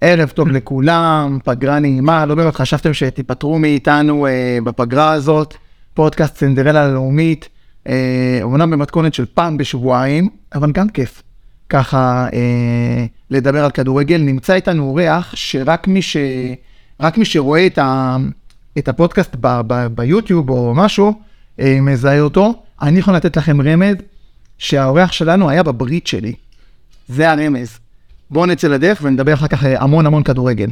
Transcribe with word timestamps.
ערב 0.00 0.28
טוב 0.28 0.48
לכולם, 0.48 1.38
פגרה 1.44 1.78
נעימה, 1.78 2.26
לא 2.26 2.34
באמת 2.34 2.54
חשבתם 2.54 2.94
שתיפטרו 2.94 3.58
מאיתנו 3.58 4.26
אה, 4.26 4.58
בפגרה 4.64 5.12
הזאת, 5.12 5.54
פודקאסט 5.94 6.36
סינדרלה 6.36 6.84
הלאומית, 6.84 7.48
אה, 7.88 8.38
אומנם 8.42 8.70
במתכונת 8.70 9.14
של 9.14 9.24
פעם 9.34 9.56
בשבועיים, 9.56 10.28
אבל 10.54 10.72
גם 10.72 10.88
כיף. 10.88 11.22
ככה 11.68 12.26
אה, 12.32 13.06
לדבר 13.30 13.64
על 13.64 13.70
כדורגל, 13.70 14.18
נמצא 14.18 14.54
איתנו 14.54 14.88
אורח 14.88 15.32
שרק 15.36 15.88
מי, 15.88 16.02
ש... 16.02 16.16
רק 17.00 17.18
מי 17.18 17.24
שרואה 17.24 17.66
את, 17.66 17.78
ה... 17.78 18.16
את 18.78 18.88
הפודקאסט 18.88 19.36
ב... 19.40 19.60
ב... 19.66 19.86
ביוטיוב 19.86 20.50
או 20.50 20.74
משהו, 20.74 21.12
אה, 21.60 21.78
מזהה 21.80 22.20
אותו. 22.20 22.62
אני 22.82 22.98
יכול 22.98 23.14
לתת 23.14 23.36
לכם 23.36 23.60
רמז 23.60 23.96
שהאורח 24.58 25.12
שלנו 25.12 25.50
היה 25.50 25.62
בברית 25.62 26.06
שלי. 26.06 26.32
זה 27.08 27.30
הרמז. 27.30 27.78
בואו 28.32 28.46
נצא 28.46 28.68
לדרך 28.68 28.98
ונדבר 29.02 29.34
אחר 29.34 29.46
כך 29.46 29.64
אה, 29.64 29.82
המון 29.82 30.06
המון 30.06 30.22
כדורגל. 30.22 30.68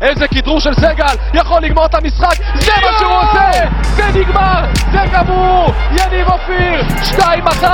איזה 0.00 0.28
כדרור 0.28 0.60
של 0.60 0.74
סגל, 0.74 1.14
יכול 1.34 1.62
לגמור 1.62 1.86
את 1.86 1.94
המשחק, 1.94 2.36
זה 2.60 2.72
מה 2.82 2.98
שהוא 2.98 3.12
עושה! 3.12 3.50
זה 3.96 4.20
נגמר, 4.20 4.64
זה 4.92 4.98
גמור! 5.12 5.72
יניב 5.90 6.28
אופיר, 6.28 6.82
2-1, 7.18 7.64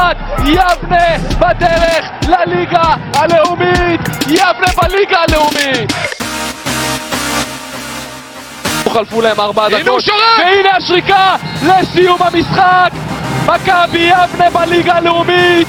יבנה 0.46 1.18
בדרך 1.38 2.04
לליגה 2.28 2.94
הלאומית! 3.14 4.00
יבנה 4.26 4.72
בליגה 4.82 5.18
הלאומית! 5.28 5.92
חלפו 8.88 9.20
להם 9.20 9.40
ארבע 9.40 9.68
דקות, 9.68 10.04
והנה 10.38 10.76
השריקה 10.76 11.36
לסיום 11.66 12.22
המשחק! 12.22 12.90
מכבי 13.46 13.98
יבנה 14.10 14.50
בליגה 14.50 14.94
הלאומית! 14.96 15.68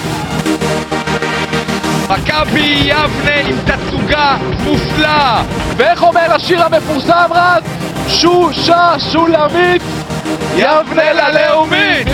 מכבי 2.09 2.81
יבנה 2.83 3.35
עם 3.35 3.55
תצוגה 3.65 4.37
מופלאה 4.63 5.43
ואיך 5.77 6.03
אומר 6.03 6.31
השיר 6.35 6.63
המפורסם 6.63 7.29
רז? 7.31 7.63
שושה 8.07 8.95
שולמית 9.11 9.81
יבנה 10.55 11.13
ללאומית 11.13 12.07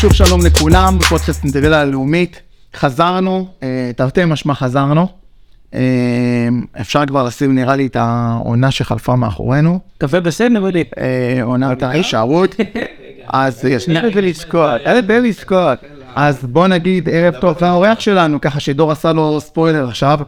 שוב 0.00 0.12
שלום 0.12 0.40
לכולם, 0.46 0.98
בפודקאסט 0.98 1.44
אינטגרלה 1.44 1.80
הלאומית. 1.80 2.40
חזרנו, 2.76 3.48
אה, 3.62 3.90
תרתי 3.96 4.24
משמע 4.24 4.54
חזרנו. 4.54 5.08
אה, 5.74 5.80
אפשר 6.80 7.06
כבר 7.06 7.24
לשים 7.24 7.54
נראה 7.54 7.76
לי 7.76 7.86
את 7.86 7.96
העונה 7.96 8.70
שחלפה 8.70 9.16
מאחורינו. 9.16 9.78
קפה 9.98 10.20
בסדר, 10.20 10.62
ולי. 10.62 10.84
אה, 10.98 11.42
עונת 11.42 11.82
ההישארות. 11.82 12.54
אז 13.28 13.64
יש 13.64 13.88
לי 13.88 14.22
לזכות, 14.22 14.80
אין 14.84 15.06
לי 15.06 15.28
לזכות. 15.28 15.97
אז 16.14 16.44
בוא 16.44 16.68
נגיד 16.68 17.08
ערב 17.08 17.34
טוב 17.40 17.56
לאורח 17.60 18.00
שלנו, 18.00 18.40
ככה 18.40 18.60
שדור 18.60 18.92
עשה 18.92 19.12
לו 19.12 19.40
ספוילר 19.40 19.88
עכשיו. 19.88 20.18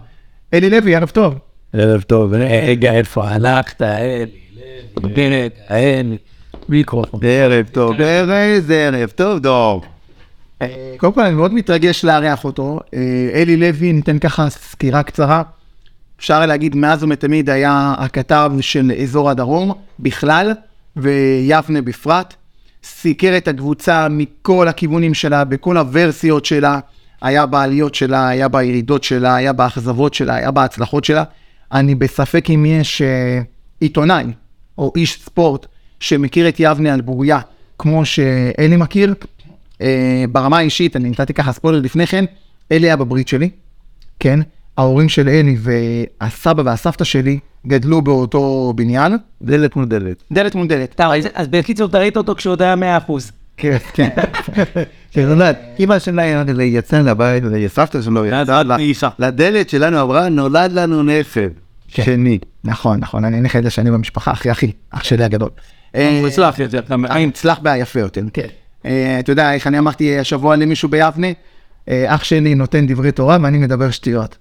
אלי 0.54 0.70
לוי, 0.70 0.96
ערב 0.96 1.08
טוב. 1.08 1.34
ערב 1.72 2.00
טוב, 2.00 2.34
רגע, 2.34 2.92
איפה 2.92 3.28
הלכת, 3.28 3.82
אלי 3.82 4.26
לוי, 5.02 5.48
אין, 5.68 6.16
מיקרופון. 6.68 7.20
ערב 7.24 7.66
טוב, 7.72 8.00
איזה 8.00 8.74
ערב 8.74 9.10
טוב, 9.10 9.38
דור. 9.38 9.82
קודם 10.96 11.12
כל 11.12 11.20
אני 11.20 11.34
מאוד 11.34 11.54
מתרגש 11.54 12.04
לארח 12.04 12.44
אותו. 12.44 12.80
אה, 12.94 13.30
אלי 13.34 13.56
לוי, 13.56 13.92
ניתן 13.92 14.18
ככה 14.18 14.50
סקירה 14.50 15.02
קצרה. 15.02 15.42
אפשר 16.18 16.46
להגיד, 16.46 16.76
מאז 16.76 17.02
ומתמיד 17.02 17.50
היה 17.50 17.94
הכתב 17.98 18.52
של 18.60 18.92
אזור 19.02 19.30
הדרום 19.30 19.72
בכלל, 20.00 20.52
ויבנה 20.96 21.82
בפרט. 21.82 22.34
סיקר 22.84 23.36
את 23.36 23.48
הקבוצה 23.48 24.08
מכל 24.08 24.68
הכיוונים 24.68 25.14
שלה, 25.14 25.44
בכל 25.44 25.76
הוורסיות 25.76 26.44
שלה. 26.44 26.78
היה 27.22 27.46
בעליות 27.46 27.94
שלה, 27.94 28.28
היה 28.28 28.48
בירידות 28.48 29.04
שלה, 29.04 29.34
היה 29.34 29.52
באכזבות 29.52 30.14
שלה, 30.14 30.34
היה 30.34 30.50
בהצלחות 30.50 31.04
שלה. 31.04 31.24
אני 31.72 31.94
בספק 31.94 32.50
אם 32.50 32.66
יש 32.66 33.02
אה, 33.02 33.40
עיתונאי 33.80 34.24
או 34.78 34.92
איש 34.96 35.22
ספורט 35.24 35.66
שמכיר 36.00 36.48
את 36.48 36.56
יבנה 36.58 36.94
על 36.94 37.00
בוריה 37.00 37.40
כמו 37.78 38.04
שאלי 38.04 38.76
מכיר. 38.76 39.14
אה, 39.80 40.24
ברמה 40.32 40.58
האישית, 40.58 40.96
אני 40.96 41.10
נתתי 41.10 41.34
ככה 41.34 41.52
ספוילר 41.52 41.80
לפני 41.80 42.06
כן, 42.06 42.24
אלי 42.72 42.86
היה 42.86 42.96
בברית 42.96 43.28
שלי, 43.28 43.50
כן? 44.20 44.40
ההורים 44.76 45.08
של 45.08 45.28
אלי 45.28 45.56
והסבא 45.60 46.62
והסבתא 46.64 47.04
שלי 47.04 47.38
גדלו 47.66 48.03
באותו 48.03 48.72
בניין. 48.76 49.16
דלת 49.43 49.76
מול 49.76 49.84
דלת. 49.84 50.22
דלת 50.32 50.54
מול 50.54 50.66
דלת. 50.66 50.94
טוב, 50.94 51.06
אז- 51.34 51.48
בקיצור, 51.48 51.88
אתה 51.88 51.98
ראית 51.98 52.16
אותו 52.16 52.34
כשהוא 52.34 52.53
עוד 52.53 52.62
היה 52.62 52.75
100%. 52.76 53.32
כן, 53.56 53.76
כן. 53.93 54.09
שנולד, 55.10 55.56
אמא 55.81 55.99
שלה 55.99 56.25
יצאה 56.62 57.03
לבית, 57.03 57.44
סבתא 57.69 58.03
שלו 58.03 58.26
יצאה. 58.26 58.62
לדלת 59.19 59.69
שלנו 59.70 60.03
אמרה, 60.03 60.28
נולד 60.28 60.72
לנו 60.72 61.03
נכד 61.03 61.49
כן. 61.88 62.03
שני. 62.03 62.38
נכון, 62.65 63.00
נכון, 63.00 63.25
אני 63.25 63.41
נכד 63.41 63.65
לשני 63.65 63.91
במשפחה, 63.91 64.32
אחי 64.32 64.50
אחי, 64.50 64.72
אח 64.91 65.04
שלי 65.04 65.25
הגדול. 65.25 65.50
אה, 65.94 66.19
הוא 66.20 66.28
הצלח 66.28 66.59
יותר. 66.59 66.81
אני 66.91 67.26
מוצלח 67.26 67.59
ביפה 67.62 68.00
יותר. 68.00 68.22
כן. 68.32 68.47
אה, 68.87 69.16
אתה 69.20 69.32
יודע, 69.32 69.54
איך 69.54 69.66
אני 69.66 69.78
אמרתי 69.78 70.19
השבוע 70.19 70.56
למישהו 70.56 70.88
ביבנה, 70.88 71.26
אה, 71.88 72.15
אח 72.15 72.25
שלי 72.25 72.54
נותן 72.54 72.87
דברי 72.87 73.12
תורה 73.12 73.38
ואני 73.43 73.59
מדבר 73.59 73.91
שטויות. 73.91 74.38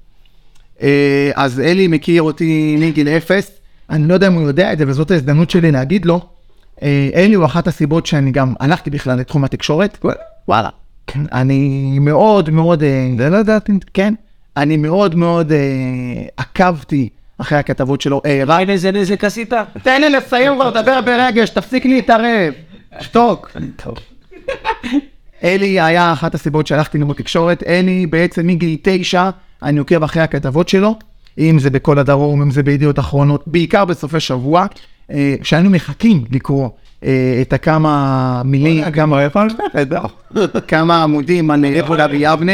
אה, 0.81 1.31
אז 1.35 1.59
אלי 1.59 1.87
מכיר 1.87 2.21
אותי 2.21 2.77
מגיל 2.79 3.07
אפס, 3.07 3.51
אני 3.89 4.07
לא 4.07 4.13
יודע 4.13 4.27
אם 4.27 4.33
הוא 4.33 4.47
יודע 4.47 4.73
את 4.73 4.77
זה, 4.77 4.83
וזאת 4.87 5.11
ההזדמנות 5.11 5.49
שלי 5.49 5.71
להגיד 5.71 6.05
לו. 6.05 6.21
אה, 6.83 7.09
אלי 7.15 7.33
הוא 7.33 7.45
אחת 7.45 7.67
הסיבות 7.67 8.05
שאני 8.05 8.31
גם 8.31 8.53
הלכתי 8.59 8.89
בכלל 8.89 9.19
לתחום 9.19 9.43
התקשורת. 9.43 10.05
וואלה. 10.47 10.69
כן, 11.07 11.19
אני 11.31 11.97
מאוד 12.01 12.49
מאוד, 12.49 12.83
זה 13.17 13.29
לא 13.29 13.37
ידעתי, 13.37 13.71
כן, 13.93 14.13
אני 14.57 14.77
מאוד 14.77 15.15
מאוד 15.15 15.51
אה, 15.51 15.57
עקבתי 16.37 17.09
אחרי 17.37 17.57
הכתבות 17.57 18.01
שלו, 18.01 18.21
ראיין 18.47 18.69
איזה 18.69 18.91
נזק 18.91 19.23
עשית? 19.23 19.53
תן 19.83 20.01
לי 20.01 20.09
לסיים 20.09 20.55
כבר 20.55 20.69
לדבר 20.69 21.01
ברגש, 21.01 21.49
תפסיק 21.49 21.85
להתערב. 21.85 22.53
שתוק. 22.99 23.51
אלי 25.43 25.81
היה 25.81 26.13
אחת 26.13 26.35
הסיבות 26.35 26.67
שהלכתי 26.67 26.97
ללמוד 26.97 27.15
תקשורת. 27.15 27.63
אלי 27.63 28.05
בעצם 28.05 28.47
מגיל 28.47 28.77
תשע, 28.81 29.29
אני 29.63 29.79
עוקב 29.79 30.03
אחרי 30.03 30.23
הכתבות 30.23 30.69
שלו, 30.69 30.95
אם 31.37 31.59
זה 31.59 31.69
בכל 31.69 31.99
הדרום, 31.99 32.41
אם 32.41 32.51
זה 32.51 32.63
בידיעות 32.63 32.99
אחרונות, 32.99 33.43
בעיקר 33.47 33.85
בסופי 33.85 34.19
שבוע, 34.19 34.65
אה, 35.11 35.35
שהיינו 35.43 35.69
מחכים 35.69 36.25
לקרוא 36.31 36.69
אה, 37.03 37.39
את 37.41 37.53
הכמה 37.53 38.41
מילים, 38.45 38.83
כמה, 40.67 41.03
עמודים 41.03 41.51
על 41.51 41.65
אבולה 41.65 42.07
ויבנה. 42.11 42.53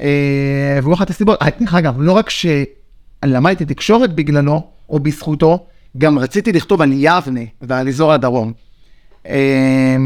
אה, 0.00 0.78
והוא 0.82 0.94
אחת 0.94 1.10
הסיבות, 1.10 1.42
אה, 1.42 1.48
דרך 1.60 1.74
אגב, 1.74 1.94
לא 1.98 2.12
רק 2.12 2.30
שלמדתי 2.30 3.64
תקשורת 3.64 4.14
בגללו, 4.14 4.62
או 4.90 4.98
בזכותו, 4.98 5.66
גם 5.98 6.18
רציתי 6.18 6.52
לכתוב 6.52 6.82
על 6.82 6.90
יבנה 6.92 7.40
ועל 7.62 7.88
אזור 7.88 8.12
הדרום. 8.12 8.52
אה, 9.28 9.96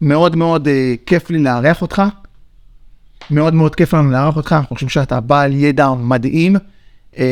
מאוד 0.00 0.36
מאוד 0.36 0.68
אה, 0.68 0.94
כיף 1.06 1.30
לי 1.30 1.38
לארח 1.38 1.82
אותך. 1.82 2.02
מאוד 3.32 3.54
מאוד 3.54 3.74
כיף 3.74 3.94
לנו 3.94 4.10
לארח 4.10 4.36
אותך, 4.36 4.52
אנחנו 4.52 4.76
חושבים 4.76 4.88
שאתה 4.88 5.20
בעל 5.20 5.52
ידע 5.54 5.88
מדהים. 6.00 6.56
אה, 7.18 7.24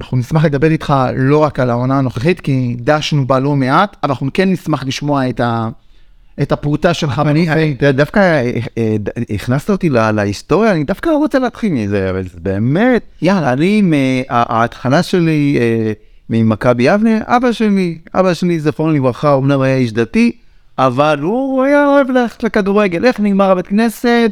אנחנו 0.00 0.16
נשמח 0.16 0.44
לדבר 0.44 0.70
איתך 0.70 0.94
לא 1.16 1.38
רק 1.38 1.60
על 1.60 1.70
העונה 1.70 1.98
הנוכחית, 1.98 2.40
כי 2.40 2.76
דשנו 2.80 3.26
בה 3.26 3.38
לא 3.38 3.56
מעט, 3.56 3.96
אבל 4.02 4.10
אנחנו 4.10 4.28
כן 4.34 4.50
נשמח 4.52 4.84
לשמוע 4.86 5.28
את, 5.28 5.40
ה, 5.40 5.68
את 6.42 6.52
הפרוטה 6.52 6.94
שלך. 6.94 7.22
אני, 7.26 7.48
אני- 7.50 7.72
אתה 7.78 7.86
יודע, 7.86 8.02
דווקא 8.04 8.18
אה, 8.18 8.50
אה, 8.78 8.96
הכנסת 9.34 9.70
אותי 9.70 9.88
לה- 9.88 10.12
להיסטוריה, 10.12 10.72
אני 10.72 10.84
דווקא 10.84 11.10
רוצה 11.10 11.38
להתחיל 11.38 11.72
מזה, 11.72 12.10
אבל 12.10 12.22
זה 12.22 12.38
באמת, 12.42 13.02
יאללה, 13.22 13.52
אני, 13.52 13.82
ההתחלה 14.28 15.02
שלי 15.02 15.58
ממכבי 16.30 16.82
יבנה, 16.82 17.18
אבא 17.24 17.52
שלי, 17.52 17.98
אבא 18.14 18.34
שלי, 18.34 18.60
זכרונו 18.60 18.92
לברכה, 18.92 19.34
אמנם 19.36 19.60
היה 19.60 19.76
איש 19.76 19.92
דתי, 19.92 20.32
אבל 20.78 21.18
הוא 21.22 21.62
היה 21.62 21.86
אוהב 21.86 22.10
ללכת 22.10 22.42
לכדורגל. 22.42 23.04
איך 23.04 23.20
נגמר 23.20 23.50
הבית 23.50 23.66
כנסת? 23.66 24.30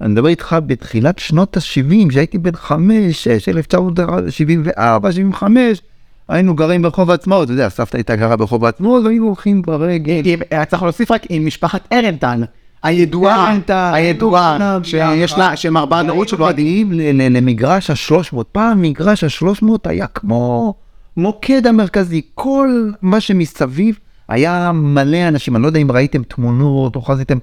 אני 0.00 0.08
מדבר 0.12 0.28
איתך 0.28 0.56
בתחילת 0.66 1.18
שנות 1.18 1.56
ה-70, 1.56 2.08
כשהייתי 2.08 2.38
בן 2.38 2.56
חמש, 2.56 3.24
שש, 3.24 3.48
1974, 3.48 5.12
75, 5.12 5.82
היינו 6.28 6.54
גרים 6.54 6.82
ברחוב 6.82 7.10
העצמאות, 7.10 7.44
אתה 7.44 7.52
יודע, 7.52 7.68
סבתא 7.68 7.96
הייתה 7.96 8.16
גרה 8.16 8.36
ברחוב 8.36 8.64
העצמאות, 8.64 9.04
והיינו 9.04 9.26
הולכים 9.26 9.62
ברגל. 9.62 10.20
היה 10.50 10.64
צריך 10.64 10.82
להוסיף 10.82 11.10
רק 11.10 11.22
עם 11.28 11.46
משפחת 11.46 11.88
ארנטל, 11.92 12.44
הידועה, 12.82 13.56
הידועה, 13.94 14.58
שיש 14.84 15.38
לה, 15.38 15.56
שהם 15.56 15.76
ארבעה 15.76 16.02
דורות 16.02 16.28
שלו 16.28 16.46
ל- 16.92 17.36
למגרש 17.36 17.90
ה-300. 17.90 18.36
פעם 18.52 18.82
מגרש 18.82 19.24
ה-300 19.24 19.66
היה 19.84 20.06
כמו 20.06 20.74
מוקד 21.16 21.66
המרכזי, 21.66 22.20
כל 22.34 22.68
מה 23.02 23.20
שמסביב 23.20 23.98
היה 24.28 24.72
מלא 24.74 25.28
אנשים, 25.28 25.56
אני 25.56 25.62
לא 25.62 25.68
יודע 25.68 25.80
אם 25.80 25.90
ראיתם 25.92 26.22
תמונות 26.22 26.96
או 26.96 27.02
חזיתם. 27.02 27.38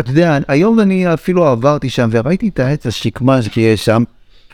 אתה 0.00 0.10
יודע, 0.10 0.38
היום 0.48 0.80
אני 0.80 1.14
אפילו 1.14 1.46
עברתי 1.46 1.90
שם 1.90 2.08
וראיתי 2.12 2.48
את 2.48 2.60
העץ 2.60 2.86
השקמה 2.86 3.42
שיש 3.42 3.84
שם, 3.84 4.02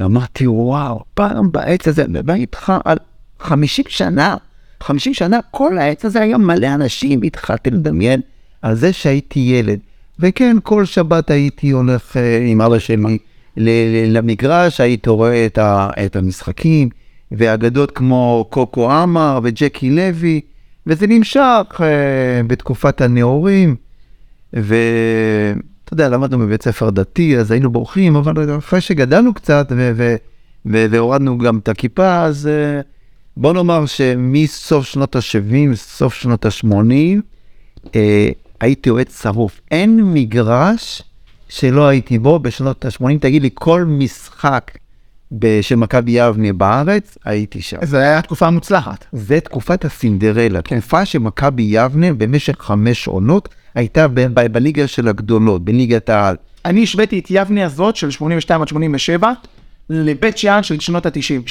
ואמרתי, 0.01 0.47
וואו, 0.47 1.03
פעם 1.15 1.53
בעץ 1.53 1.89
הזה, 1.89 2.09
מדבר 2.09 2.35
איתך 2.35 2.73
על 2.85 2.97
50 3.41 3.85
שנה, 3.89 4.37
50 4.81 5.15
שנה, 5.15 5.39
כל 5.51 5.79
העץ 5.79 6.05
הזה 6.05 6.21
היה 6.21 6.39
מלא 6.39 6.67
אנשים, 6.75 7.23
התחלתי 7.23 7.71
לדמיין 7.71 8.21
על 8.63 8.75
זה 8.75 8.93
שהייתי 8.93 9.41
ילד. 9.41 9.79
וכן, 10.19 10.57
כל 10.63 10.85
שבת 10.85 11.31
הייתי 11.31 11.71
הולך 11.71 12.17
אה, 12.17 12.39
עם 12.47 12.61
אבא 12.61 12.79
שלי 12.79 13.19
למגרש, 14.11 14.81
הייתי 14.81 15.11
רואה 15.11 15.47
את, 15.47 15.59
ה- 15.59 15.91
את 16.07 16.17
המשחקים, 16.17 16.89
ואגדות 17.33 17.91
כמו 17.91 18.47
קוקו 18.51 18.91
עמר 18.93 19.41
וג'קי 19.43 19.91
לוי, 19.91 20.41
וזה 20.87 21.07
נמשך 21.07 21.81
אה, 21.81 21.87
בתקופת 22.47 23.01
הנאורים, 23.01 23.77
ואתה 24.53 25.93
יודע, 25.93 26.09
למדנו 26.09 26.39
בבית 26.39 26.63
ספר 26.63 26.91
דתי, 26.91 27.39
אז 27.39 27.51
היינו 27.51 27.71
בורחים, 27.71 28.17
אבל 28.17 28.59
אחרי 28.59 28.81
שגדלנו 28.81 29.35
קצת 29.35 29.73
ו- 29.77 29.93
ו- 29.97 30.17
והורדנו 30.91 31.39
גם 31.39 31.59
את 31.59 31.69
הכיפה, 31.69 32.23
אז 32.23 32.47
אה, 32.47 32.81
בוא 33.37 33.53
נאמר 33.53 33.87
שמסוף 33.87 34.87
שנות 34.87 35.17
ה-70, 35.17 35.75
סוף 35.75 36.15
שנות 36.15 36.47
ה-80, 36.47 37.21
אה, 37.95 38.31
הייתי 38.61 38.91
אוהד 38.91 39.11
שרוף. 39.11 39.61
אין 39.71 40.01
מגרש 40.13 41.03
שלא 41.49 41.87
הייתי 41.89 42.19
בו 42.19 42.39
בשנות 42.39 42.85
ה-80. 42.85 43.19
תגיד 43.21 43.43
לי, 43.43 43.51
כל 43.55 43.85
משחק 43.85 44.71
של 45.61 45.75
מכבי 45.75 46.13
יבנה 46.13 46.53
בארץ, 46.53 47.19
הייתי 47.25 47.63
שם. 47.63 47.77
זו 47.83 47.97
הייתה 47.97 48.23
תקופה 48.23 48.51
מוצלחת. 48.51 49.05
זה 49.13 49.41
תקופת 49.41 49.85
הסינדרלה, 49.85 50.63
תקופה 50.63 51.05
שמכבי 51.05 51.63
יבנה 51.63 52.13
במשך 52.13 52.55
חמש 52.59 53.07
עונות 53.07 53.49
הייתה 53.75 54.09
ב- 54.09 54.21
ב- 54.21 54.47
בליגה 54.53 54.87
של 54.87 55.09
הגדולות, 55.09 55.65
בליגת 55.65 56.09
העל. 56.09 56.37
אני 56.65 56.83
השוויתי 56.83 57.19
את 57.19 57.27
יבנה 57.31 57.65
הזאת 57.65 57.97
של 57.97 58.11
82 58.11 58.63
עד 58.63 58.69
87 58.69 59.33
לבית 59.91 60.39
שאן 60.39 60.63
של 60.63 60.81
שנות 60.81 61.07
ה-90. 61.07 61.43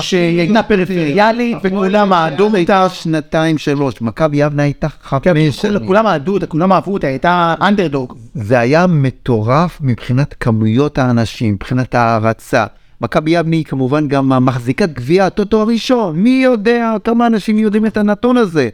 שהיא 0.00 0.40
הייתה 0.40 0.62
פריפריאלית 0.62 1.58
וכולם 1.62 2.12
אהדו 2.12 2.44
אותה. 2.44 2.56
הייתה 2.56 2.88
שנתיים 2.88 3.58
שלוש, 3.58 4.02
מכבי 4.02 4.36
יבנה 4.36 4.62
הייתה 4.62 4.88
חמש. 5.02 5.66
כולם 5.86 6.06
אהדו 6.06 6.34
אותה, 6.34 6.46
כולם 6.46 6.72
אהבו 6.72 6.92
אותה, 6.92 7.06
הייתה 7.06 7.54
אנדרדוג. 7.62 8.14
זה 8.34 8.58
היה 8.58 8.86
מטורף 8.86 9.78
מבחינת 9.80 10.34
כמויות 10.40 10.98
האנשים, 10.98 11.54
מבחינת 11.54 11.94
ההערצה. 11.94 12.66
מכבי 13.00 13.30
יבנה 13.30 13.56
היא 13.56 13.64
כמובן 13.64 14.08
גם 14.08 14.32
המחזיקת 14.32 14.92
גביע 14.92 15.26
הטוטו 15.26 15.60
הראשון. 15.60 16.16
מי 16.16 16.40
יודע 16.44 16.94
כמה 17.04 17.26
אנשים 17.26 17.58
יודעים 17.58 17.86
את 17.86 17.96
הנתון 17.96 18.36
הזה? 18.36 18.68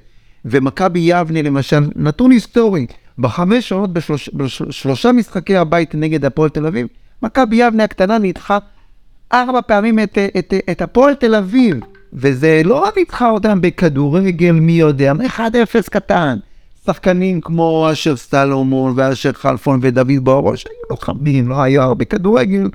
ומכבי 0.46 0.98
יבנה 0.98 1.42
למשל, 1.42 1.90
נתון 1.96 2.30
היסטורי, 2.30 2.86
בחמש 3.18 3.68
שעות 3.68 3.92
בשלוש, 3.92 4.30
בשלושה 4.34 5.12
משחקי 5.12 5.56
הבית 5.56 5.94
נגד 5.94 6.24
הפועל 6.24 6.48
תל 6.48 6.66
אביב, 6.66 6.86
מכבי 7.22 7.56
יבנה 7.56 7.84
הקטנה 7.84 8.18
ניצחה 8.18 8.58
ארבע 9.32 9.60
פעמים 9.60 9.98
את, 9.98 10.18
את, 10.38 10.54
את 10.70 10.82
הפועל 10.82 11.14
תל 11.14 11.34
אביב. 11.34 11.76
וזה 12.12 12.62
לא 12.64 12.84
רק 12.84 12.98
ניצחה 12.98 13.30
אותם 13.30 13.60
בכדורגל, 13.60 14.52
מי 14.52 14.72
יודע, 14.72 15.12
1-0 15.12 15.40
קטן. 15.90 16.38
שחקנים 16.86 17.40
כמו 17.40 17.88
אשר 17.92 18.16
סטלומון 18.16 18.92
ואשר 18.96 19.32
חלפון 19.32 19.78
ודוד 19.82 20.24
בורוש, 20.24 20.66
היו 20.66 20.76
לוחמים, 20.90 21.48
לא 21.48 21.62
היה 21.62 21.82
הרבה 21.82 22.04
כדורגל. 22.04 22.68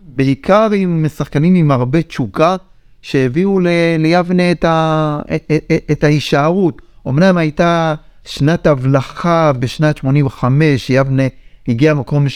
בעיקר 0.00 0.70
עם 0.72 1.06
שחקנים 1.16 1.54
עם 1.54 1.70
הרבה 1.70 2.02
תשוקה, 2.02 2.56
שהביאו 3.02 3.60
ל- 3.60 3.66
ליבנה 3.98 4.50
את, 4.50 4.64
ה- 4.64 5.20
את, 5.34 5.50
את, 5.50 5.90
את 5.90 6.04
ההישארות. 6.04 6.82
אמנם 7.08 7.36
הייתה 7.36 7.94
שנת 8.24 8.66
הבלחה 8.66 9.52
בשנת 9.58 9.96
85, 9.96 10.90
יבנה 10.90 11.22
הגיע 11.68 11.94
מקום 11.94 12.26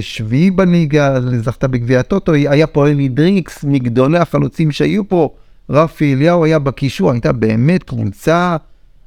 שביעי 0.00 0.50
בליגה, 0.50 1.20
זכתה 1.20 1.68
בגביע 1.68 2.00
הטוטו, 2.00 2.32
היה 2.32 2.66
פה 2.66 2.88
אלי 2.88 3.08
דריקס, 3.08 3.64
מגדולי 3.64 4.18
החלוצים 4.18 4.70
שהיו 4.70 5.08
פה, 5.08 5.28
רפי 5.70 6.14
אליהו 6.14 6.44
היה 6.44 6.58
בקישור, 6.58 7.10
הייתה 7.10 7.32
באמת 7.32 7.82
קבוצה, 7.82 8.56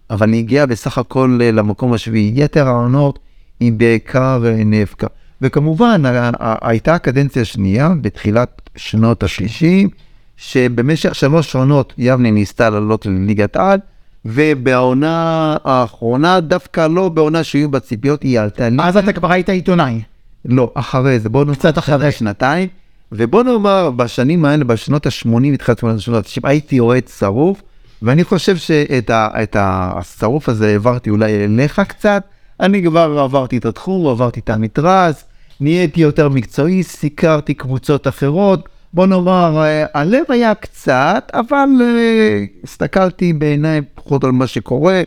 אבל 0.09 0.33
היא 0.33 0.39
הגיעה 0.39 0.65
בסך 0.65 0.97
הכל 0.97 1.39
למקום 1.43 1.93
השביעי. 1.93 2.31
יתר 2.35 2.67
העונות 2.67 3.19
היא 3.59 3.71
בעיקר 3.71 4.41
אה, 4.45 4.63
נאבקה. 4.63 5.07
וכמובן, 5.41 6.01
הייתה 6.39 6.95
הקדנציה 6.95 7.41
השנייה, 7.41 7.89
בתחילת 8.01 8.61
שנות 8.75 9.23
השלישים, 9.23 9.89
שבמשך 10.37 11.15
שלוש 11.15 11.55
עונות 11.55 11.93
יבנה 11.97 12.31
ניסתה 12.31 12.69
לעלות 12.69 13.05
לליגת 13.05 13.55
על, 13.55 13.79
ובעונה 14.25 15.57
האחרונה, 15.63 16.39
דווקא 16.39 16.87
לא 16.87 17.09
בעונה 17.09 17.43
שהיו 17.43 17.71
בציפיות, 17.71 18.23
היא 18.23 18.39
עלתה 18.39 18.69
ליגה. 18.69 18.87
אז 18.87 18.97
אתה 18.97 19.13
כבר 19.13 19.31
היית 19.31 19.49
עיתונאי. 19.49 20.01
לא, 20.45 20.71
אחרי 20.73 21.19
זה, 21.19 21.29
בוא 21.29 21.43
נאמר, 21.45 21.55
קצת 21.55 21.77
אחרי. 21.77 22.11
שנתיים, 22.11 22.67
ובוא 23.11 23.43
נאמר, 23.43 23.91
בשנים 23.91 24.45
האלה, 24.45 24.63
בשנות 24.63 25.05
ה-80, 25.05 25.53
התחילת 25.53 25.83
שנות 25.97 26.25
ה-90, 26.25 26.41
הייתי 26.43 26.79
אוהד 26.79 27.07
שרוף, 27.07 27.61
ואני 28.01 28.23
חושב 28.23 28.57
שאת 28.57 29.09
ה- 29.09 29.29
את 29.43 29.55
השרוף 29.59 30.49
הזה 30.49 30.67
העברתי 30.67 31.09
אולי 31.09 31.45
אליך 31.45 31.81
קצת, 31.87 32.23
אני 32.59 32.83
כבר 32.83 33.19
עברתי 33.19 33.57
את 33.57 33.65
התחום, 33.65 34.07
עברתי 34.07 34.39
את 34.39 34.49
המתרס, 34.49 35.23
נהייתי 35.59 36.01
יותר 36.01 36.29
מקצועי, 36.29 36.83
סיקרתי 36.83 37.53
קבוצות 37.53 38.07
אחרות, 38.07 38.69
בוא 38.93 39.05
נאמר, 39.05 39.63
אה, 39.63 39.85
הלב 39.93 40.23
היה 40.29 40.55
קצת, 40.55 41.31
אבל 41.33 41.69
אה, 41.81 42.45
הסתכלתי 42.63 43.33
בעיניים 43.33 43.83
פחות 43.95 44.23
על 44.23 44.31
מה 44.31 44.47
שקורה. 44.47 45.03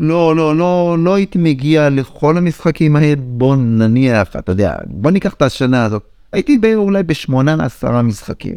לא, 0.00 0.36
לא, 0.36 0.56
לא, 0.56 0.96
לא 0.98 1.14
הייתי 1.14 1.38
מגיע 1.38 1.90
לכל 1.90 2.36
המשחקים 2.36 2.96
האלה, 2.96 3.14
בוא 3.16 3.56
נניח, 3.56 4.36
אתה 4.36 4.52
יודע, 4.52 4.74
בוא 4.86 5.10
ניקח 5.10 5.34
את 5.34 5.42
השנה 5.42 5.84
הזאת. 5.84 6.02
הייתי 6.32 6.58
ב- 6.58 6.74
אולי 6.74 7.02
בשמונה 7.02 7.64
עשרה 7.64 8.02
משחקים. 8.02 8.54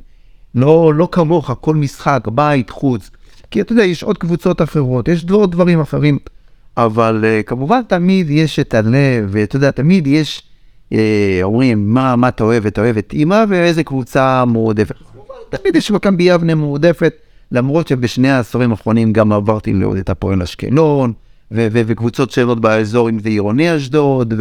לא, 0.55 0.93
לא 0.95 1.09
כמוך, 1.11 1.51
כל 1.61 1.75
משחק, 1.75 2.27
בית, 2.27 2.69
חוץ. 2.69 3.09
כי 3.51 3.61
אתה 3.61 3.73
יודע, 3.73 3.83
יש 3.83 4.03
עוד 4.03 4.17
קבוצות 4.17 4.61
אחרות, 4.61 5.07
יש 5.07 5.25
עוד 5.31 5.51
דברים 5.51 5.79
אחרים. 5.79 6.17
אבל 6.77 7.23
uh, 7.23 7.43
כמובן 7.43 7.81
תמיד 7.87 8.29
יש 8.29 8.59
את 8.59 8.73
הלב, 8.73 9.27
ואתה 9.27 9.55
יודע, 9.55 9.71
תמיד 9.71 10.07
יש, 10.07 10.43
אומרים, 11.43 11.93
מה, 11.93 12.15
מה 12.15 12.27
אתה 12.27 12.43
אוהב, 12.43 12.65
אתה 12.65 12.81
אוהב 12.81 12.97
את 12.97 13.13
אימא, 13.13 13.43
ואיזה 13.49 13.83
קבוצה 13.83 14.45
מועדפת. 14.45 14.95
תמיד 15.49 15.75
יש 15.75 15.91
מכבי 15.91 16.23
יבנה 16.23 16.55
מועדפת, 16.55 17.13
למרות 17.51 17.87
שבשני 17.87 18.29
העשורים 18.29 18.71
האחרונים 18.71 19.13
גם 19.13 19.31
עברתי 19.31 19.73
לעוד 19.73 19.97
את 19.97 20.09
הפועל 20.09 20.41
אשקלון, 20.41 21.13
וקבוצות 21.51 22.31
שאלות 22.31 22.61
באזור, 22.61 23.09
אם 23.09 23.19
זה 23.19 23.29
עירוני 23.29 23.75
אשדוד, 23.75 24.33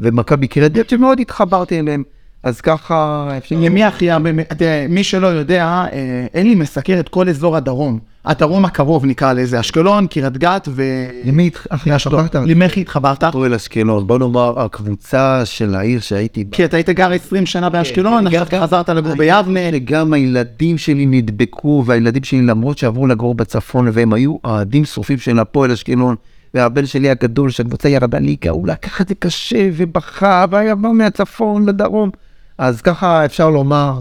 ומכבי 0.00 0.46
גת, 0.46 0.88
שמאוד 0.88 1.20
התחברתי 1.20 1.78
אליהם. 1.78 2.02
אז 2.42 2.60
ככה, 2.60 3.28
אפשר... 3.38 3.54
ימי 3.54 3.88
אחיה, 3.88 4.18
באמת, 4.18 4.52
תראה, 4.52 4.86
מי 4.88 5.04
שלא 5.04 5.26
יודע, 5.26 5.64
אה, 5.92 6.26
אלי 6.34 6.54
מסקר 6.54 7.00
את 7.00 7.08
כל 7.08 7.28
אזור 7.28 7.56
הדרום. 7.56 7.98
הדרום 8.24 8.64
הקרוב 8.64 9.06
נקרא 9.06 9.32
לזה, 9.32 9.60
אשקלון, 9.60 10.06
קריית 10.06 10.36
גת 10.36 10.68
ו... 10.70 10.82
למי 11.24 11.50
התחברת? 11.86 12.34
למי 12.34 12.64
איך 12.64 12.76
התחברת? 12.76 13.24
הפועל 13.24 13.54
אשקלון, 13.54 14.06
בוא 14.06 14.18
נאמר, 14.18 14.60
הקבוצה 14.60 15.44
של 15.44 15.74
העיר 15.74 16.00
שהייתי 16.00 16.44
בה. 16.44 16.56
כי 16.56 16.64
אתה 16.64 16.76
היית 16.76 16.90
גר 16.90 17.12
20 17.12 17.46
שנה 17.46 17.70
באשקלון, 17.70 18.30
כן, 18.30 18.36
אחר 18.36 18.44
כך 18.44 18.62
חזרת 18.62 18.88
לגור 18.88 19.14
ביבנה. 19.14 19.60
וגם 19.72 20.12
הילדים 20.12 20.78
שלי 20.78 21.06
נדבקו, 21.06 21.84
והילדים 21.86 22.24
שלי, 22.24 22.42
למרות 22.42 22.78
שעברו 22.78 23.06
לגור 23.06 23.34
בצפון, 23.34 23.88
והם 23.92 24.12
היו 24.12 24.36
אוהדים 24.44 24.84
שרופים 24.84 25.18
של 25.18 25.38
הפועל 25.38 25.70
אשקלון, 25.70 26.16
והבן 26.54 26.86
שלי 26.86 27.10
הגדול, 27.10 27.50
שהקבוצה 27.50 27.88
ירדה 27.88 28.18
ליגה, 28.18 28.50
הוא 28.50 28.66
לקח 28.68 29.00
את 29.00 29.08
זה 29.08 29.14
קשה 29.14 29.68
ובכה, 29.76 30.44
והיה 30.50 30.74
בא 30.74 30.88
מהצפון 30.88 31.68
לדרום. 31.68 32.10
אז 32.58 32.82
ככה 32.82 33.24
אפשר 33.24 33.50
לומר, 33.50 34.00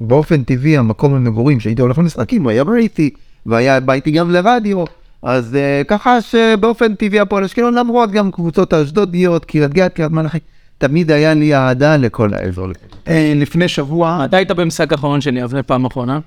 באופן 0.00 0.42
טבעי, 0.42 0.76
המקום 0.76 1.14
למגורים, 1.14 1.60
שהייתי 1.60 1.82
הולך 1.82 1.98
למשחקים, 1.98 2.42
הוא 2.42 2.50
היה 2.50 2.64
ביתי, 2.64 3.10
והיה 3.46 3.80
בא 3.80 3.92
איתי 3.92 4.10
גם 4.10 4.30
לרדיו. 4.30 4.84
אז 5.22 5.54
uh, 5.54 5.84
ככה 5.84 6.20
שבאופן 6.20 6.94
טבעי 6.94 7.20
הפועל 7.20 7.44
אשקלון, 7.44 7.74
למרות 7.74 8.10
גם 8.10 8.30
קבוצות 8.30 8.72
האשדודיות, 8.72 9.44
קריית 9.44 9.72
גת, 9.72 9.94
קריית 9.94 10.12
מלאכי, 10.12 10.38
תמיד 10.78 11.10
היה 11.10 11.34
לי 11.34 11.54
אהדה 11.54 11.96
לכל 11.96 12.34
האזור. 12.34 12.68
אה, 13.08 13.32
לפני 13.36 13.68
שבוע, 13.68 14.24
אתה 14.24 14.36
היית 14.36 14.50
במשחק 14.50 14.92
האחרון 14.92 15.20
של 15.20 15.36
יבנה 15.36 15.62
פעם 15.62 15.84
אחרונה? 15.84 16.18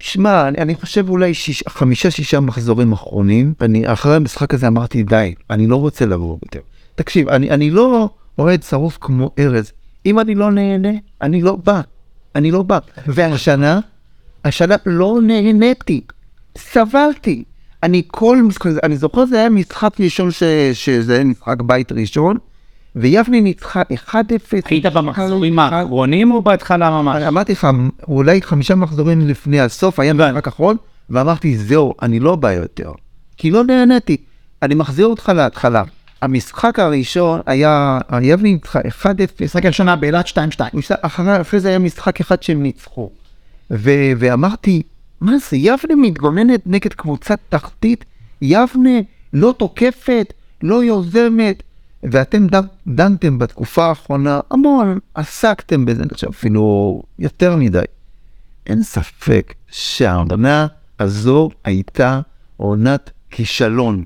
שמע, 0.00 0.48
אני, 0.48 0.58
אני 0.58 0.74
חושב 0.74 1.08
אולי 1.08 1.34
שיש, 1.34 1.64
חמישה, 1.68 2.10
שישה 2.10 2.40
מחזורים 2.40 2.92
אחרונים, 2.92 3.54
ואני 3.60 3.92
אחרי 3.92 4.16
המשחק 4.16 4.54
הזה 4.54 4.66
אמרתי, 4.66 5.02
די, 5.02 5.34
אני 5.50 5.66
לא 5.66 5.76
רוצה 5.76 6.06
לבוא 6.06 6.36
יותר. 6.44 6.60
תקשיב, 6.94 7.28
אני, 7.28 7.50
אני 7.50 7.70
לא 7.70 8.08
אוהד 8.38 8.62
שרוף 8.62 8.98
כמו 9.00 9.30
ארז. 9.38 9.72
אם 10.06 10.20
אני 10.20 10.34
לא 10.34 10.50
נהנה, 10.50 10.92
אני 11.22 11.42
לא 11.42 11.56
בא. 11.64 11.80
אני 12.34 12.50
לא 12.50 12.62
בא. 12.62 12.78
והשנה, 13.06 13.80
השנה 14.44 14.74
לא 14.86 15.18
נהניתי. 15.22 16.00
סבלתי. 16.58 17.44
אני 17.82 18.02
כל 18.06 18.42
משחק, 18.42 18.70
אני 18.82 18.96
זוכר 18.96 19.26
זה 19.26 19.38
היה 19.38 19.48
משחק 19.50 20.00
ראשון, 20.00 20.30
ש, 20.30 20.42
שזה 20.72 21.14
היה 21.14 21.24
משחק 21.24 21.62
בית 21.62 21.92
ראשון, 21.92 22.36
ויבנה 22.96 23.40
ניצחה 23.40 23.82
1-0. 24.08 24.14
היית 24.70 24.86
במחזורים 24.86 25.58
האחרונים 25.58 26.30
או 26.32 26.42
בהתחלה 26.42 26.90
ממש? 26.90 27.22
אמרתי 27.22 27.52
לך, 27.52 27.66
אולי 28.08 28.42
חמישה 28.42 28.74
מחזורים 28.74 29.28
לפני 29.28 29.60
הסוף, 29.60 30.00
היה 30.00 30.12
משחק 30.14 30.46
אחרון, 30.48 30.76
ואמרתי, 31.10 31.56
זהו, 31.56 31.94
אני 32.02 32.20
לא 32.20 32.36
בא 32.36 32.52
יותר. 32.52 32.92
כי 33.36 33.50
לא 33.50 33.64
נהניתי. 33.64 34.16
אני 34.62 34.74
מחזיר 34.74 35.06
אותך 35.06 35.32
להתחלה. 35.34 35.82
המשחק 36.22 36.78
הראשון 36.78 37.40
היה, 37.46 37.98
יבנה 38.22 38.48
ניצחה 38.48 38.80
1-0, 38.80 39.06
משחק 39.44 39.64
הראשונה 39.64 39.96
באילת 39.96 40.26
2-2. 40.26 40.36
משחק- 40.74 40.98
אחרי 41.02 41.60
זה 41.60 41.68
היה 41.68 41.78
משחק 41.78 42.20
אחד 42.20 42.42
שהם 42.42 42.62
ניצחו. 42.62 43.10
ואמרתי, 43.70 44.82
מה 45.20 45.32
זה, 45.38 45.56
יבנה 45.56 45.94
מתגוננת 45.96 46.60
נגד 46.66 46.92
קבוצת 46.92 47.38
תחתית? 47.48 48.04
יבנה 48.42 49.00
לא 49.32 49.54
תוקפת, 49.58 50.32
לא 50.62 50.84
יוזמת, 50.84 51.62
ואתם 52.02 52.46
דנתם 52.86 53.38
בתקופה 53.38 53.84
האחרונה 53.86 54.40
המון, 54.50 54.98
עסקתם 55.14 55.84
בזה, 55.84 56.02
אני 56.02 56.10
חושב 56.14 56.28
אפילו 56.28 57.02
יותר 57.18 57.56
מדי. 57.56 57.82
אין 58.66 58.82
ספק 58.82 59.54
שהעונה 59.70 60.66
הזו 61.00 61.50
הייתה 61.64 62.20
עונת 62.56 63.10
כישלון. 63.30 64.04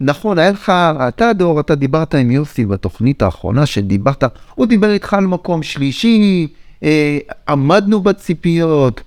נכון, 0.00 0.38
היה 0.38 0.50
לך, 0.50 0.72
אתה 1.08 1.32
דור, 1.32 1.60
אתה 1.60 1.74
דיברת 1.74 2.14
עם 2.14 2.30
יוסי 2.30 2.66
בתוכנית 2.66 3.22
האחרונה 3.22 3.66
שדיברת, 3.66 4.24
הוא 4.54 4.66
דיבר 4.66 4.90
איתך 4.92 5.14
על 5.14 5.26
מקום 5.26 5.62
שלישי, 5.62 6.48
אה, 6.82 7.18
עמדנו 7.48 8.00
בציפיות. 8.00 9.00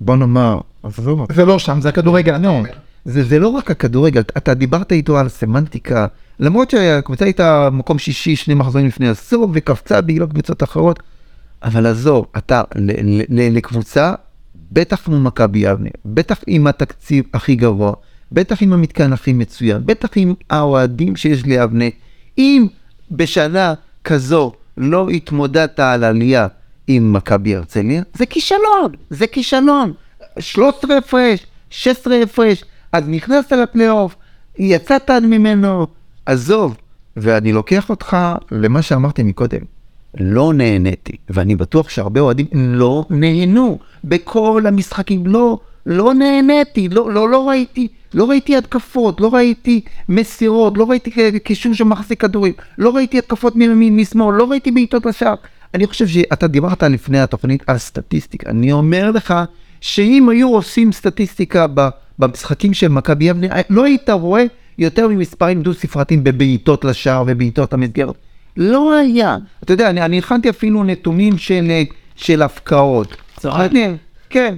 בוא 0.00 0.16
נאמר, 0.16 0.60
עזוב, 0.82 1.26
זה 1.32 1.44
לא 1.44 1.58
שם, 1.58 1.80
זה 1.80 1.88
הכדורגל, 1.88 2.34
אני 2.34 2.46
אומר. 2.46 2.70
זה, 3.04 3.24
זה 3.24 3.38
לא 3.38 3.48
רק 3.48 3.70
הכדורגל, 3.70 4.20
אתה 4.20 4.54
דיברת 4.54 4.92
איתו 4.92 5.18
על 5.18 5.28
סמנטיקה, 5.28 6.06
למרות 6.40 6.70
שהקבוצה 6.70 7.24
הייתה 7.24 7.68
מקום 7.72 7.98
שישי 7.98 8.36
שני 8.36 8.54
מחזורים 8.54 8.86
לפני 8.86 9.08
עשור 9.08 9.48
וקפצה 9.52 10.00
בגלל 10.00 10.26
קבוצות 10.26 10.62
אחרות, 10.62 11.02
אבל 11.62 11.86
עזוב, 11.86 12.26
אתה 12.36 12.62
ל, 12.74 12.90
ל, 12.90 13.22
ל, 13.28 13.56
לקבוצה, 13.56 14.14
בטח 14.72 14.96
כמו 14.96 15.20
מכבי 15.20 15.58
יבנה, 15.58 15.88
בטח 16.04 16.38
עם 16.46 16.66
התקציב 16.66 17.24
הכי 17.34 17.54
גבוה, 17.56 17.92
בטח 18.32 18.62
עם 18.62 18.72
המתקן 18.72 19.12
הכי 19.12 19.32
מצוין, 19.32 19.82
בטח 19.86 20.08
עם 20.16 20.34
האוהדים 20.50 21.16
שיש 21.16 21.44
ליבנה, 21.44 21.84
אם 22.38 22.66
בשנה 23.10 23.74
כזו 24.04 24.52
לא 24.76 25.08
התמודדת 25.08 25.80
על 25.80 26.04
עלייה 26.04 26.46
עם 26.88 27.12
מכבי 27.12 27.54
הרצליה, 27.54 28.02
זה 28.14 28.26
כישלון, 28.26 28.92
זה 29.10 29.26
כישלון. 29.26 29.92
13 30.38 30.96
הפרש, 30.96 31.46
16 31.70 32.22
הפרש, 32.22 32.64
אז 32.92 33.08
נכנסת 33.08 33.52
לפלייאוף, 33.52 34.16
יצאת 34.58 35.10
ממנו, 35.10 35.86
עזוב. 36.26 36.76
ואני 37.16 37.52
לוקח 37.52 37.90
אותך 37.90 38.16
למה 38.50 38.82
שאמרתי 38.82 39.22
מקודם, 39.22 39.60
לא 40.20 40.52
נהניתי, 40.54 41.16
ואני 41.30 41.56
בטוח 41.56 41.88
שהרבה 41.88 42.20
אוהדים 42.20 42.46
לא 42.52 43.04
נהנו 43.10 43.78
בכל 44.04 44.62
המשחקים, 44.66 45.26
לא, 45.26 45.58
לא 45.86 46.14
נהניתי, 46.14 46.88
לא, 46.88 47.12
לא, 47.12 47.28
לא 47.28 47.48
ראיתי, 47.48 47.88
לא 48.14 48.30
ראיתי 48.30 48.56
התקפות, 48.56 49.20
לא 49.20 49.34
ראיתי 49.34 49.80
מסירות, 50.08 50.78
לא 50.78 50.84
ראיתי 50.90 51.40
קישור 51.40 51.74
שמחזיק 51.74 52.20
כדורים, 52.20 52.52
לא 52.78 52.90
ראיתי 52.96 53.18
התקפות 53.18 53.56
מימין, 53.56 53.96
משמאל, 53.96 54.36
לא 54.36 54.50
ראיתי 54.50 54.70
בעיטות 54.70 55.06
לשער. 55.06 55.34
אני 55.74 55.86
חושב 55.86 56.06
שאתה 56.06 56.46
דיברת 56.46 56.82
לפני 56.82 57.20
התוכנית 57.20 57.62
על 57.66 57.78
סטטיסטיקה, 57.78 58.50
אני 58.50 58.72
אומר 58.72 59.10
לך 59.10 59.34
שאם 59.80 60.28
היו 60.28 60.48
עושים 60.48 60.92
סטטיסטיקה 60.92 61.66
במשחקים 62.18 62.74
של 62.74 62.88
מכבי 62.88 63.24
יבנה, 63.24 63.46
לא 63.70 63.84
היית 63.84 64.10
רואה 64.10 64.44
יותר 64.78 65.08
ממספרים 65.08 65.62
דו-ספרתיים 65.62 66.24
בבעיטות 66.24 66.84
לשער 66.84 67.24
ובעיטות 67.26 67.72
המסגרת. 67.72 68.14
לא 68.56 68.94
היה. 68.94 69.36
אתה 69.64 69.72
יודע, 69.72 69.90
אני, 69.90 70.02
אני 70.02 70.18
הכנתי 70.18 70.50
אפילו 70.50 70.84
נתונים 70.84 71.38
של, 71.38 71.70
של 72.16 72.42
הפקעות. 72.42 73.16
צוחק. 73.36 73.68
כן. 74.30 74.54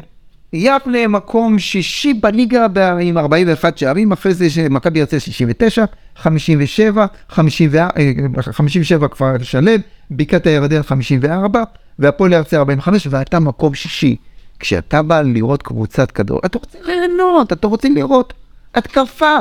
יבנה 0.53 1.09
מקום 1.09 1.59
שישי 1.59 2.15
בליגה 2.15 2.67
עם 3.01 3.19
41 3.19 3.79
שערים, 3.79 4.13
אחרי 4.13 4.35
זה 4.35 4.69
מכבי 4.71 5.01
הרצל 5.01 5.19
69, 5.19 5.85
57, 6.17 7.07
54, 7.29 7.89
אה, 7.97 8.43
57 8.43 9.09
כפר 9.09 9.43
שלם, 9.43 9.81
בקעת 10.11 10.47
הירדן 10.47 10.83
54, 10.83 11.63
והפועל 11.99 12.35
הרצל 12.35 12.57
45, 12.57 13.07
ואתה 13.11 13.41
מקום 13.41 13.75
שישי. 13.75 14.17
כשאתה 14.59 15.03
בא 15.03 15.23
לראות 15.23 15.63
קבוצת 15.63 16.11
כדור, 16.11 16.41
אתה 16.45 16.59
רוצה 16.59 16.79
ליהנות, 16.85 17.53
אתה 17.53 17.67
רוצה 17.67 17.89
לראות 17.89 18.33
התקפה. 18.75 19.37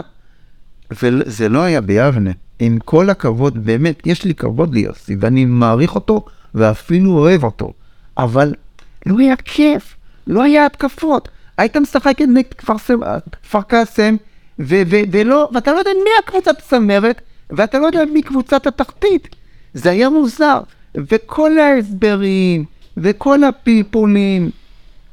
וזה 0.91 1.49
לא 1.49 1.63
היה 1.63 1.81
ביבנה. 1.81 2.31
עם 2.59 2.79
כל 2.85 3.09
הכבוד, 3.09 3.65
באמת, 3.65 4.07
יש 4.07 4.25
לי 4.25 4.33
כבוד 4.33 4.73
ליוסי, 4.73 5.15
ואני 5.19 5.45
מעריך 5.45 5.95
אותו, 5.95 6.25
ואפילו 6.55 7.11
אוהב 7.11 7.43
אותו. 7.43 7.73
אבל 8.17 8.53
לא 9.05 9.19
היה 9.19 9.35
כיף, 9.35 9.95
לא 10.29 10.43
היה 10.43 10.65
התקפות. 10.65 11.27
היית 11.57 11.77
משחק 11.77 12.21
נגד 12.21 12.53
כפר 12.53 12.77
סם- 12.77 12.99
כפר 13.43 13.61
קאסם, 13.61 14.15
ולא, 14.59 15.49
ואתה 15.53 15.73
לא 15.73 15.77
יודע 15.77 15.91
מי 16.03 16.09
הקבוצת 16.19 16.57
הצמרת, 16.59 17.21
ואתה 17.49 17.79
לא 17.79 17.85
יודע 17.85 18.05
מי 18.13 18.21
קבוצת 18.21 18.67
התחתית. 18.67 19.35
זה 19.73 19.89
היה 19.91 20.09
מוזר. 20.09 20.59
וכל 20.95 21.59
ההסברים, 21.59 22.65
וכל 22.97 23.43
הפלפולים, 23.43 24.49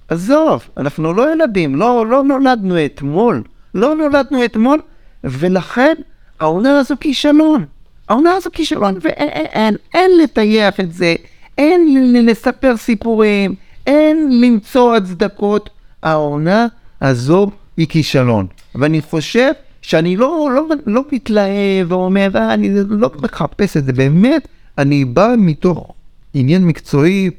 עזוב, 0.09 0.63
אנחנו 0.77 1.13
לא 1.13 1.33
ילדים, 1.33 1.77
לא, 1.77 2.07
לא 2.07 2.23
נולדנו 2.25 2.85
אתמול, 2.85 3.43
לא 3.75 3.95
נולדנו 3.95 4.45
אתמול, 4.45 4.81
ולכן 5.25 5.95
העונה 6.41 6.79
הזו 6.79 6.95
כישלון. 7.01 7.65
העונה 8.09 8.33
הזו 8.33 8.51
כישלון, 8.53 8.99
ואין 9.01 9.29
אין, 9.29 9.47
אין, 9.47 9.77
אין 9.95 10.11
לטייח 10.23 10.81
את 10.81 10.93
זה, 10.93 11.15
אין 11.59 12.13
לספר 12.27 12.77
סיפורים, 12.77 13.55
אין 13.87 14.41
למצוא 14.41 14.97
הצדקות. 14.97 15.71
העונה 16.03 16.67
הזו 17.03 17.51
היא 17.77 17.87
כישלון. 17.87 18.47
ואני 18.75 19.03
חושב 19.03 19.51
שאני 19.83 20.17
לא, 20.17 20.51
לא, 20.55 20.67
לא 20.87 21.03
מתלהב 21.13 21.93
ואומר, 21.93 22.29
"אה, 22.35 22.55
אני 22.55 22.69
לא 22.89 23.11
מחפש 23.23 23.77
את 23.77 23.85
זה, 23.85 23.93
באמת, 23.93 24.49
אני 24.79 25.05
בא 25.05 25.35
מתוך 25.39 25.93
עניין 26.35 26.65
מקצועי, 26.65 27.31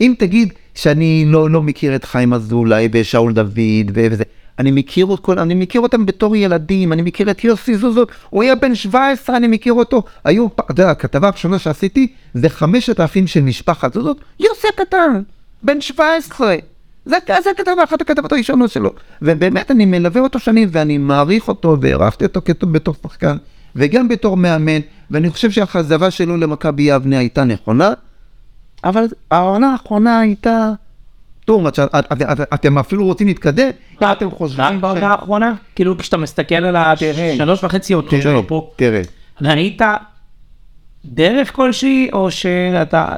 אם 0.00 0.14
תגיד 0.18 0.52
שאני 0.74 1.24
לא, 1.26 1.50
לא 1.50 1.62
מכיר 1.62 1.96
את 1.96 2.04
חיים 2.04 2.32
אזולאי 2.32 2.88
ושאול 2.92 3.32
דוד 3.32 3.90
וזה, 3.94 4.24
אני 4.58 4.70
מכיר, 4.70 5.14
את 5.14 5.20
כל, 5.20 5.38
אני 5.38 5.54
מכיר 5.54 5.80
אותם 5.80 6.06
בתור 6.06 6.36
ילדים, 6.36 6.92
אני 6.92 7.02
מכיר 7.02 7.30
את 7.30 7.44
יוסי 7.44 7.76
זוזו, 7.76 8.04
הוא 8.30 8.42
היה 8.42 8.54
בן 8.54 8.74
17, 8.74 9.36
אני 9.36 9.46
מכיר 9.46 9.72
אותו. 9.72 10.02
היו, 10.24 10.46
אתה 10.46 10.62
יודע, 10.68 10.90
הכתבה 10.90 11.28
הראשונה 11.28 11.58
שעשיתי 11.58 12.12
זה 12.34 12.48
חמשת 12.48 13.00
האחים 13.00 13.26
של 13.26 13.40
משפחת 13.40 13.94
זוזות, 13.94 14.20
יוסי 14.40 14.68
הקטן, 14.68 15.22
בן 15.62 15.80
17. 15.80 16.56
זה, 17.06 17.16
זה 17.44 17.50
הכתבה, 17.50 17.84
אחת 17.84 18.00
הכתבות 18.00 18.32
הראשונות 18.32 18.70
שלו. 18.70 18.92
ובאמת 19.22 19.70
אני 19.70 19.84
מלווה 19.84 20.20
אותו 20.20 20.38
שנים 20.38 20.68
ואני 20.72 20.98
מעריך 20.98 21.48
אותו 21.48 21.76
והערכתי 21.80 22.24
אותו 22.24 22.40
כתוב 22.44 22.72
בתור 22.72 22.94
שחקן 23.02 23.36
וגם 23.76 24.08
בתור 24.08 24.36
מאמן, 24.36 24.80
ואני 25.10 25.30
חושב 25.30 25.50
שהחזרה 25.50 26.10
שלו 26.10 26.36
למכבי 26.36 26.82
יבנה 26.82 27.18
הייתה 27.18 27.44
נכונה, 27.44 27.92
אבל 28.84 29.06
העונה 29.30 29.72
האחרונה 29.72 30.20
הייתה... 30.20 30.72
טוב, 31.46 31.66
את- 31.66 31.78
את- 31.78 31.94
את- 32.12 32.22
את- 32.22 32.40
אתם 32.54 32.78
אפילו 32.78 33.04
רוצים 33.04 33.26
להתקדם? 33.26 33.68
מה? 34.00 34.12
אתם 34.12 34.30
חושבים? 34.30 34.80
בעונה 34.80 35.06
האחרונה, 35.12 35.54
כאילו 35.74 35.98
כשאתה 35.98 36.16
מסתכל 36.16 36.54
על 36.54 36.76
השלוש 36.76 37.64
וחצי 37.64 37.94
שלו 38.22 38.46
פה, 38.46 38.70
תראה, 38.76 39.02
ראית 39.42 39.82
דרך 41.04 41.52
כלשהי, 41.56 42.08
או 42.12 42.30
שאתה, 42.30 43.08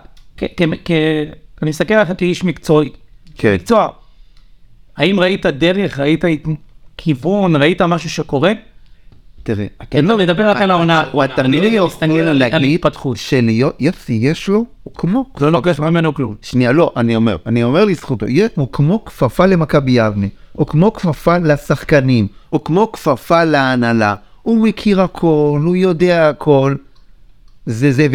אני 0.42 1.70
מסתכל 1.70 1.94
עליך 1.94 2.12
כאיש 2.18 2.44
מקצועי, 2.44 2.88
כן. 3.38 3.54
מקצוע, 3.54 3.88
האם 4.96 5.20
ראית 5.20 5.46
דרך, 5.46 5.98
ראית 5.98 6.24
כיוון, 6.96 7.56
ראית 7.56 7.82
משהו 7.82 8.10
שקורה? 8.10 8.52
תראה, 9.48 9.66
כן, 9.90 10.04
לא, 10.04 10.16
נדבר 10.16 10.50
רק 10.50 10.56
על 10.56 10.70
העונה. 10.70 11.04
אני 11.38 11.60
לא 11.60 11.66
יכול 11.66 11.86
מסתכל 11.88 12.04
על 12.04 12.38
להגיד. 12.38 12.80
שליוסי 13.14 14.12
יש 14.12 14.48
לו, 14.48 14.64
הוא 14.82 14.94
כמו... 14.94 15.24
לא 15.40 15.52
לוקח 15.52 15.80
ממנו 15.80 16.14
כלום. 16.14 16.34
שנייה, 16.42 16.72
לא, 16.72 16.92
אני 16.96 17.16
אומר, 17.16 17.36
אני 17.46 17.64
אומר 17.64 17.84
לזכותו, 17.84 18.26
הוא 18.54 18.68
כמו 18.72 19.04
כפפה 19.04 19.46
למכבי 19.46 19.92
יבנה, 19.92 20.26
הוא 20.52 20.66
כמו 20.66 20.92
כפפה 20.92 21.38
לשחקנים, 21.38 22.26
הוא 22.50 22.60
כמו 22.64 22.92
כפפה 22.92 23.44
להנהלה, 23.44 24.14
הוא 24.42 24.66
מכיר 24.66 25.02
הכל, 25.02 25.60
הוא 25.64 25.76
יודע 25.76 26.28
הכל. 26.28 26.74
זה 27.66 27.92
זה, 27.92 28.06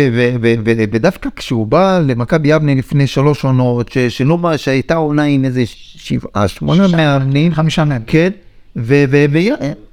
ודווקא 0.64 1.30
כשהוא 1.36 1.68
בא 1.68 2.00
למכבי 2.08 2.50
יבנה 2.50 2.76
לפני 2.76 3.08
שלוש 3.08 3.44
עונות, 3.46 3.92
שלא 4.10 4.38
מה, 4.38 4.58
שהייתה 4.58 4.96
עונה 4.96 5.24
עם 5.24 5.46
איזה 5.46 5.64
שבעה, 5.66 6.48
שמונה 6.48 6.88
מאמנים, 6.88 7.54
חמישה 7.54 7.84
מהם. 7.84 8.02
כן, 8.08 8.30
ו- 8.76 9.04
ו- 9.10 9.26
ו- 9.32 9.38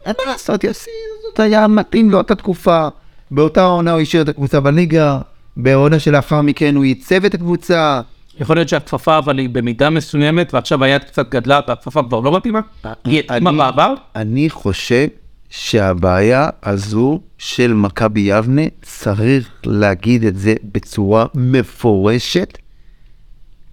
אין 0.07 0.15
מה 0.27 0.33
לעשות, 0.33 0.65
יוסי, 0.65 0.91
זאת 1.31 1.41
היה 1.41 1.67
מתאים 1.67 2.11
לו 2.11 2.21
את 2.21 2.31
התקופה. 2.31 2.89
באותה 3.31 3.63
עונה 3.63 3.93
הוא 3.93 4.01
השאיר 4.01 4.23
את 4.23 4.29
הקבוצה 4.29 4.61
בליגה, 4.61 5.19
בעונה 5.57 5.99
שלאחר 5.99 6.43
מכן 6.43 6.77
הוא 6.77 6.85
ייצב 6.85 7.25
את 7.25 7.35
הקבוצה. 7.35 8.01
יכול 8.41 8.57
להיות 8.57 8.69
שהכפפה 8.69 9.19
אבל 9.19 9.39
היא 9.39 9.49
במידה 9.49 9.91
מסוימת, 9.91 10.55
ועכשיו 10.55 10.85
היד 10.85 11.05
קצת 11.05 11.29
גדלה 11.31 11.61
והכפפה 11.69 12.03
כבר 12.03 12.21
לא 12.21 12.37
מתאימה? 12.37 12.61
היא 13.05 13.19
התאימה 13.19 13.53
בעבר? 13.53 13.95
אני 14.17 14.51
חושב 14.51 15.07
שהבעיה 15.51 16.49
הזו 16.63 17.21
של 17.39 17.73
מכבי 17.73 18.21
יבנה, 18.21 18.63
צריך 18.83 19.51
להגיד 19.67 20.25
את 20.25 20.37
זה 20.37 20.55
בצורה 20.73 21.27
מפורשת, 21.35 22.59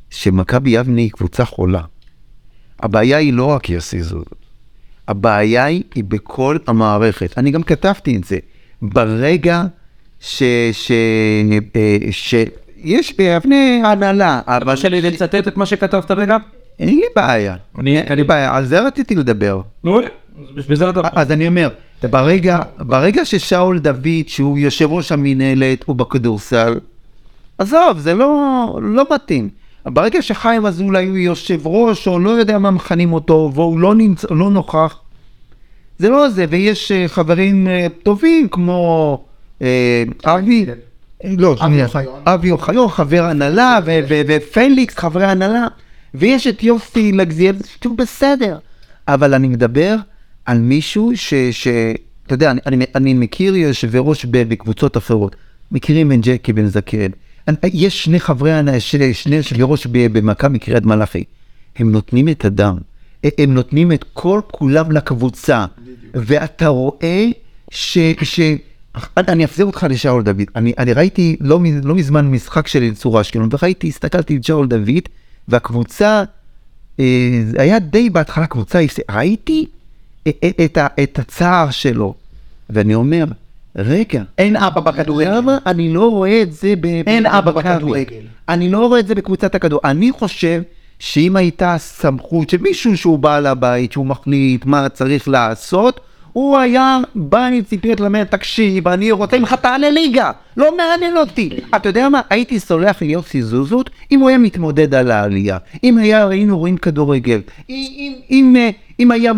שמכבי 0.09 0.69
יבנה 0.69 1.01
היא 1.01 1.11
קבוצה 1.11 1.45
חולה. 1.45 1.81
הבעיה 2.79 3.17
היא 3.17 3.33
לא 3.33 3.45
רק 3.45 3.69
יוסי 3.69 4.01
זוז, 4.01 4.25
הבעיה 5.07 5.65
היא, 5.65 5.83
היא 5.95 6.03
בכל 6.07 6.57
המערכת. 6.67 7.37
אני 7.37 7.51
גם 7.51 7.63
כתבתי 7.63 8.15
את 8.15 8.23
זה. 8.23 8.37
ברגע 8.81 9.63
ש... 10.19 10.43
ש... 10.71 10.91
אה, 11.75 12.11
ש... 12.11 12.35
יש 12.77 13.17
ביבנה 13.17 13.55
הנהלה, 13.91 14.41
אבל 14.47 14.73
קשה 14.75 14.89
לי 14.89 15.01
לצטט 15.01 15.47
את 15.47 15.57
מה 15.57 15.65
שכתבת 15.65 16.11
רגע? 16.11 16.37
אין 16.79 16.95
לי 16.95 17.05
בעיה. 17.15 17.55
אני- 17.79 17.99
אין 18.01 18.15
לי 18.17 18.23
בעיה, 18.23 18.55
על 18.55 18.65
זה 18.65 18.81
רציתי 18.87 19.15
לדבר. 19.15 19.61
נו, 19.83 19.99
בשביל 20.55 20.77
זה 20.77 20.89
אתה... 20.89 21.01
אז 21.13 21.31
אני 21.31 21.47
אומר, 21.47 21.69
ברגע, 22.03 22.59
ברגע 22.79 23.25
ששאול 23.25 23.79
דוד, 23.79 23.97
שהוא 24.27 24.57
יושב 24.57 24.91
ראש 24.91 25.11
המינהלת, 25.11 25.83
הוא 25.85 25.95
בכדורסל, 25.95 26.79
עזוב, 27.57 27.97
זה 27.97 28.13
לא, 28.13 28.29
לא 28.81 29.03
מתאים. 29.15 29.49
ברגע 29.89 30.21
שחיים 30.21 30.65
אזולאי 30.65 31.07
הוא 31.07 31.17
יושב 31.17 31.67
ראש, 31.67 32.07
או 32.07 32.19
לא 32.19 32.29
יודע 32.29 32.57
מה 32.57 32.71
מכנים 32.71 33.13
אותו, 33.13 33.51
והוא 33.53 33.79
לא, 33.79 33.95
נמצא, 33.95 34.27
לא 34.31 34.49
נוכח, 34.49 34.99
זה 35.99 36.09
לא 36.09 36.29
זה, 36.29 36.45
ויש 36.49 36.91
אה, 36.91 37.07
חברים 37.07 37.67
אה, 37.67 37.87
טובים 38.03 38.47
כמו 38.47 39.23
אה, 39.61 40.03
אבי, 40.25 40.65
לא. 41.23 41.55
אבי 42.25 42.51
אוחיון, 42.51 42.89
חבר 42.89 43.23
הנהלה, 43.23 43.79
ופליקס, 44.27 44.97
חברי 44.97 45.25
הנהלה, 45.25 45.67
ויש 46.13 46.47
את 46.47 46.63
יוסי 46.63 47.11
לגזיאל, 47.11 47.55
שהוא 47.81 47.97
בסדר. 47.97 48.57
אבל 49.07 49.33
אני 49.33 49.47
מדבר 49.47 49.95
על 50.45 50.57
מישהו 50.57 51.11
ש... 51.15 51.33
ש- 51.51 51.67
אתה 52.25 52.33
יודע, 52.33 52.51
אני, 52.51 52.59
אני, 52.65 52.85
אני 52.95 53.13
מכיר 53.13 53.55
יושבי 53.55 53.97
ראש 54.01 54.25
בקבוצות 54.25 54.97
אחרות, 54.97 55.35
מכירים 55.71 56.11
את 56.11 56.17
ג'קי 56.21 56.53
בן 56.53 56.65
זקן. 56.65 57.09
יש 57.73 58.03
שני 58.03 58.19
חברי 58.19 58.51
שני 58.79 59.13
שני 59.13 59.35
יושבי 59.35 59.63
ראש 59.63 59.87
ב- 59.87 60.17
במכבי 60.17 60.59
קריית 60.59 60.85
מלאכי, 60.85 61.23
הם 61.75 61.91
נותנים 61.91 62.29
את 62.29 62.45
הדם, 62.45 62.77
הם 63.23 63.53
נותנים 63.53 63.91
את 63.91 64.05
כל 64.13 64.41
כולם 64.51 64.91
לקבוצה, 64.91 65.65
ואתה 66.13 66.67
רואה 66.67 67.25
ש... 67.71 67.97
ש... 68.23 68.39
אני- 69.17 69.27
אני 69.27 69.45
אחזיר 69.45 69.65
אותך 69.65 69.85
לשאול 69.89 70.23
דוד. 70.23 70.41
אני, 70.55 70.73
אני 70.77 70.93
ראיתי 70.93 71.37
לא, 71.39 71.59
לא 71.83 71.95
מזמן 71.95 72.27
משחק 72.31 72.67
של 72.67 72.79
אליצור 72.83 73.21
אשקלון, 73.21 73.49
וראיתי, 73.51 73.87
הסתכלתי 73.87 74.35
על 74.35 74.41
שאול 74.43 74.67
דוד, 74.67 75.03
והקבוצה, 75.47 76.23
אה, 76.99 77.05
היה 77.57 77.79
די 77.79 78.09
בהתחלה 78.09 78.47
קבוצה, 78.47 78.79
ראיתי 79.11 79.65
את, 80.65 80.77
ה- 80.77 80.87
את 81.03 81.19
הצער 81.19 81.69
שלו, 81.71 82.13
ואני 82.69 82.95
אומר, 82.95 83.25
רגע, 83.77 84.23
אין 84.37 84.55
אבא 84.55 84.81
בכדורגל. 84.81 85.37
למה 85.37 85.57
אני 85.65 85.93
לא 85.93 86.09
רואה 86.09 86.41
את 86.41 86.53
זה 86.53 86.73
ב... 86.81 86.85
אין 86.85 87.25
אבא? 87.25 87.51
בכדורגל. 87.51 88.21
אני 88.49 88.69
לא 88.69 88.87
רואה 88.87 88.99
את 88.99 89.07
זה 89.07 89.15
בקבוצת 89.15 89.55
הכדור. 89.55 89.79
אני 89.83 90.11
חושב 90.11 90.61
שאם 90.99 91.35
הייתה 91.35 91.75
סמכות 91.77 92.49
שמישהו 92.49 92.97
שהוא 92.97 93.19
בעל 93.19 93.45
הבית, 93.45 93.91
שהוא 93.91 94.05
מחליט 94.05 94.65
מה 94.65 94.89
צריך 94.89 95.27
לעשות, 95.27 95.99
הוא 96.33 96.57
היה 96.57 96.99
בא 97.15 97.45
עם 97.45 97.61
ציפיות 97.61 97.99
למד, 97.99 98.23
תקשיב, 98.23 98.87
אני 98.87 99.11
רוצה 99.11 99.39
ממך 99.39 99.53
תעלה 99.53 99.89
ליגה, 99.89 100.31
לא 100.57 100.77
מעניין 100.77 101.17
אותי. 101.17 101.49
אתה 101.75 101.89
יודע 101.89 102.09
מה, 102.09 102.21
הייתי 102.29 102.59
סולח 102.59 103.01
ליוסי 103.01 103.41
זוזות 103.41 103.89
אם 104.11 104.19
הוא 104.19 104.29
היה 104.29 104.37
מתמודד 104.37 104.93
על 104.93 105.11
העלייה. 105.11 105.57
אם 105.83 105.97
היה, 105.97 106.27
היינו 106.27 106.59
רואים 106.59 106.77
כדורגל. 106.77 107.41
אם, 107.69 107.87
אם, 107.97 108.13
אם, 108.31 108.55
אה, 108.57 108.69
אם 108.99 109.11
היה 109.11 109.33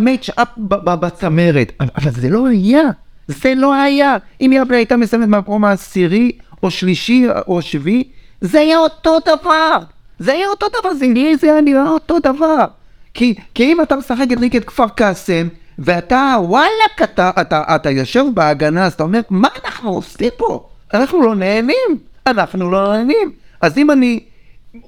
ב- 0.57 0.93
בצמרת. 0.93 1.71
אבל 1.79 2.11
זה 2.11 2.29
לא 2.29 2.47
היה. 2.47 2.81
זה 3.29 3.53
לא 3.55 3.73
היה. 3.73 4.17
אם 4.41 4.51
יבנה 4.53 4.77
הייתה 4.77 4.97
מסיימת 4.97 5.27
מהמקום 5.27 5.65
העשירי, 5.65 6.31
או 6.63 6.71
שלישי, 6.71 7.25
או 7.47 7.61
שביעי, 7.61 8.03
זה 8.41 8.59
היה 8.59 8.77
אותו 8.77 9.17
דבר. 9.19 9.77
זה 10.19 10.33
היה 10.33 10.47
אותו 10.47 10.65
דבר, 10.79 10.93
זה 10.93 11.07
נראה, 11.07 11.35
זה 11.35 11.51
היה 11.51 11.61
נראה 11.61 11.89
אותו 11.89 12.19
דבר. 12.19 12.65
כי, 13.13 13.33
כי 13.53 13.63
אם 13.63 13.81
אתה 13.81 13.95
משחק 13.95 14.25
נגד 14.39 14.63
כפר 14.63 14.87
קאסם, 14.87 15.47
ואתה, 15.79 16.35
וואלכ, 16.39 17.01
אתה, 17.03 17.31
אתה, 17.41 17.63
אתה 17.75 17.89
יושב 17.89 18.25
בהגנה, 18.33 18.85
אז 18.85 18.93
אתה 18.93 19.03
אומר, 19.03 19.19
מה 19.29 19.47
אנחנו 19.65 19.89
עושים 19.89 20.29
פה? 20.37 20.67
אנחנו 20.93 21.21
לא 21.21 21.35
נהנים. 21.35 21.97
אנחנו 22.27 22.71
לא 22.71 22.93
נהנים. 22.93 23.31
אז 23.61 23.77
אם 23.77 23.91
אני 23.91 24.19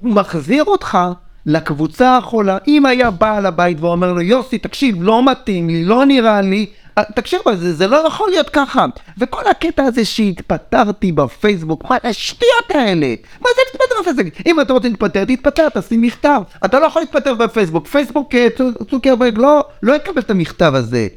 מחזיר 0.03 0.63
אותך 0.63 0.97
לקבוצה 1.45 2.17
החולה, 2.17 2.57
אם 2.67 2.85
היה 2.85 3.11
בעל 3.11 3.45
הבית 3.45 3.81
ואומר 3.81 4.13
לו, 4.13 4.21
יוסי, 4.21 4.57
תקשיב, 4.57 4.95
לא 4.99 5.31
מתאים 5.31 5.67
לי, 5.67 5.85
לא 5.85 6.05
נראה 6.05 6.41
לי, 6.41 6.65
אה, 6.97 7.03
תקשיב, 7.15 7.39
זה, 7.55 7.73
זה 7.73 7.87
לא 7.87 8.07
יכול 8.07 8.29
להיות 8.29 8.49
ככה. 8.49 8.85
וכל 9.17 9.41
הקטע 9.51 9.83
הזה 9.83 10.05
שהתפטרתי 10.05 11.11
בפייסבוק, 11.11 11.83
מה 11.89 11.97
השטויות 12.03 12.71
האלה? 12.73 13.13
מה 13.41 13.49
זה 13.55 13.61
להתפטר 13.73 13.95
בפייסבוק? 14.11 14.47
אם 14.47 14.61
אתה 14.61 14.73
רוצה 14.73 14.87
להתפטר, 14.87 15.25
תתפטר, 15.25 15.67
תשים 15.69 16.01
מכתב. 16.01 16.41
אתה 16.65 16.79
לא 16.79 16.85
יכול 16.85 17.01
להתפטר 17.01 17.33
בפייסבוק. 17.33 17.87
פייסבוק, 17.87 18.35
אה, 18.35 18.47
צו- 18.57 18.85
צוקרברג 18.89 19.37
לא, 19.37 19.63
לא 19.83 19.93
יקבל 19.95 20.21
את 20.21 20.29
המכתב 20.29 20.71
הזה. 20.75 21.07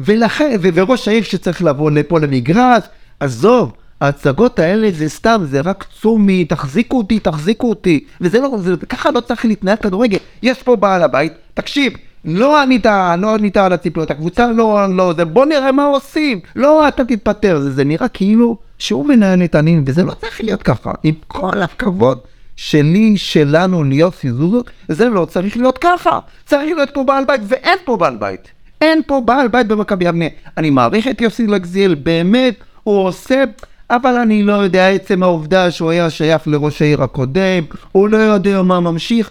ולכן, 0.00 0.56
ו- 0.62 0.68
וראש 0.74 1.08
העיר 1.08 1.22
שצריך 1.22 1.62
לבוא 1.64 1.90
לפה 1.90 2.20
למגרש, 2.20 2.82
עזוב, 3.20 3.72
ההצגות 4.00 4.58
האלה 4.58 4.88
זה 4.92 5.08
סתם, 5.08 5.42
זה 5.50 5.60
רק 5.60 5.84
צומי, 6.00 6.44
תחזיקו 6.44 6.98
אותי, 6.98 7.18
תחזיקו 7.18 7.68
אותי. 7.68 8.04
וזה 8.20 8.40
לא, 8.40 8.50
זה, 8.58 8.74
ככה 8.88 9.10
לא 9.10 9.20
צריך 9.20 9.44
להתנהל 9.44 9.76
כדורגל. 9.76 10.18
יש 10.42 10.62
פה 10.62 10.76
בעל 10.76 11.02
הבית, 11.02 11.32
תקשיב, 11.54 11.92
לא 12.26 12.62
ענית, 12.62 12.86
לא 13.18 13.34
ענית 13.34 13.56
על 13.56 13.72
הציפיות, 13.72 14.10
הקבוצה 14.10 14.52
לא, 14.52 14.86
לא, 14.96 15.12
זה, 15.16 15.24
בוא 15.24 15.46
נראה 15.46 15.72
מה 15.72 15.84
עושים. 15.84 16.40
לא, 16.56 16.88
אתה 16.88 17.04
תתפטר, 17.04 17.60
זה, 17.60 17.70
זה 17.70 17.84
נראה 17.84 18.08
כאילו 18.08 18.56
שהוא 18.78 19.06
מנהל 19.06 19.42
העניינים, 19.52 19.84
וזה 19.86 20.04
לא 20.04 20.12
צריך 20.12 20.40
להיות 20.40 20.62
ככה. 20.62 20.92
עם 21.02 21.14
כל 21.26 21.62
הכבוד 21.62 22.18
שלי, 22.56 23.16
שלנו, 23.16 23.84
ליוסי 23.84 24.30
זוזו, 24.30 24.62
זה 24.88 25.08
לא 25.08 25.24
צריך 25.24 25.56
להיות 25.56 25.78
ככה. 25.78 26.18
צריך 26.46 26.76
להיות 26.76 26.90
פה 26.94 27.04
בעל 27.04 27.24
בית, 27.24 27.40
ואין 27.44 27.78
פה 27.84 27.96
בעל 27.96 28.16
בית. 28.16 28.48
אין 28.80 29.02
פה 29.06 29.20
בעל 29.24 29.48
בית 29.48 29.66
במכבי 29.66 30.04
יבנה. 30.04 30.24
אני 30.56 30.70
מעריך 30.70 31.08
את 31.08 31.20
יוסי 31.20 31.46
לגזיאל, 31.46 31.94
באמת, 31.94 32.54
הוא 32.82 33.04
עושה, 33.04 33.44
אבל 33.90 34.14
אני 34.14 34.42
לא 34.42 34.52
יודע, 34.52 34.88
עצם 34.88 35.22
העובדה 35.22 35.70
שהוא 35.70 35.90
היה 35.90 36.10
שייך 36.10 36.48
לראש 36.48 36.82
העיר 36.82 37.02
הקודם, 37.02 37.64
הוא 37.92 38.08
לא 38.08 38.16
יודע 38.16 38.62
מה 38.62 38.80
ממשיך, 38.80 39.30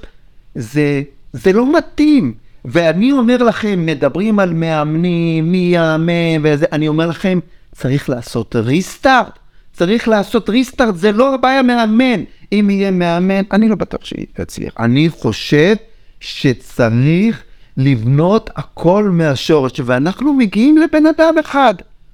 זה, 0.55 1.01
זה 1.33 1.53
לא 1.53 1.77
מתאים. 1.77 2.44
ואני 2.65 3.11
אומר 3.11 3.37
לכם, 3.43 3.85
מדברים 3.85 4.39
על 4.39 4.53
מאמנים, 4.53 5.51
מי 5.51 5.71
יאמן 5.73 6.41
וזה, 6.43 6.65
אני 6.71 6.87
אומר 6.87 7.07
לכם, 7.07 7.39
צריך 7.71 8.09
לעשות 8.09 8.55
ריסטארט. 8.55 9.39
צריך 9.73 10.07
לעשות 10.07 10.49
ריסטארט, 10.49 10.95
זה 10.95 11.11
לא 11.11 11.33
הבעיה 11.33 11.61
מאמן. 11.61 12.23
אם 12.51 12.69
יהיה 12.69 12.91
מאמן, 12.91 13.41
אני 13.51 13.69
לא 13.69 13.75
בטוח 13.75 14.05
שיצליח. 14.05 14.73
אני 14.79 15.09
חושב 15.09 15.75
שצריך 16.19 17.43
לבנות 17.77 18.49
הכל 18.55 19.09
מהשורש, 19.11 19.71
ואנחנו 19.85 20.33
מגיעים 20.33 20.77
לבן 20.77 21.05
אדם 21.05 21.35
אחד, 21.39 21.73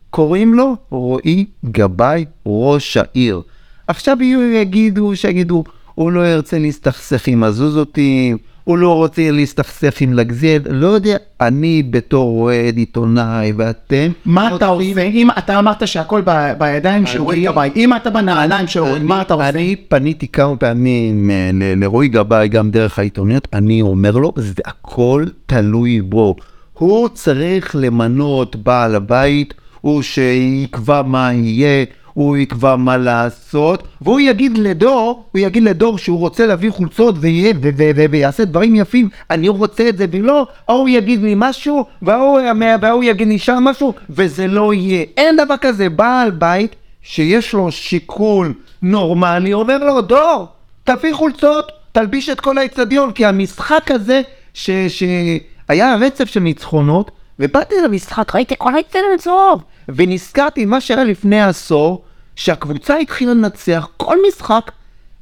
קוראים 0.09 0.53
לו 0.53 0.75
רועי 0.89 1.45
גבאי, 1.65 2.25
ראש 2.45 2.97
העיר. 2.97 3.41
עכשיו 3.87 4.17
יהיו 4.21 4.41
יגידו, 4.41 5.15
שיגידו, 5.15 5.63
הוא 5.95 6.11
לא 6.11 6.27
ירצה 6.27 6.59
להסתכסך 6.59 7.27
עם 7.27 7.43
הזוזותים, 7.43 8.37
הוא 8.71 8.77
לא 8.77 8.95
רוצה 8.95 9.31
להסתכסך 9.31 10.01
עם 10.01 10.13
לגזיאל, 10.13 10.61
לא 10.69 10.87
יודע, 10.87 11.17
אני 11.41 11.83
בתור 11.89 12.41
אוהד 12.41 12.77
עיתונאי, 12.77 13.53
ואתם... 13.57 14.11
מה 14.25 14.55
אתה 14.55 14.67
עושה? 14.67 15.01
אם 15.01 15.27
אתה 15.37 15.59
אמרת 15.59 15.87
שהכל 15.87 16.21
בידיים 16.57 17.05
של 17.05 17.21
רועי 17.21 17.43
גבאי, 17.45 17.69
אם 17.75 17.95
אתה 17.95 18.09
בנעליים 18.09 18.67
של 18.67 18.79
רועי, 18.79 18.99
מה 18.99 19.21
אתה 19.21 19.33
עושה? 19.33 19.49
אני 19.49 19.75
פניתי 19.75 20.27
כמה 20.27 20.55
פעמים 20.55 21.31
אה, 21.31 21.49
לרועי 21.53 22.07
גבאי, 22.07 22.47
גם 22.47 22.71
דרך 22.71 22.99
העיתונות, 22.99 23.47
אני 23.53 23.81
אומר 23.81 24.11
לו, 24.11 24.33
זה 24.35 24.61
הכל 24.65 25.25
תלוי 25.45 26.01
בו. 26.01 26.35
הוא 26.73 27.09
צריך 27.09 27.75
למנות 27.79 28.55
בעל 28.55 28.95
הבית, 28.95 29.53
הוא 29.81 30.01
שיקבע 30.01 31.01
מה 31.01 31.33
יהיה, 31.33 31.85
הוא 32.13 32.37
יקבע 32.37 32.75
מה 32.75 32.97
לעשות, 32.97 33.83
והוא 34.01 34.19
יגיד 34.19 34.57
לדור, 34.57 35.23
הוא 35.31 35.39
יגיד 35.39 35.63
לדור 35.63 35.97
שהוא 35.97 36.19
רוצה 36.19 36.45
להביא 36.45 36.71
חולצות 36.71 37.15
ויהיה, 37.19 37.53
ו- 37.61 37.69
ו- 37.77 37.91
ו- 37.95 38.05
ויעשה 38.11 38.45
דברים 38.45 38.75
יפים, 38.75 39.09
אני 39.29 39.49
רוצה 39.49 39.89
את 39.89 39.97
זה 39.97 40.05
ולא, 40.11 40.47
ההוא 40.67 40.89
יגיד 40.89 41.21
לי 41.21 41.33
משהו, 41.37 41.85
וההוא, 42.01 42.39
וההוא 42.81 43.03
יגיד 43.03 43.27
לי 43.27 43.39
שם 43.39 43.63
משהו, 43.63 43.93
וזה 44.09 44.47
לא 44.47 44.73
יהיה. 44.73 45.05
אין 45.17 45.35
דבר 45.37 45.57
כזה, 45.57 45.89
בעל 45.89 46.31
בית 46.31 46.75
שיש 47.01 47.53
לו 47.53 47.71
שיקול 47.71 48.53
נורמלי, 48.81 49.53
אומר 49.53 49.77
לו, 49.77 50.01
דור, 50.01 50.47
תביא 50.83 51.13
חולצות, 51.13 51.71
תלביש 51.91 52.29
את 52.29 52.39
כל 52.41 52.57
האצטדיון, 52.57 53.11
כי 53.11 53.25
המשחק 53.25 53.91
הזה, 53.91 54.21
ש- 54.53 54.69
שהיה 54.87 55.95
רצף 55.95 56.25
של 56.25 56.39
ניצחונות, 56.39 57.11
ובאתי 57.39 57.75
למשחק, 57.85 58.35
ראיתי 58.35 58.55
כל 58.57 58.75
האצטדיון 58.75 59.17
צהוב, 59.17 59.63
ונזכרתי 59.95 60.65
מה 60.65 60.81
שהיה 60.81 61.03
לפני 61.03 61.41
עשור, 61.41 62.03
שהקבוצה 62.35 62.97
התחילה 62.97 63.33
לנצח 63.33 63.87
כל 63.97 64.17
משחק, 64.27 64.71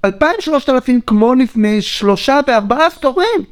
אלפיים 0.05 0.35
שלושת 0.39 0.69
אלפים 0.69 1.01
כמו 1.01 1.33
לפני 1.33 1.81
שלושה 1.81 2.39
וארבעה 2.47 2.87
עשורים. 2.87 3.43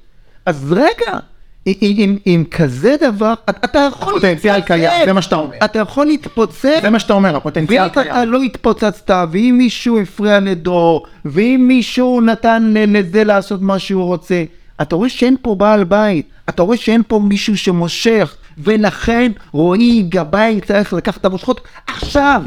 אז 0.45 0.73
רגע, 0.73 1.19
עם, 1.65 1.75
עם, 1.81 2.17
עם 2.25 2.43
כזה 2.51 2.95
דבר, 3.01 3.33
אתה, 3.49 3.87
יכול 3.91 4.13
הפוטנציאל 4.13 4.61
קיים, 4.61 5.05
זה 5.05 5.13
מה 5.13 5.21
שאתה 5.21 5.35
אומר. 5.35 5.57
אתה 5.65 5.79
יכול 5.79 6.05
להתפוצץ, 6.05 6.81
זה 6.81 6.89
מה 6.89 6.99
שאתה 6.99 7.13
אומר, 7.13 7.35
הפוטנציאל 7.35 7.81
ואם 7.81 7.91
אתה 7.91 8.03
קיים. 8.03 8.29
לא 8.29 8.41
התפוצצת, 8.41 9.11
ואם 9.31 9.55
מישהו 9.57 9.99
הפריע 9.99 10.39
לדור, 10.39 11.05
ואם 11.25 11.65
מישהו 11.67 12.21
נתן 12.21 12.73
לזה 12.75 13.23
לעשות 13.23 13.61
מה 13.61 13.79
שהוא 13.79 14.03
רוצה, 14.03 14.43
אתה 14.81 14.95
רואה 14.95 15.09
שאין 15.09 15.35
פה 15.41 15.55
בעל 15.55 15.83
בית, 15.83 16.29
אתה 16.49 16.61
רואה 16.61 16.77
שאין 16.77 17.01
פה 17.07 17.19
מישהו 17.19 17.57
שמושך, 17.57 18.35
ולכן 18.57 19.31
רועי 19.51 20.05
גבאי 20.09 20.59
צריך 20.65 20.93
לקחת 20.93 21.21
את 21.21 21.25
המושכות 21.25 21.61
עכשיו. 21.87 22.41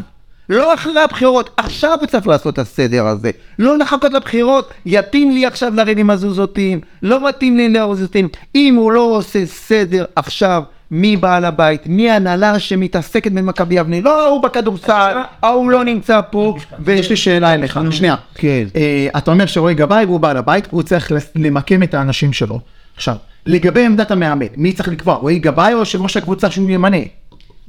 לא 0.50 0.74
אחרי 0.74 1.00
הבחירות, 1.00 1.50
עכשיו 1.56 1.98
צריך 2.08 2.26
לעשות 2.26 2.54
את 2.54 2.58
הסדר 2.58 3.06
הזה. 3.06 3.30
לא 3.58 3.78
לחכות 3.78 4.12
לבחירות, 4.12 4.70
יתאים 4.86 5.30
לי 5.30 5.46
עכשיו 5.46 5.72
לריב 5.74 5.98
עם 5.98 6.10
הזוזותים, 6.10 6.80
לא 7.02 7.28
מתאים 7.28 7.56
לי 7.56 7.68
לרוזותים. 7.68 8.28
אם 8.54 8.74
הוא 8.74 8.92
לא 8.92 9.00
עושה 9.00 9.46
סדר 9.46 10.04
עכשיו 10.16 10.62
מי 10.90 11.16
בעל 11.16 11.44
הבית, 11.44 11.82
מי 11.86 12.10
ההנהלה 12.10 12.58
שמתעסקת 12.58 13.32
במכבי 13.32 13.74
יבנה, 13.74 14.00
לא 14.00 14.26
ההוא 14.26 14.42
בכדורסל, 14.42 15.16
ההוא 15.42 15.70
לא 15.70 15.84
נמצא 15.84 16.20
פה, 16.30 16.56
ויש 16.78 17.10
לי 17.10 17.16
שאלה 17.16 17.54
אליך, 17.54 17.80
שנייה. 17.90 18.14
כן. 18.34 18.64
אה, 18.76 19.08
אתה 19.18 19.30
אומר 19.30 19.46
שרועי 19.46 19.74
גבאי 19.74 20.04
הוא 20.04 20.20
בעל 20.20 20.36
הבית, 20.36 20.68
הוא 20.70 20.82
צריך 20.82 21.12
למקם 21.34 21.82
את 21.82 21.94
האנשים 21.94 22.32
שלו. 22.32 22.60
עכשיו, 22.96 23.16
לגבי 23.46 23.86
עמדת 23.86 24.10
המאמן, 24.10 24.46
מי 24.56 24.72
צריך 24.72 24.88
לקבוע, 24.88 25.14
רועי 25.14 25.38
גבאי 25.38 25.74
או 25.74 25.78
יושב 25.78 26.02
ראש 26.02 26.16
הקבוצה 26.16 26.50
שהוא 26.50 26.70
ימנה? 26.70 26.96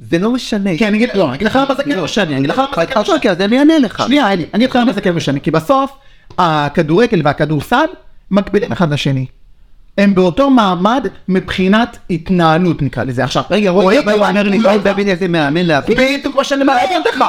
זה 0.00 0.18
לא 0.18 0.32
משנה. 0.32 0.70
כן, 0.78 0.86
אני 0.86 0.96
אגיד, 0.96 1.08
לא, 1.14 1.28
אני 1.28 1.34
אגיד 1.34 1.46
לך 1.46 1.56
למה 1.56 1.74
זה 1.74 1.82
כן 1.84 2.00
משנה, 2.00 2.24
אני 2.24 2.38
אגיד 2.38 2.50
לך 2.50 2.58
למה 2.58 2.68
זה 2.76 2.86
כן 2.86 3.00
משנה. 3.00 3.30
אז 3.30 3.40
אני 3.40 3.58
אענה 3.58 3.78
לך. 3.78 4.02
שנייה, 4.06 4.32
אני 4.32 4.46
אגיד 4.54 4.70
לך 4.70 4.76
למה 4.76 4.92
זה 4.92 5.00
כן 5.00 5.12
משנה, 5.12 5.40
כי 5.40 5.50
בסוף, 5.50 5.90
הכדורגל 6.38 7.20
והכדורסל 7.24 7.86
מקבילים 8.30 8.72
אחד 8.72 8.92
לשני. 8.92 9.26
הם 9.98 10.14
באותו 10.14 10.50
מעמד 10.50 11.06
מבחינת 11.28 11.98
התנהלות 12.10 12.82
נקרא 12.82 13.04
לזה. 13.04 13.24
עכשיו, 13.24 13.42
רגע, 13.50 13.70
רועי 13.70 13.98
הוא 13.98 14.12
אומר 14.12 14.42
לי, 14.42 14.58
לא 14.58 14.70
תבין 14.82 15.08
איזה 15.08 15.28
מאמן 15.28 15.66
להביא. 15.66 15.96
בדיוק 15.96 16.32
כמו 16.32 16.44
שאני 16.44 16.64
לך. 16.64 17.22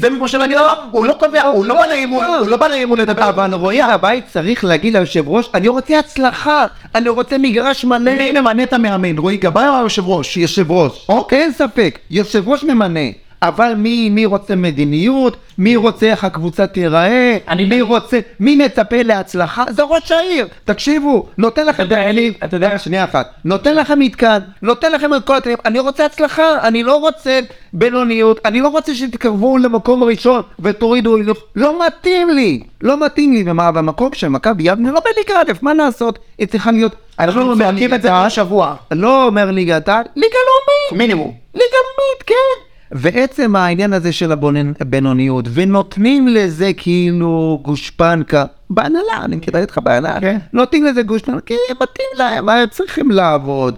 זה 0.00 0.08
כמו 0.16 0.28
שאני 0.28 0.54
לך, 0.54 0.62
הוא 0.90 1.06
לא 1.06 1.12
קובע, 1.12 1.42
הוא 1.42 1.64
לא 1.64 1.74
בא 1.74 1.86
לאימון, 1.86 2.24
הוא 2.24 2.46
לא 2.46 2.56
בא 2.56 2.68
לאימון 2.68 2.98
לדבר. 2.98 3.28
אבל 3.28 3.54
רועי 3.54 3.82
הבית 3.82 4.24
צריך 4.32 4.64
להגיד 4.64 4.96
ליושב 4.96 5.28
ראש, 5.28 5.50
אני 5.54 5.68
רוצה 5.68 5.98
הצלחה, 5.98 6.66
אני 6.94 7.08
רוצה 7.08 7.38
מגרש 7.38 7.84
מלא. 7.84 8.14
מי 8.16 8.32
ממנה 8.32 8.62
את 8.62 8.72
המאמן, 8.72 9.18
רועי 9.18 9.36
גבאי 9.36 9.68
או 9.68 9.76
היושב 9.76 10.08
ראש? 10.08 10.36
יושב 10.36 10.70
ראש. 10.70 11.06
אין 11.32 11.52
ספק, 11.52 11.98
יושב 12.10 12.48
ראש 12.48 12.64
ממנה. 12.64 13.00
אבל 13.42 13.74
מי, 13.76 14.10
מי 14.10 14.26
רוצה 14.26 14.56
מדיניות, 14.56 15.36
מי 15.58 15.76
רוצה 15.76 16.06
איך 16.06 16.24
הקבוצה 16.24 16.66
תיראה, 16.66 17.38
אני- 17.48 17.64
מי 17.64 17.80
רוצה, 17.82 18.18
מי 18.40 18.56
מצפה 18.56 19.02
להצלחה, 19.02 19.64
זה 19.70 19.82
ראש 19.82 20.12
העיר. 20.12 20.48
תקשיבו, 20.64 21.26
נותן 21.38 21.66
לכם, 21.66 21.86
אלי, 21.92 22.32
אתה 22.44 22.56
יודע, 22.56 22.78
שנייה 22.78 23.04
אחת, 23.04 23.30
נותן 23.44 23.74
לכם 23.74 23.98
מתקן, 23.98 24.38
נותן 24.62 24.92
לכם 24.92 25.14
את 25.14 25.24
כל 25.26 25.36
התנאים, 25.36 25.58
אני 25.64 25.78
רוצה 25.78 26.04
הצלחה, 26.06 26.42
אני 26.62 26.82
לא 26.82 26.96
רוצה 26.96 27.40
בינוניות, 27.72 28.40
אני 28.44 28.60
לא 28.60 28.68
רוצה 28.68 28.94
שתקרבו 28.94 29.58
למקום 29.58 30.02
הראשון 30.02 30.42
ותורידו, 30.60 31.16
לא 31.56 31.86
מתאים 31.86 32.30
לי, 32.30 32.60
לא 32.82 33.06
מתאים 33.06 33.32
לי, 33.32 33.44
ומה, 33.46 33.72
במקום 33.72 34.10
של 34.14 34.28
מכבי 34.28 34.62
יבנה 34.62 34.90
לא 34.92 35.00
בליגה 35.00 35.40
א', 35.40 35.52
מה 35.62 35.74
לעשות, 35.74 36.18
היא 36.38 36.46
צריכה 36.48 36.70
להיות, 36.72 36.94
אנחנו 37.18 37.56
מעקים 37.56 37.94
את 37.94 38.02
זה 38.02 38.08
כל 38.08 38.28
שבוע. 38.28 38.74
לא 38.92 39.26
אומר 39.26 39.50
ליגת 39.50 39.88
העל, 39.88 40.04
ליגה 40.16 40.36
לאומית, 40.46 41.02
מינימום. 41.02 41.34
ליגה 41.54 41.64
לאומית, 41.66 42.22
כן. 42.26 42.71
ועצם 42.92 43.56
העניין 43.56 43.92
הזה 43.92 44.12
של 44.12 44.32
הבינוניות, 44.80 45.48
ונותנים 45.52 46.28
לזה 46.28 46.72
כאילו 46.76 47.60
גושפנקה, 47.64 48.44
בהנהלה, 48.70 49.24
אני 49.24 49.36
מדבר 49.36 49.58
איתך 49.58 49.78
בהנהלה, 49.78 50.20
כן. 50.20 50.38
נותנים 50.52 50.84
לזה 50.84 51.02
גושפנקה, 51.02 51.40
כי 51.46 51.54
מתאים 51.70 52.06
להם, 52.18 52.48
הם 52.48 52.68
צריכים 52.70 53.10
לעבוד. 53.10 53.74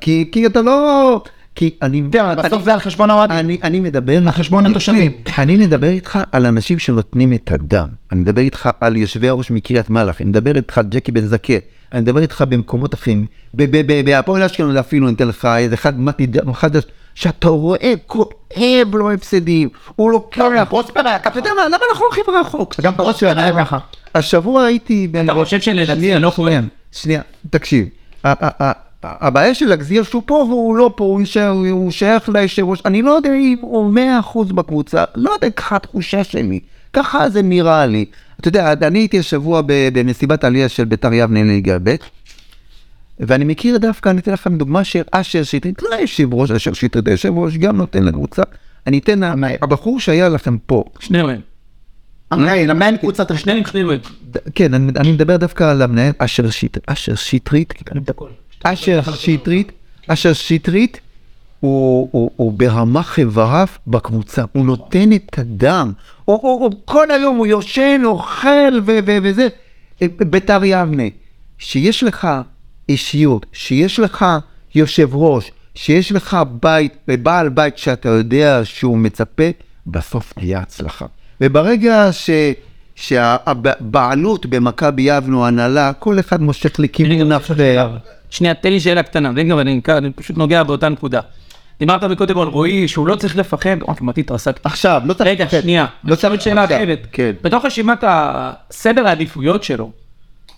כי, 0.00 0.28
כי 0.32 0.46
אתה 0.46 0.62
לא... 0.62 1.22
כי 1.54 1.70
אני... 1.82 2.02
בסוף 2.02 2.52
אני- 2.52 2.62
זה 2.62 2.72
על 2.74 2.80
חשבון 2.80 3.10
האוהדים. 3.10 3.36
אני, 3.36 3.58
אני 3.62 3.80
מדבר... 3.80 4.16
על 4.16 4.30
חשבון 4.30 4.66
התושבים. 4.66 5.12
אני 5.38 5.56
מדבר 5.56 5.88
איתך 5.88 6.18
על 6.32 6.46
אנשים 6.46 6.78
שנותנים 6.78 7.32
את 7.32 7.52
הדם. 7.52 7.88
אני 8.12 8.20
מדבר 8.20 8.40
איתך 8.42 8.70
על 8.80 8.96
יושבי 8.96 9.28
הראש 9.28 9.50
מקריית 9.50 9.90
מלאכי. 9.90 10.22
אני 10.22 10.30
מדבר 10.30 10.56
איתך 10.56 10.78
על 10.78 10.84
ג'קי 10.88 11.12
בן 11.12 11.20
זקה. 11.20 11.52
אני 11.92 12.00
מדבר 12.00 12.20
איתך 12.20 12.44
במקומות 12.48 12.94
אחרים. 12.94 13.26
בהפועל 13.54 14.42
אשקלון 14.42 14.76
אפילו 14.76 15.06
אני 15.08 15.16
אתן 15.16 15.28
לך 15.28 15.48
איזה 15.58 15.74
אחד 15.74 16.00
מתי 16.00 16.26
חדש. 16.52 16.84
שאתה 17.14 17.48
רואה 17.48 17.92
כואב 18.06 18.94
לו 18.94 19.12
הפסדים. 19.12 19.68
הוא 19.96 20.10
לוקח... 20.10 20.44
אתה 21.26 21.38
יודע 21.38 21.50
מה, 21.56 21.66
למה 21.66 21.78
אנחנו 21.90 22.04
הולכים 22.04 22.24
רחוק? 22.40 22.74
גם 22.80 22.92
שלנו 23.16 23.40
היה 23.40 23.64
ככה. 23.64 23.78
השבוע 24.14 24.64
הייתי... 24.64 25.08
אתה 25.24 25.34
חושב 25.34 25.60
שלדעתי 25.60 26.14
אני 26.14 26.22
לא 26.22 26.30
כהן. 26.30 26.68
שנייה, 26.92 27.22
תקשיב. 27.50 27.88
הבעיה 29.02 29.54
של 29.54 29.72
הגזיר 29.72 30.02
שהוא 30.02 30.22
פה 30.26 30.34
והוא 30.34 30.76
לא 30.76 30.92
פה, 30.96 31.18
הוא 31.70 31.90
שייך 31.90 32.28
ליושב 32.28 32.64
ראש, 32.64 32.82
אני 32.84 33.02
לא 33.02 33.10
יודע 33.10 33.30
אם 33.34 33.56
הוא 33.60 33.92
מאה 33.92 34.20
אחוז 34.20 34.52
בקבוצה, 34.52 35.04
לא 35.14 35.30
יודע, 35.30 35.50
ככה 35.50 35.76
התחושה 35.76 36.24
שלי, 36.24 36.60
ככה 36.92 37.30
זה 37.30 37.42
נראה 37.42 37.86
לי. 37.86 38.04
אתה 38.40 38.48
יודע, 38.48 38.72
אני 38.72 38.98
הייתי 38.98 39.18
השבוע 39.18 39.62
ב- 39.66 39.88
במסיבת 39.92 40.44
עלייה 40.44 40.68
של 40.68 40.84
ביתר 40.84 41.12
יבנה 41.12 41.42
ליגה 41.42 41.78
ב', 41.82 41.94
ואני 43.20 43.44
מכיר 43.44 43.78
דווקא, 43.78 44.08
אני 44.08 44.20
אתן 44.20 44.32
לכם 44.32 44.58
דוגמה 44.58 44.84
של 44.84 45.02
אשר 45.12 45.42
שטרית, 45.42 45.82
לא 45.82 45.94
היושב 45.94 46.34
ראש, 46.34 46.50
אשר 46.50 46.72
שטרית 46.72 47.08
היושב 47.08 47.38
ראש, 47.38 47.56
גם 47.56 47.76
נותן 47.76 48.02
לקבוצה. 48.04 48.42
אני 48.86 48.98
אתן, 48.98 49.20
הבחור 49.62 50.00
שהיה 50.00 50.28
לכם 50.28 50.56
פה, 50.66 50.84
שניהם. 51.00 51.40
הרי 52.30 52.66
למען 52.66 52.96
קבוצת 52.96 53.30
השני. 53.30 53.42
שניהם 53.42 53.66
שניהם. 53.66 53.88
ד- 54.30 54.38
כן, 54.54 54.74
אני, 54.74 54.92
אני 54.96 55.12
מדבר 55.12 55.36
דווקא 55.36 55.64
על 55.70 55.82
המנהל 55.82 56.12
אשר 56.18 56.50
שטרית, 56.50 56.78
אשר 56.86 57.14
שטרית, 57.14 57.74
אשר 58.64 59.00
שטרית, 59.14 59.72
אשר 60.06 60.32
שטרית, 60.32 61.00
הוא, 61.60 62.08
הוא, 62.12 62.30
הוא 62.36 62.52
ברמה 62.52 63.02
חבריו 63.02 63.66
בקבוצה, 63.86 64.44
הוא 64.52 64.66
נותן 64.66 65.12
את 65.12 65.38
הדם, 65.38 65.92
כל 66.84 67.10
היום 67.10 67.36
הוא 67.36 67.46
יושן, 67.46 68.00
אוכל 68.04 68.48
ו, 68.86 68.98
ו, 69.06 69.16
וזה. 69.22 69.48
ביתר 70.30 70.60
יבנה, 70.64 71.02
שיש 71.58 72.02
לך 72.02 72.28
אישיות, 72.90 73.46
שיש 73.52 73.98
לך 73.98 74.24
יושב 74.74 75.08
ראש, 75.12 75.50
שיש 75.74 76.12
לך 76.12 76.36
בית, 76.60 76.96
בעל 77.08 77.48
בית 77.48 77.78
שאתה 77.78 78.08
יודע 78.08 78.60
שהוא 78.64 78.98
מצפה, 78.98 79.44
בסוף 79.86 80.32
תהיה 80.32 80.58
הצלחה. 80.58 81.06
וברגע 81.40 82.08
ש... 82.12 82.30
שהבעלות 82.94 84.46
במכבי 84.46 85.02
יבנה, 85.02 85.46
הנהלה, 85.46 85.92
כל 85.92 86.20
אחד 86.20 86.42
מושך 86.42 86.80
לכיוון 86.80 87.32
אחר. 87.32 87.96
שנייה, 88.30 88.54
תן 88.54 88.72
לי 88.72 88.80
שאלה 88.80 89.02
קטנה, 89.02 89.32
ואם 89.36 89.48
גם 89.48 89.58
אני 89.58 89.80
אני 89.88 90.10
פשוט 90.12 90.36
נוגע 90.36 90.62
באותה 90.62 90.88
נקודה. 90.88 91.20
דיברת 91.78 92.04
מקודם 92.04 92.38
על 92.38 92.48
רועי 92.48 92.88
שהוא 92.88 93.06
לא 93.06 93.16
צריך 93.16 93.36
לפחד, 93.36 93.82
אוי, 93.82 93.96
כמעט 93.96 94.18
התרסקתי. 94.18 94.60
עכשיו, 94.64 95.02
לא 95.04 95.14
צריך... 95.14 95.30
רגע, 95.30 95.44
לפחד. 95.44 95.60
שנייה, 95.60 95.86
לא 96.04 96.14
צריך... 96.14 96.42
שאלה 96.42 96.64
אחרת. 96.64 97.06
כן. 97.12 97.32
בתוך 97.42 97.64
רשימת 97.64 97.98
הסדר 98.06 99.06
העדיפויות 99.06 99.64
שלו, 99.64 99.90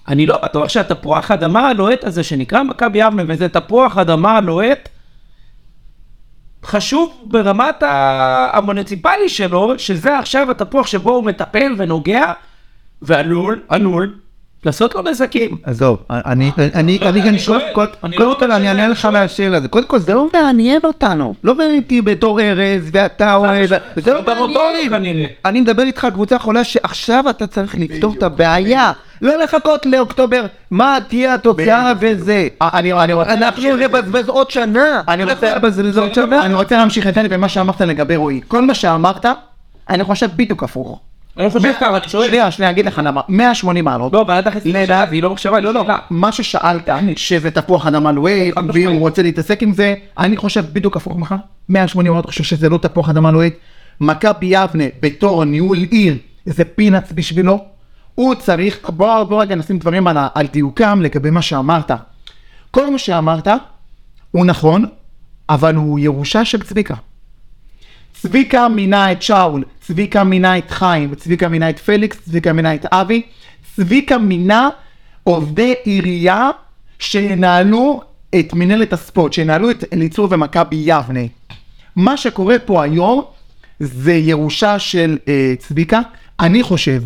אני 0.08 0.26
לא 0.26 0.38
בטוח 0.44 0.68
שהתפוח 0.68 1.30
אדמה 1.30 1.68
הלוהט 1.68 2.04
הזה 2.04 2.22
שנקרא 2.22 2.62
מכבי 2.62 2.98
יבנה, 2.98 3.22
וזה 3.26 3.48
תפוח 3.48 3.98
אדמה 3.98 4.40
לוהט, 4.40 4.88
חשוב 6.64 7.24
ברמת 7.24 7.82
המוניציפלי 8.52 9.28
שלו, 9.28 9.78
שזה 9.78 10.18
עכשיו 10.18 10.50
התפוח 10.50 10.86
שבו 10.86 11.10
הוא 11.10 11.24
מטפל 11.24 11.74
ונוגע, 11.78 12.32
ועלול, 13.02 13.62
עלול, 13.68 14.14
לעשות 14.66 14.94
לו 14.94 15.02
נזקים. 15.02 15.56
עזוב, 15.64 15.98
אני, 16.10 16.50
אני, 16.74 16.98
אני, 17.02 17.22
אני, 17.22 17.38
שואל, 17.38 17.60
קודם 17.72 17.90
לא 18.18 18.36
כל 18.38 18.52
אני 18.52 18.68
אענה 18.68 18.88
לך 18.88 19.04
מהשאלה 19.04 19.56
הזאת, 19.56 19.70
קודם 19.70 19.86
כל 19.86 19.98
זה 19.98 20.14
לא 20.14 20.28
מעניין 20.32 20.80
אותנו, 20.84 21.34
לא 21.44 21.54
מעניין 21.54 21.82
אותי 21.82 22.02
בתור 22.02 22.40
ארז 22.40 22.88
ואתה 22.92 23.38
זה 23.96 24.12
לא 24.14 24.20
גם 24.26 24.38
אותו 24.38 24.60
מעניין, 24.60 24.88
כנראה. 24.90 25.26
אני 25.44 25.60
מדבר 25.60 25.82
איתך 25.82 26.04
על 26.04 26.10
קבוצה 26.10 26.38
חולה 26.38 26.64
שעכשיו 26.64 27.24
אתה 27.30 27.46
צריך 27.46 27.74
לפתור 27.78 28.14
את 28.18 28.22
הבעיה, 28.22 28.92
לא 29.22 29.36
לחכות 29.42 29.86
לאוקטובר, 29.86 30.44
מה 30.70 30.98
תהיה 31.08 31.34
התוצאה 31.34 31.92
וזה, 32.00 32.48
אני 32.62 32.92
אני 32.92 33.12
רוצה... 33.12 33.32
אנחנו 33.32 33.76
נבזבז 33.76 34.28
עוד 34.28 34.50
שנה, 34.50 35.02
אני 35.08 35.24
רוצה- 35.24 35.58
נבזבז 35.58 35.98
עוד 35.98 36.14
שנה, 36.14 36.46
אני 36.46 36.54
רוצה 36.54 36.76
להמשיך 36.76 37.06
את 37.06 37.14
זה 37.14 37.28
במה 37.28 37.48
שאמרת 37.48 37.80
לגבי 37.80 38.16
רועי. 38.16 38.40
כל 38.48 38.62
מה 38.62 38.74
שאמרת, 38.74 39.26
אני 39.90 40.04
חושב 40.04 40.28
בדיוק 40.36 40.62
הפוך. 40.62 41.00
אני 41.38 41.50
חושב 41.50 41.72
ככה, 41.80 41.96
אני 41.96 42.08
שואל. 42.08 42.28
שנייה, 42.28 42.50
שנייה, 42.50 42.70
אגיד 42.70 42.86
לך 42.86 43.00
למה. 43.04 43.20
180 43.28 43.84
מעלות. 43.84 44.12
לא, 44.12 44.24
ועדת 44.28 44.46
הכנסת 44.46 44.66
לדעת- 44.66 45.08
והיא 45.08 45.22
לא 45.22 45.30
מחשבה, 45.30 45.60
לא, 45.60 45.74
לא. 45.74 45.84
מה 46.10 46.32
ששאלת, 46.32 46.88
שזה 47.16 47.50
תפוח 47.50 47.86
אדמה 47.86 48.12
ואם 48.74 48.92
הוא 48.92 49.00
רוצה 49.00 49.22
להתעסק 49.22 49.62
עם 49.62 49.72
זה, 49.74 49.94
אני 50.18 50.36
חושב 50.36 50.64
בדיוק 50.72 50.96
הפוך 50.96 51.16
ממך. 51.16 51.34
180 51.68 52.12
מעלות 52.12 52.26
חושב 52.26 52.44
שזה 52.44 52.68
לא 52.68 52.78
תפוח 52.78 53.08
אדמה 53.10 53.30
לוהט. 53.30 53.52
מכבי 54.00 54.46
יבנה 54.46 54.84
בתור 55.02 55.44
ניהול 55.44 55.78
עיר, 55.90 56.16
זה 56.46 56.64
פינאץ 56.64 57.12
בשבילו. 57.14 57.64
הוא 58.14 58.34
צריך, 58.34 58.90
בוא, 58.90 59.24
בוא 59.24 59.42
רגע 59.42 59.54
נשים 59.54 59.78
דברים 59.78 60.06
על, 60.06 60.16
על 60.34 60.46
דיוקם 60.46 61.00
לגבי 61.02 61.30
מה 61.30 61.42
שאמרת. 61.42 61.90
כל 62.70 62.90
מה 62.92 62.98
שאמרת 62.98 63.48
הוא 64.30 64.46
נכון, 64.46 64.84
אבל 65.48 65.74
הוא 65.74 65.98
ירושה 65.98 66.44
של 66.44 66.62
צביקה. 66.62 66.94
צביקה 68.22 68.68
מינה 68.68 69.12
את 69.12 69.22
שאול, 69.22 69.64
צביקה 69.80 70.24
מינה 70.24 70.58
את 70.58 70.70
חיים, 70.70 71.14
צביקה 71.14 71.48
מינה 71.48 71.70
את 71.70 71.78
פליקס, 71.78 72.20
צביקה 72.24 72.52
מינה 72.52 72.74
את 72.74 72.86
אבי, 72.86 73.22
צביקה 73.76 74.18
מינה 74.18 74.68
עובדי 75.24 75.74
עירייה 75.84 76.50
שינהלו 76.98 78.02
את 78.38 78.54
מנהלת 78.54 78.92
הספורט, 78.92 79.32
שינהלו 79.32 79.70
את 79.70 79.84
אליצור 79.92 80.28
ומכבי 80.30 80.76
יבנה. 80.76 81.20
מה 81.96 82.16
שקורה 82.16 82.58
פה 82.58 82.82
היום 82.82 83.24
זה 83.80 84.12
ירושה 84.12 84.78
של 84.78 85.18
אה, 85.28 85.54
צביקה. 85.58 86.00
אני 86.40 86.62
חושב, 86.62 87.02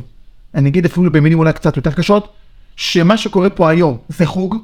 אני 0.55 0.68
אגיד 0.68 0.85
אפילו 0.85 1.12
במילים 1.12 1.38
אולי 1.38 1.52
קצת 1.52 1.76
יותר 1.76 1.92
קשות, 1.92 2.29
שמה 2.76 3.16
שקורה 3.16 3.50
פה 3.50 3.70
היום 3.70 3.96
זה 4.09 4.26
חוג, 4.26 4.57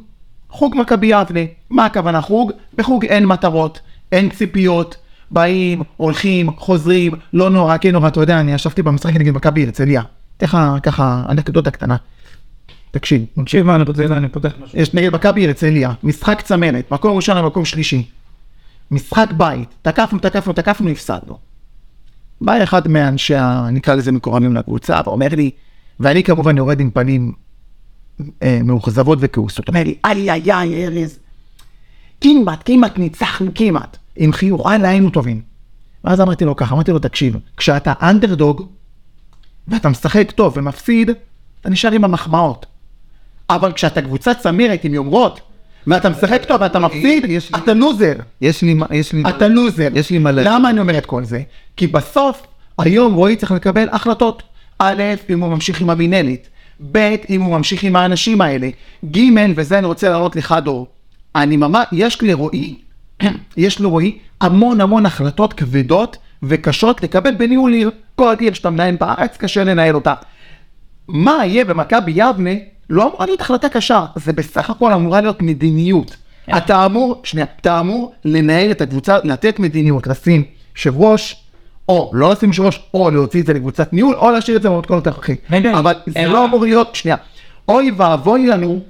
חוג 0.49 0.75
מכבי 0.77 1.07
יבנה. 1.07 1.41
מה 1.71 1.87
הכוונה 1.87 2.21
חוג? 2.21 2.53
בחוג 2.75 3.05
אין 3.05 3.27
מטרות, 3.27 3.81
אין 4.13 4.31
ציפיות, 4.31 4.97
באים, 5.33 5.83
הולכים, 5.97 6.51
חוזרים, 6.57 7.13
לא 7.33 7.51
נורא, 7.51 7.77
כן 7.77 7.93
נורא, 7.93 8.09
אתה 8.09 8.21
יודע, 8.21 8.41
אני 8.41 8.53
ישבתי 8.53 8.83
במשחק 8.83 9.15
נגד 9.15 9.33
מכבי 9.33 9.65
הרצליה. 9.65 10.03
אתן 10.37 10.47
לך 10.47 10.59
ככה 10.83 11.23
אנקדוטה 11.29 11.71
קטנה. 11.71 11.97
תקשיב, 12.91 13.25
תקשיב 13.43 13.67
מה 13.67 13.75
אני 13.75 13.85
רוצה, 13.85 14.05
אני 14.05 14.29
פותח 14.29 14.53
משהו. 14.63 14.79
יש 14.79 14.95
נגד 14.95 15.15
מכבי 15.15 15.47
הרצליה, 15.47 15.93
משחק 16.03 16.41
צמרת, 16.41 16.93
מקום 16.93 17.17
ראשון 17.17 17.37
למקום 17.37 17.65
שלישי. 17.65 18.09
משחק 18.91 19.29
בית, 19.37 19.69
תקפנו, 19.83 20.19
תקפנו, 20.19 20.53
תקפנו, 20.53 20.91
הפסדנו. 20.91 21.39
בא 22.41 22.63
אחד 22.63 22.89
מאנשי, 22.89 23.35
נקרא 23.73 23.95
לזה 23.95 24.13
מקורבים 24.13 24.57
לקבוצה, 24.57 25.01
ואומר 25.05 25.29
לי, 25.37 25.51
ואני 26.01 26.25
כמובן 26.25 26.57
יורד 26.57 26.81
עם 26.81 26.91
פנים 26.91 27.33
אה, 28.43 28.61
מאוכזבות 28.65 29.19
וכעוסות, 29.21 29.69
אומר 29.69 29.85
לי, 29.85 29.95
איי 30.05 30.31
איי 30.31 30.53
איי 30.53 30.87
ארז, 30.87 31.19
כמעט, 32.21 32.63
כמעט 32.65 32.99
ניצחנו, 32.99 33.51
כמעט, 33.55 33.97
עם 34.17 34.33
חיוך, 34.33 34.61
וואלה 34.61 34.89
היינו 34.89 35.11
טובים. 35.11 35.41
ואז 36.05 36.21
אמרתי 36.21 36.45
לו 36.45 36.57
ככה, 36.57 36.75
אמרתי 36.75 36.91
לו, 36.93 36.99
תקשיב, 36.99 37.37
כשאתה 37.57 37.93
אנדרדוג, 38.03 38.67
ואתה 39.69 39.89
משחק 39.89 40.31
טוב 40.31 40.53
ומפסיד, 40.57 41.11
אתה 41.61 41.71
נשאר 41.71 41.93
עם 41.93 42.05
המחמאות. 42.05 42.67
אבל 43.51 43.73
כשאתה 43.73 44.03
קבוצת 44.03 44.37
צמרת 44.39 44.85
עם 44.85 44.95
יומרות, 44.95 45.41
ואתה 45.87 46.11
משחק 46.11 46.45
טוב 46.45 46.61
ואתה 46.61 46.79
מפסיד, 46.79 47.25
לי- 47.27 47.39
אתה 47.57 47.75
לוזר. 47.75 48.13
יש 48.41 48.63
לי, 48.63 48.75
מה- 48.75 48.87
יש 48.91 49.13
לי, 49.13 49.23
אתה 49.29 49.49
לוזר. 49.49 49.89
יש 49.95 50.11
לי 50.11 50.19
מלא. 50.19 50.43
למה 50.43 50.71
אני 50.71 50.81
אומר 50.81 50.99
את 50.99 51.07
כל 51.07 51.25
זה? 51.25 51.43
כי 51.77 51.87
בסוף, 51.87 52.43
היום 52.79 53.15
רועי 53.15 53.37
צריך 53.37 53.53
לקבל 53.53 53.89
החלטות. 53.93 54.43
א', 54.79 55.03
אם 55.31 55.41
הוא 55.41 55.51
ממשיך 55.51 55.81
עם 55.81 55.91
המינהלת. 55.91 56.49
ב', 56.93 56.97
אם 57.31 57.43
הוא 57.43 57.57
ממשיך 57.57 57.83
עם 57.83 57.97
האנשים 57.97 58.41
האלה. 58.41 58.69
ג', 59.11 59.21
וזה 59.57 59.79
אני 59.79 59.87
רוצה 59.87 60.09
להראות 60.09 60.37
לך 60.37 60.55
דור. 60.65 60.87
אני 61.37 61.57
ממש, 61.57 61.87
יש 61.93 62.23
לרועי, 62.23 62.75
יש 63.57 63.81
לרועי 63.81 64.19
המון 64.41 64.81
המון 64.81 65.07
החלטות 65.07 65.53
כבדות 65.53 66.17
וקשות 66.43 67.03
לקבל 67.03 67.35
בניהול 67.35 67.73
עיר. 67.73 67.91
כל 68.15 68.35
עיר 68.39 68.55
שאתה 68.55 68.71
מנהל 68.71 68.97
בארץ, 68.97 69.37
קשה 69.37 69.65
לנהל 69.65 69.95
אותה. 69.95 70.15
מה 71.09 71.47
יהיה 71.47 71.65
במכבי 71.65 72.13
יבנה, 72.15 72.51
לא 72.91 73.09
אמורה 73.09 73.27
להיות 73.27 73.41
החלטה 73.41 73.69
קשה, 73.69 74.07
זה 74.17 74.33
בסך 74.33 74.71
הכל 74.71 74.93
אמורה 74.93 75.21
להיות 75.21 75.43
מדיניות. 75.43 76.17
אתה 76.57 76.87
אמור, 76.87 77.21
שנייה, 77.25 77.47
אתה 77.61 77.81
אמור 77.81 78.13
לנהל 78.25 78.71
את 78.71 78.81
הקבוצה, 78.81 79.19
לתת 79.25 79.59
מדיניות, 79.59 80.07
לשים 80.07 80.45
יושב 80.77 81.01
ראש, 81.01 81.45
או 81.89 82.11
לא 82.15 82.33
לשים 82.33 82.49
יושב 82.49 82.63
ראש, 82.63 82.83
או 82.95 83.11
להוציא 83.11 83.41
את 83.41 83.47
זה 83.47 83.53
לקבוצת 83.53 83.93
ניהול, 83.93 84.15
או 84.15 84.31
להשאיר 84.31 84.57
את 84.57 84.63
זה 84.63 84.71
במתכונת 84.71 85.07
הנוכחית. 85.07 85.41
אבל 85.79 85.95
זה 86.07 86.19
אה, 86.19 86.27
לא 86.27 86.45
אמור 86.45 86.63
להיות, 86.63 86.95
שנייה, 86.95 87.17
אוי 87.69 87.91
ואבוי 87.97 88.47
לנו, 88.47 88.81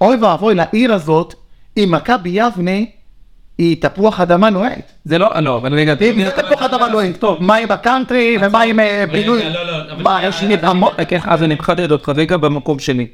אוי 0.00 0.16
ואבוי 0.16 0.54
לעיר 0.54 0.94
הזאת, 0.94 1.34
אם 1.76 1.88
מכבי 1.92 2.30
יבנה 2.30 2.80
היא 3.60 3.76
תפוח 3.80 4.20
אדמה 4.20 4.50
נוהט. 4.50 4.92
זה 5.04 5.18
לא, 5.18 5.40
לא, 5.40 5.56
אבל 5.56 5.74
רגע, 5.74 5.94
זה 5.98 6.30
תפוח 6.30 6.62
אדמה 6.62 6.88
נוהט, 6.88 7.16
טוב, 7.16 7.42
מה 7.42 7.54
עם 7.54 7.70
הקאנטרי 7.70 8.36
ומה 8.40 8.62
עם 8.62 8.80
אה, 8.80 9.04
בינוי? 9.12 9.50
לא, 9.50 9.66
לא, 9.66 10.02
מה, 10.02 10.20
יש 10.22 10.42
לי 10.42 10.56
המון... 10.62 10.92
כן, 11.08 11.18
אז 11.24 11.42
אני 11.42 11.54
מחדד 11.54 11.92
אותך 11.92 12.08
רגע 12.16 12.36
במקום 12.36 12.78
שלי. 12.78 13.06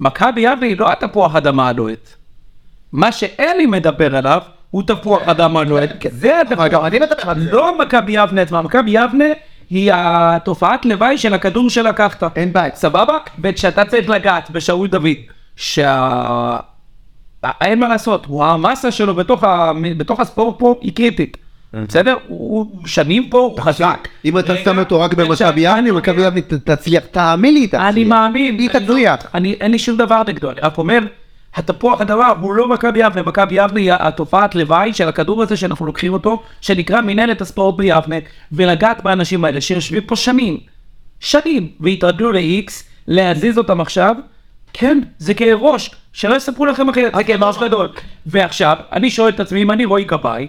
מכבי 0.00 0.40
יבנה 0.40 0.66
היא 0.66 0.76
לא 0.78 0.92
התפוח 0.92 1.36
אדמה 1.36 1.68
הלוהט. 1.68 2.08
מה 2.92 3.12
שאלי 3.12 3.66
מדבר 3.66 4.16
עליו 4.16 4.40
הוא 4.70 4.82
תפוח 4.82 5.28
אדמה 5.28 5.62
לוהט. 5.62 5.90
זה 6.10 6.40
התפוח. 6.40 6.60
רגע, 6.60 6.78
אני 6.86 6.98
מדבר 6.98 7.30
על 7.30 7.40
זה. 7.40 7.52
לא 7.52 7.78
מכבי 7.78 8.12
יבנה 8.12 8.42
עצמה, 8.42 8.62
מכבי 8.62 8.90
יבנה 8.90 9.24
היא 9.70 9.92
התופעת 9.94 10.84
לוואי 10.84 11.18
של 11.18 11.34
הכדור 11.34 11.70
שלקחת. 11.70 12.22
אין 12.36 12.52
בעיה. 12.52 12.74
סבבה? 12.74 13.18
וכשאתה 13.42 13.84
צריך 13.84 14.08
לגעת 14.08 14.50
בשאול 14.50 14.88
דוד, 14.88 15.06
שה... 15.56 16.56
אין 17.60 17.80
מה 17.80 17.88
לעשות, 17.88 18.26
הוא 18.26 18.44
המסה 18.44 18.90
שלו 18.90 19.14
בתוך, 19.14 19.44
ה... 19.44 19.72
בתוך 19.96 20.20
הספורט 20.20 20.58
פה 20.58 20.74
היא 20.80 20.92
קריטית. 20.92 21.36
בסדר? 21.74 22.16
הוא 22.26 22.66
שנים 22.86 23.28
פה, 23.30 23.38
הוא 23.38 23.60
חזק. 23.60 24.08
אם 24.24 24.38
אתה 24.38 24.56
שם 24.56 24.78
אותו 24.78 25.00
רק 25.00 25.14
במכבי 25.14 25.60
יבנה, 25.60 25.92
מכבי 25.92 26.42
ת- 26.42 26.52
תצליח, 26.70 27.04
תאמין 27.10 27.54
לי, 27.54 27.66
תצליח. 27.66 27.82
אני 27.82 28.04
מאמין. 28.04 28.58
היא 28.58 28.70
תצליח. 28.70 29.26
אני, 29.34 29.52
אין 29.52 29.70
לי 29.70 29.78
שום 29.78 29.96
דבר 29.96 30.22
נגדו, 30.28 30.50
אני 30.50 30.60
רק 30.60 30.78
אומר, 30.78 30.98
התפוח 31.54 32.00
הדבר 32.00 32.32
הוא 32.40 32.54
לא 32.54 32.68
מכבי 32.68 32.98
יבנה, 32.98 33.22
מכבי 33.22 33.54
יבנה 33.54 33.80
היא 33.80 33.92
התופעת 33.92 34.54
לוואי 34.54 34.92
של 34.94 35.08
הכדור 35.08 35.42
הזה 35.42 35.56
שאנחנו 35.56 35.86
לוקחים 35.86 36.12
אותו, 36.12 36.42
שנקרא 36.60 37.00
מנהלת 37.00 37.40
הספורט 37.40 37.76
ביבנה, 37.76 38.16
ולגעת 38.52 39.02
באנשים 39.02 39.44
האלה 39.44 39.60
שיושבים 39.60 40.02
פה 40.06 40.16
שנים, 40.16 40.58
שנים, 41.20 41.68
והתרגלו 41.80 42.32
ל-X, 42.32 42.72
להזיז 43.06 43.58
אותם 43.58 43.80
עכשיו, 43.80 44.16
כן, 44.72 45.00
זה 45.18 45.34
כאב 45.34 45.58
ראש, 45.62 45.90
שלא 46.12 46.34
יספרו 46.36 46.66
לכם 46.66 46.88
אחרת, 46.88 47.14
זה 47.16 47.24
כאב 47.24 47.42
ראש 47.42 47.58
גדול. 47.58 47.88
ועכשיו, 48.26 48.76
אני 48.92 49.10
שואל 49.10 49.28
את 49.28 49.40
עצמי, 49.40 49.62
אם 49.62 49.70
אני 49.70 49.84
רועי 49.84 50.06
כבאי, 50.06 50.48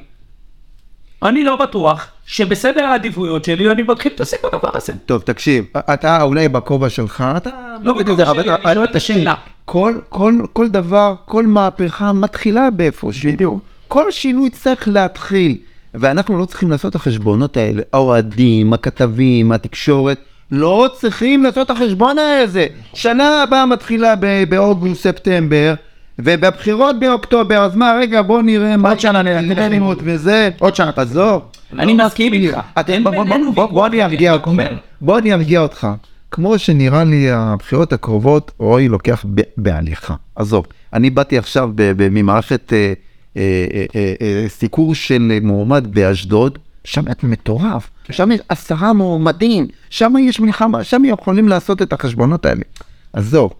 אני 1.23 1.43
לא 1.43 1.55
בטוח 1.55 2.07
שבסדר 2.25 2.83
העדיפויות 2.83 3.45
שלי 3.45 3.71
אני 3.71 3.83
מתחיל 3.83 4.11
להתעסק 4.11 4.37
בדבר 4.45 4.69
הזה. 4.73 4.93
טוב, 5.05 5.21
תקשיב, 5.21 5.65
אתה 5.77 6.21
אולי 6.21 6.49
בכובע 6.49 6.89
שלך, 6.89 7.23
אתה 7.37 7.49
לא 7.81 7.93
בכובע 7.93 8.25
שלי, 8.25 8.51
אני 8.53 8.73
שואל 8.73 8.83
את 8.83 8.95
השאלה. 8.95 9.33
כל, 9.65 10.67
דבר, 10.69 11.15
כל 11.25 11.47
מהפכה 11.47 12.13
מתחילה 12.13 12.69
באיפשהו. 12.71 13.31
בדיוק. 13.31 13.63
כל 13.87 14.11
שינוי 14.11 14.49
צריך 14.49 14.87
להתחיל. 14.87 15.57
ואנחנו 15.93 16.37
לא 16.37 16.45
צריכים 16.45 16.71
לעשות 16.71 16.89
את 16.89 16.95
החשבונות 16.95 17.57
האלה. 17.57 17.81
האוהדים, 17.93 18.73
הכתבים, 18.73 19.51
התקשורת, 19.51 20.19
לא 20.55 20.89
צריכים 20.93 21.43
לעשות 21.43 21.65
את 21.65 21.75
החשבון 21.75 22.15
הזה. 22.19 22.67
שנה 22.93 23.43
הבאה 23.43 23.65
מתחילה 23.65 24.15
ב- 24.19 24.43
באוגוסט, 24.49 25.01
ספטמבר, 25.01 25.73
ובבחירות 26.19 26.99
באוקטובר, 26.99 27.57
אז 27.57 27.75
מה, 27.75 27.95
רגע, 28.01 28.21
בוא 28.21 28.41
נראה 28.41 28.77
מה... 28.77 28.89
עוד 28.89 28.99
שנה 28.99 29.21
נראה 29.41 29.67
לימוד. 29.67 30.01
וזה... 30.03 30.49
עוד 30.59 30.75
שנה. 30.75 30.91
עזוב. 30.95 31.41
אני 31.79 31.93
מסכים 31.93 32.33
איתך. 32.33 32.59
בוא, 33.55 33.85
אני 33.87 34.03
ארגיע 34.03 34.33
אותך, 34.33 34.49
בוא 35.01 35.19
אני 35.19 35.33
ארגיע 35.33 35.59
אותך. 35.59 35.87
כמו 36.31 36.59
שנראה 36.59 37.03
לי 37.03 37.31
הבחירות 37.31 37.93
הקרובות, 37.93 38.51
רועי 38.57 38.87
לוקח 38.87 39.25
בהליכה. 39.57 40.15
עזוב, 40.35 40.65
אני 40.93 41.09
באתי 41.09 41.37
עכשיו 41.37 41.69
ממערכת 42.11 42.73
אה, 42.73 42.93
אה, 43.37 43.41
אה, 44.21 44.45
סיקור 44.47 44.95
של 44.95 45.39
מועמד 45.41 45.87
באשדוד, 45.93 46.59
שם 46.83 47.03
את 47.11 47.23
מטורף, 47.23 47.89
שם 48.11 48.31
יש 48.31 48.39
עשרה 48.49 48.93
מועמדים, 48.93 49.67
שם 49.89 50.13
יש 50.19 50.39
מלחמה, 50.39 50.83
שם 50.83 51.05
יכולים 51.05 51.47
לעשות 51.49 51.81
את 51.81 51.93
החשבונות 51.93 52.45
האלה. 52.45 52.61
עזוב, 53.13 53.53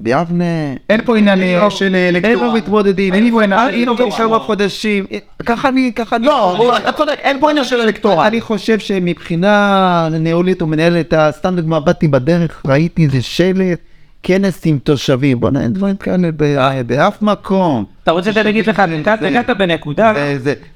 ביבנה... 0.00 0.44
אין 0.90 1.00
פה 1.04 1.16
עניין 1.18 1.42
אה, 1.42 1.70
של 1.70 1.94
אה, 1.94 2.06
אין 2.06 2.14
לו 2.14 2.20
לקטורה. 2.30 2.54
מתמודדים, 2.54 3.14
אין 3.14 3.30
פה 3.30 3.42
עניין- 3.44 3.60
היינו 3.68 3.96
כמה 4.16 4.38
חודשים, 4.38 5.04
ככה 5.46 5.68
אני, 5.68 5.92
ככה 5.96 6.16
אני... 6.16 6.26
לא, 6.26 6.76
אתה 6.76 6.92
צודק, 6.92 7.16
אין 7.22 7.40
פה 7.40 7.50
עניין 7.50 7.64
של 7.64 7.80
אלקטורט. 7.80 8.26
אני 8.26 8.40
חושב 8.40 8.78
שמבחינה 8.78 10.08
ניהולית 10.20 10.62
ומנהלת, 10.62 11.14
סתם 11.30 11.56
דוגמה, 11.56 11.80
באתי 11.80 12.08
בדרך, 12.08 12.62
ראיתי 12.66 13.04
איזה 13.04 13.22
שלט, 13.22 13.78
כנס 14.22 14.60
עם 14.64 14.78
תושבים, 14.78 15.40
בוא'נה, 15.40 15.60
אין 15.62 15.72
דברים 15.72 15.96
כאלה 15.96 16.28
ב- 16.36 16.56
באף 16.86 17.22
מקום. 17.22 17.84
אתה 18.10 18.18
רוצה 18.18 18.32
שאני 18.32 18.50
אגיד 18.50 18.66
לך, 18.66 18.80
נגעת- 18.80 19.50
בנקודה, 19.58 20.12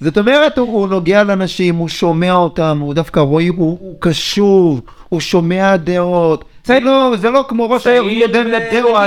זאת 0.01 0.19
אומרת, 0.19 0.59
הוא- 0.59 0.89
נוגע 0.89 1.23
לאנשים, 1.25 1.77
הוא 1.77 1.89
שומע 1.89 2.33
אותם, 2.33 2.79
הוא 2.81 2.95
דווקא 2.95 3.21
רואה, 3.21 3.45
הוא 3.57 3.97
קשוב, 3.99 4.81
הוא 5.09 5.21
שומע 5.21 5.77
דעות. 5.77 6.45
זה 6.65 6.81
לא, 6.81 7.13
זה 7.17 7.31
לא 7.31 7.45
כמו 7.49 7.71
ראש 7.71 7.87
העיר, 7.87 8.03
הוא 8.03 8.11
יודע 8.11 8.43
לדעו, 8.45 8.99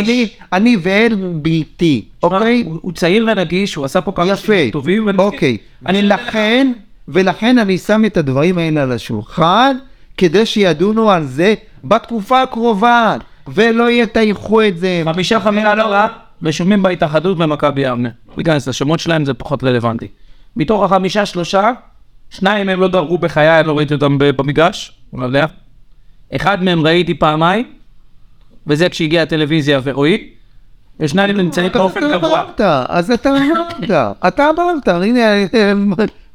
אני, 0.53 0.77
ואל 0.81 1.15
בלתי, 1.41 2.05
אוקיי? 2.23 2.63
הוא 2.81 2.91
צעיר 2.93 3.27
ונגיש, 3.31 3.75
הוא 3.75 3.85
עשה 3.85 4.01
פה 4.01 4.11
כמה 4.11 4.27
יפה, 4.27 4.41
שינויים 4.45 4.71
טובים, 4.71 5.05
ואני- 5.05 5.17
אוקיי, 5.17 5.57
אני 5.85 6.01
לכן, 6.01 6.71
ולכן 7.07 7.57
אני 7.57 7.77
שם 7.77 8.05
את 8.05 8.17
הדברים 8.17 8.57
האלה 8.57 8.83
על 8.83 8.91
השולחן, 8.91 9.77
כדי 10.17 10.45
שידונו 10.45 11.11
על 11.11 11.23
זה 11.23 11.53
בתקופה 11.83 12.41
הקרובה, 12.41 13.15
ולא 13.47 13.89
יטייחו 13.91 14.61
את 14.63 14.77
זה. 14.77 15.01
חמישה 15.05 15.39
חמישה 15.39 15.75
לא 15.75 15.83
רע, 15.83 16.07
רשומים 16.43 16.83
בהתאחדות 16.83 17.37
במכבי 17.37 17.81
יבנה. 17.81 18.09
ניכנס 18.37 18.67
לשמות 18.67 18.99
שלהם 18.99 19.25
זה 19.25 19.33
פחות 19.33 19.63
רלוונטי. 19.63 20.07
מתוך 20.55 20.83
החמישה 20.83 21.25
שלושה, 21.25 21.71
שניים 22.29 22.65
מהם 22.65 22.79
לא 22.79 22.87
דרכו 22.87 23.17
בחיי, 23.17 23.63
לא 23.63 23.77
ראיתי 23.77 23.93
אותם 23.93 24.17
במגרש, 24.19 24.91
לא 25.13 25.25
יודע. 25.25 25.45
אחד 26.35 26.63
מהם 26.63 26.81
ראיתי 26.81 27.13
פעמיים, 27.13 27.65
וזה 28.67 28.89
כשהגיעה 28.89 29.23
הטלוויזיה 29.23 29.79
ורועי. 29.83 30.29
ושניים 30.99 31.37
נמצאים 31.37 31.71
באופן 31.71 32.17
קבוע. 32.17 32.43
אז 32.87 33.11
אתה 33.11 33.29
אמרת, 33.29 33.91
אתה 34.27 34.49
אמרת, 34.49 34.87
הנה, 34.87 35.21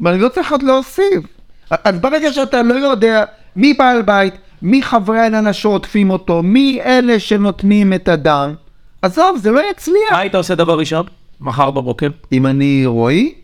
אני 0.07 0.19
לא 0.19 0.29
צריך 0.29 0.53
עוד 0.53 0.63
להוסיף. 0.63 1.25
אז 1.71 1.99
ברגע 1.99 2.33
שאתה 2.33 2.63
לא 2.63 2.75
יודע 2.75 3.25
מי 3.57 3.75
בעל 3.75 4.03
בית, 4.03 4.35
מי 4.63 4.83
חברי 4.83 5.19
העניין 5.19 5.53
שעוטפים 5.53 6.11
אותו, 6.11 6.43
מי 6.43 6.81
אלה 6.85 7.21
שנותנים 7.21 7.93
את 7.93 8.09
הדם, 8.09 8.55
עזוב, 9.03 9.37
זה 9.43 9.51
לא 9.51 9.61
יצליח. 9.71 10.13
מה 10.13 10.19
היית 10.19 10.35
עושה 10.35 10.55
דבר 10.55 10.79
ראשון? 10.79 11.07
מחר 11.41 11.71
בבוקר. 11.71 12.09
אם 12.33 12.47
אני 12.47 12.87
רועי, 12.87 13.35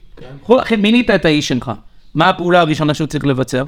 קחו 0.42 0.56
לכם, 0.56 0.82
מינית 0.82 1.10
את 1.10 1.24
האיש 1.24 1.48
שלך. 1.48 1.72
מה 2.14 2.28
הפעולה 2.28 2.60
הראשונה 2.60 2.94
שהוא 2.94 3.06
צריך 3.06 3.26
לבצע? 3.26 3.62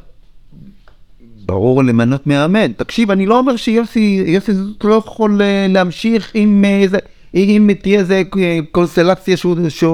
ברור 1.46 1.84
למנות 1.84 2.26
מאמן. 2.26 2.72
תקשיב, 2.72 3.10
אני 3.10 3.26
לא 3.26 3.38
אומר 3.38 3.56
שיוסי 3.56 4.24
יוסי 4.26 4.54
זאת 4.54 4.84
לא 4.84 4.94
יכול 4.94 5.42
אה, 5.42 5.66
להמשיך 5.68 6.30
עם 6.34 6.64
איזה, 6.64 6.98
אם 7.34 7.70
תהיה 7.82 7.98
איזה 7.98 8.22
אה, 8.38 8.58
קונסטלציה 8.72 9.36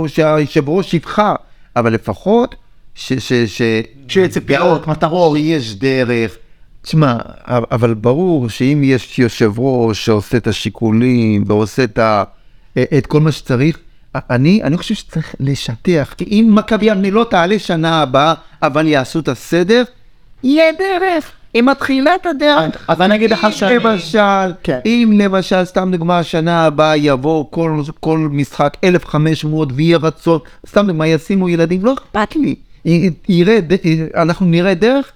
שהיושב 0.06 0.68
ראש 0.68 0.94
יבחר, 0.94 1.34
אבל 1.76 1.92
לפחות 1.92 2.54
ש... 2.94 3.12
ש... 3.12 3.32
ש... 3.32 3.62
שיהיה 4.08 4.28
ציפיות, 4.28 4.86
מטרות. 4.86 5.38
יש 5.40 5.74
דרך. 5.74 6.36
תשמע, 6.86 7.16
אבל 7.46 7.94
ברור 7.94 8.48
שאם 8.48 8.80
יש 8.84 9.18
יושב 9.18 9.52
ראש 9.58 10.04
שעושה 10.04 10.36
את 10.36 10.46
השיקולים 10.46 11.44
ועושה 11.46 11.84
את, 11.84 11.98
ה, 11.98 12.24
את 12.74 13.06
כל 13.06 13.20
מה 13.20 13.32
שצריך, 13.32 13.78
אני, 14.14 14.62
אני 14.62 14.76
חושב 14.76 14.94
שצריך 14.94 15.34
לשטח, 15.40 16.14
כי 16.16 16.24
אם 16.24 16.50
מכבי 16.54 16.86
יבנה 16.86 17.10
לא 17.10 17.26
תעלה 17.30 17.58
שנה 17.58 18.02
הבאה, 18.02 18.34
אבל 18.62 18.86
יעשו 18.86 19.18
את 19.18 19.28
הסדר, 19.28 19.82
יהיה 20.42 20.72
דרך. 20.78 21.32
היא 21.54 21.62
מתחילה 21.62 22.14
את 22.14 22.26
הדרך. 22.26 22.84
אז 22.88 23.00
אני 23.00 23.14
אגיד 23.14 23.30
לך 23.30 23.44
אם 23.44 23.52
שאני... 23.52 23.74
למשל, 23.74 24.52
כן. 24.62 24.78
אם 24.86 25.12
למשל, 25.22 25.64
סתם 25.64 25.88
דוגמה, 25.92 26.18
השנה 26.18 26.64
הבאה 26.64 26.96
יבוא 26.96 27.44
כל, 27.50 27.82
כל 28.00 28.18
משחק 28.18 28.76
1,500 28.84 29.68
ויהיה 29.74 29.98
רצון, 29.98 30.38
סתם 30.68 30.86
דוגמה, 30.86 31.06
ישימו 31.06 31.48
ילדים, 31.48 31.84
לא 31.84 31.94
אכפת 31.94 32.36
לי. 32.36 32.54
יראה, 33.28 33.58
אנחנו 34.14 34.46
נראה 34.46 34.74
דרך, 34.74 35.12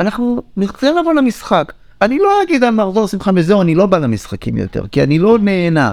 אנחנו 0.00 0.42
נרצה 0.56 0.90
לבוא 1.00 1.14
למשחק. 1.14 1.72
אני 2.02 2.18
לא 2.18 2.42
אגיד 2.42 2.64
על 2.64 2.74
מחזור 2.74 3.04
25, 3.04 3.44
זהו, 3.44 3.62
אני 3.62 3.74
לא 3.74 3.86
בא 3.86 3.98
למשחקים 3.98 4.56
יותר, 4.56 4.84
כי 4.92 5.02
אני 5.02 5.18
לא 5.18 5.38
נהנה. 5.38 5.92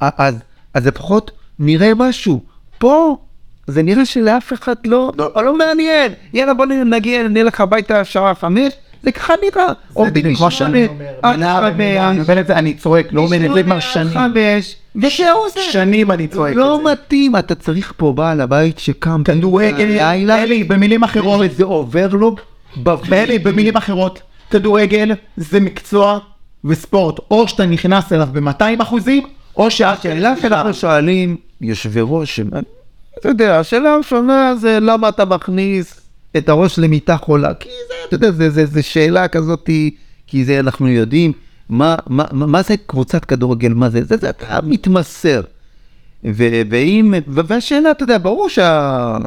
אז, 0.00 0.34
אז 0.74 0.86
לפחות 0.86 1.30
נראה 1.58 1.92
משהו. 1.94 2.40
פה, 2.78 3.16
זה 3.66 3.82
נראה 3.82 4.04
שלאף 4.04 4.52
אחד 4.52 4.74
לא, 4.84 5.12
לא, 5.18 5.44
לא 5.44 5.58
מעניין. 5.58 6.12
יאללה, 6.32 6.54
בוא 6.54 6.66
נגיע, 6.66 7.28
נלך 7.28 7.60
הביתה 7.60 8.04
שעה 8.04 8.34
חמש, 8.34 8.72
זה 9.02 9.12
ככה 9.12 9.34
נראה. 9.42 9.72
זה 10.04 10.10
בדיוק 10.10 10.36
כמו 10.36 10.50
שאני 10.50 10.86
אומר. 10.86 11.36
מנה 11.36 11.70
ומנה, 11.74 12.10
אני 12.10 12.72
זה, 12.74 12.78
צועק, 12.78 13.06
לא 13.12 13.28
זה 13.28 13.62
כבר 13.64 13.80
שנים. 13.80 14.18
וזהו 14.96 15.48
זה. 15.54 15.60
שנים 15.60 16.10
אני 16.10 16.28
צועק 16.28 16.52
את 16.52 16.56
לא 16.56 16.80
זה. 16.84 16.92
מתאים, 16.92 17.36
אתה 17.36 17.54
צריך 17.54 17.92
פה 17.96 18.12
בעל 18.12 18.40
הבית 18.40 18.78
שקם 18.78 19.22
כדורגל, 19.24 19.84
לילה, 19.84 20.42
אלי, 20.42 20.64
במילים 20.64 21.04
אחרות, 21.04 21.40
זה 21.56 21.64
עובר 21.64 22.08
לו 22.12 22.36
אלי, 23.12 23.38
במילים 23.38 23.76
אחרות, 23.76 24.22
כדורגל 24.50 25.12
זה 25.36 25.60
מקצוע 25.60 26.18
וספורט, 26.64 27.18
או 27.30 27.48
שאתה 27.48 27.66
נכנס 27.66 28.12
אליו 28.12 28.28
ב-200 28.32 28.82
אחוזים, 28.82 29.22
או 29.56 29.70
שהשאלה 29.70 30.30
השאלה 30.30 30.50
שאנחנו 30.50 30.74
שואלים, 30.74 31.36
יושבי 31.60 32.00
ראש, 32.02 32.40
אתה 33.18 33.28
יודע, 33.28 33.58
השאלה 33.58 33.94
הראשונה 33.94 34.54
זה 34.56 34.78
למה 34.80 35.08
אתה 35.08 35.24
מכניס 35.24 36.00
את 36.36 36.48
הראש 36.48 36.78
למיטה 36.78 37.16
חולה? 37.16 37.54
כי 37.54 37.68
זה, 37.68 37.94
אתה 38.08 38.14
יודע, 38.14 38.30
זה, 38.30 38.50
זה, 38.50 38.66
זה 38.66 38.82
שאלה 38.82 39.28
כזאת, 39.28 39.70
כי 40.26 40.44
זה 40.44 40.60
אנחנו 40.60 40.88
יודעים, 40.88 41.32
מה, 41.68 41.96
מה, 42.06 42.24
מה 42.32 42.62
זה 42.62 42.74
קבוצת 42.86 43.24
כדורגל, 43.24 43.74
מה 43.74 43.90
זה, 43.90 44.04
זה, 44.04 44.16
זה 44.16 44.30
אתה 44.30 44.58
מתמסר. 44.62 45.40
ואם, 46.24 47.14
והשאלה, 47.26 47.90
אתה 47.90 48.02
יודע, 48.02 48.18
ברור 48.18 48.48
שה, 48.48 49.18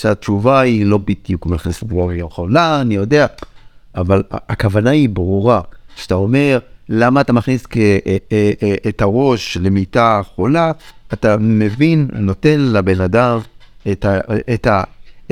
שהתשובה 0.00 0.60
היא 0.60 0.86
לא 0.86 0.98
בדיוק 0.98 1.46
מכניס 1.46 1.82
את 1.82 1.88
חולה, 2.30 2.80
אני 2.80 2.94
יודע, 2.94 3.26
אבל 3.94 4.22
הכוונה 4.32 4.90
היא 4.90 5.08
ברורה. 5.08 5.60
כשאתה 5.96 6.14
אומר, 6.14 6.58
למה 6.88 7.20
אתה 7.20 7.32
מכניס 7.32 7.64
אה, 7.76 7.98
אה, 8.32 8.52
אה, 8.62 8.74
את 8.88 9.02
הראש 9.02 9.56
למיטה 9.60 10.20
חולה, 10.34 10.72
אתה 11.12 11.36
מבין, 11.40 12.08
נותן 12.12 12.60
לבן 12.60 13.00
אדם 13.00 13.38
את, 13.92 14.04
ה, 14.04 14.20
את, 14.54 14.66
ה, 14.66 14.82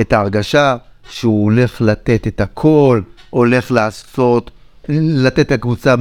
את 0.01 0.13
ההרגשה 0.13 0.77
שהוא 1.09 1.43
הולך 1.43 1.81
לתת 1.81 2.27
את 2.27 2.41
הכל, 2.41 3.01
הולך 3.29 3.71
לעשות, 3.71 4.51
לתת 4.89 5.51
לקבוצה 5.51 5.95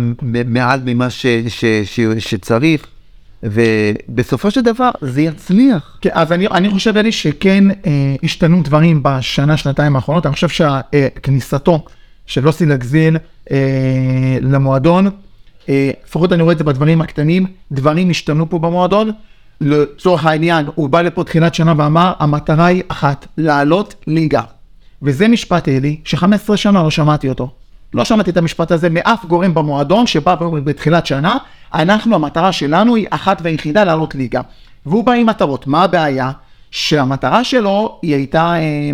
מעל 0.47 0.81
ממה 0.85 1.11
ש, 1.11 1.27
ש, 1.49 1.65
ש, 1.85 2.01
שצריך, 2.19 2.87
ובסופו 3.45 4.51
של 4.51 4.61
דבר 4.61 4.91
זה 5.01 5.23
יצליח. 5.23 5.99
כן, 6.01 6.11
אז 6.13 6.33
אני, 6.33 6.47
אני 6.47 6.71
חושב, 6.71 6.97
אלי, 6.97 7.13
שכן 7.13 7.71
אה, 7.71 8.15
השתנו 8.23 8.63
דברים 8.63 9.01
בשנה, 9.03 9.57
שנתיים 9.57 9.97
האחרונות. 9.97 10.27
אני 10.27 10.35
חושב 10.35 10.49
שכניסתו 10.49 11.85
של 12.27 12.45
יוסי 12.45 12.67
לגזין 12.67 13.17
אה, 13.51 14.39
למועדון, 14.41 15.11
אה, 15.69 15.91
לפחות 16.07 16.33
אני 16.33 16.43
רואה 16.43 16.53
את 16.53 16.59
זה 16.59 16.65
בדברים 16.65 17.01
הקטנים, 17.01 17.47
דברים 17.73 18.11
השתנו 18.11 18.51
פה 18.51 18.59
במועדון. 18.59 19.11
לצורך 19.61 20.27
העניין, 20.27 20.67
הוא 20.75 20.89
בא 20.89 21.03
לפה 21.03 21.25
תחילת 21.25 21.55
שנה 21.55 21.75
ואמר, 21.77 22.13
המטרה 22.19 22.67
היא 22.67 22.83
אחת, 22.89 23.27
לעלות 23.39 23.95
ליגה. 24.07 24.43
וזה 25.03 25.29
משפט, 25.29 25.69
אלי, 25.69 26.01
ש-15 26.05 26.57
שנה 26.57 26.83
לא 26.83 26.91
שמעתי 26.91 27.29
אותו. 27.29 27.51
לא 27.95 28.05
שמעתי 28.05 28.31
את 28.31 28.37
המשפט 28.37 28.71
הזה 28.71 28.89
מאף 28.91 29.25
גורם 29.25 29.55
במועדון 29.55 30.07
שבא 30.07 30.35
בתחילת 30.65 31.07
שנה, 31.07 31.37
אנחנו, 31.75 32.15
המטרה 32.15 32.53
שלנו 32.53 32.97
היא 32.97 33.07
אחת 33.11 33.39
ויחידה 33.43 33.85
לעלות 33.85 34.15
ליגה. 34.15 34.41
והוא 34.87 35.05
בא 35.05 35.13
עם 35.13 35.27
מטרות. 35.27 35.67
מה 35.67 35.83
הבעיה? 35.83 36.31
שהמטרה 36.71 37.45
שלו 37.45 37.99
היא 38.03 38.15
הייתה 38.15 38.55
אה, 38.57 38.91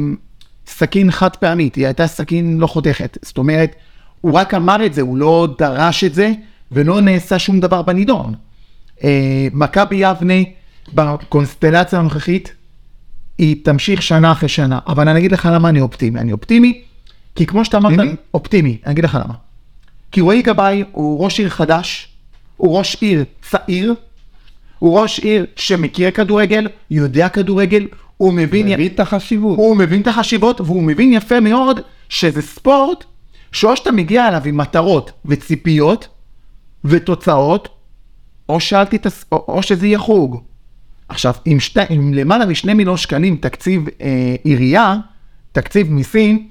סכין 0.67 1.11
חד 1.11 1.37
פעמית, 1.37 1.75
היא 1.75 1.87
הייתה 1.87 2.07
סכין 2.07 2.59
לא 2.59 2.67
חותכת. 2.67 3.19
זאת 3.23 3.39
אומרת, 3.39 3.75
הוא 4.21 4.33
רק 4.33 4.55
אמר 4.55 4.87
את 4.87 4.95
זה, 4.95 5.01
הוא 5.01 5.17
לא 5.17 5.49
דרש 5.59 6.05
את 6.05 6.15
זה, 6.15 6.33
ולא 6.73 7.01
נעשה 7.01 7.39
שום 7.39 7.61
דבר 7.61 7.83
בנידון. 7.83 8.35
אה, 9.05 9.49
מכבי 9.53 9.97
יבנה, 9.97 10.35
בקונסטלציה 10.95 11.99
הנוכחית, 11.99 12.55
היא 13.39 13.57
תמשיך 13.65 14.03
שנה 14.03 14.33
אחרי 14.33 14.49
שנה. 14.49 14.79
אבל 14.87 15.09
אני 15.09 15.19
אגיד 15.19 15.33
לך 15.33 15.49
למה 15.53 15.69
אני 15.69 15.81
אופטימי. 15.81 16.21
אני 16.21 16.33
אופטימי, 16.33 16.83
כי 17.41 17.47
כמו 17.47 17.65
שאתה 17.65 17.77
אמרת, 17.77 17.99
אופטימי? 18.35 18.79
אני 18.85 18.93
אגיד 18.93 19.05
לך 19.05 19.19
למה. 19.25 19.35
כי 20.13 20.21
רועי 20.21 20.43
גבאי 20.43 20.85
הוא 20.93 21.25
ראש 21.25 21.39
עיר 21.39 21.49
חדש, 21.49 22.09
הוא 22.57 22.79
ראש 22.79 22.97
עיר 23.01 23.25
צעיר, 23.43 23.95
הוא 24.79 25.01
ראש 25.01 25.19
עיר 25.19 25.47
שמכיר 25.57 26.11
כדורגל, 26.11 26.69
יודע 26.91 27.29
כדורגל, 27.29 27.89
הוא 28.17 28.33
מבין, 28.33 28.67
מבין 28.67 28.87
את 28.87 29.01
החשיבות. 29.01 29.59
הוא 29.59 29.77
מבין 29.77 30.01
את 30.01 30.07
החשיבות, 30.07 30.61
והוא 30.61 30.83
מבין 30.83 31.13
יפה 31.13 31.41
מאוד 31.41 31.81
שזה 32.09 32.43
ספורט, 32.43 33.05
שאו 33.53 33.77
שאתה 33.77 33.93
מגיע 33.93 34.29
אליו 34.29 34.43
עם 34.45 34.57
מטרות 34.57 35.13
וציפיות 35.25 36.09
ותוצאות, 36.85 37.69
או 38.49 38.61
שאל 38.61 38.85
תתעס... 38.85 39.25
או, 39.33 39.45
או 39.49 39.63
שזה 39.63 39.87
יהיה 39.87 39.99
חוג. 39.99 40.43
עכשיו, 41.09 41.35
עם, 41.45 41.61
שתי, 41.61 41.81
עם 41.89 42.15
למעלה 42.15 42.47
משני 42.47 42.75
מיליון 42.75 42.97
שקלים 42.97 43.37
תקציב 43.37 43.87
אה, 44.01 44.35
עירייה, 44.45 44.97
תקציב 45.53 45.93
מיסים, 45.93 46.49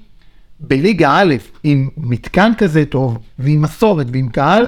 בליגה 0.60 1.10
א', 1.10 1.34
עם 1.64 1.88
מתקן 1.96 2.52
כזה 2.58 2.84
טוב, 2.84 3.18
ועם 3.38 3.62
מסורת 3.62 4.06
ועם 4.12 4.28
קהל, 4.28 4.66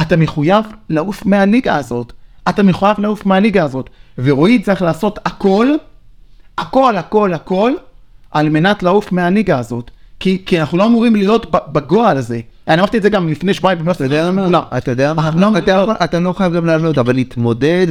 אתה 0.00 0.16
מחויב 0.16 0.64
לעוף 0.88 1.26
מהליגה 1.26 1.76
הזאת. 1.76 2.12
אתה 2.48 2.62
מחויב 2.62 3.00
לעוף 3.00 3.26
מהליגה 3.26 3.64
הזאת. 3.64 3.90
ורועי 4.18 4.62
צריך 4.62 4.82
לעשות 4.82 5.18
הכל, 5.24 5.66
הכל, 6.58 6.96
הכל, 6.96 7.34
הכל, 7.34 7.72
על 8.30 8.48
מנת 8.48 8.82
לעוף 8.82 9.12
מהליגה 9.12 9.58
הזאת. 9.58 9.90
כי, 10.20 10.42
כי 10.46 10.60
אנחנו 10.60 10.78
לא 10.78 10.86
אמורים 10.86 11.16
להיות 11.16 11.50
בגועל 11.72 12.16
הזה. 12.16 12.40
אני 12.68 12.78
אמרתי 12.78 12.96
את 12.96 13.02
זה 13.02 13.10
גם 13.10 13.28
לפני 13.28 13.54
שבועיים. 13.54 13.90
אתה 13.90 14.04
יודע 14.04 14.30
מה? 14.30 14.62
אתה 14.78 14.90
יודע 14.90 15.12
מה? 15.12 15.30
לא, 15.36 15.48
אתה 16.04 16.20
לא 16.20 16.32
חייב 16.32 16.52
גם 16.52 16.66
לעלות, 16.66 16.98
אבל 16.98 17.14
להתמודד, 17.14 17.86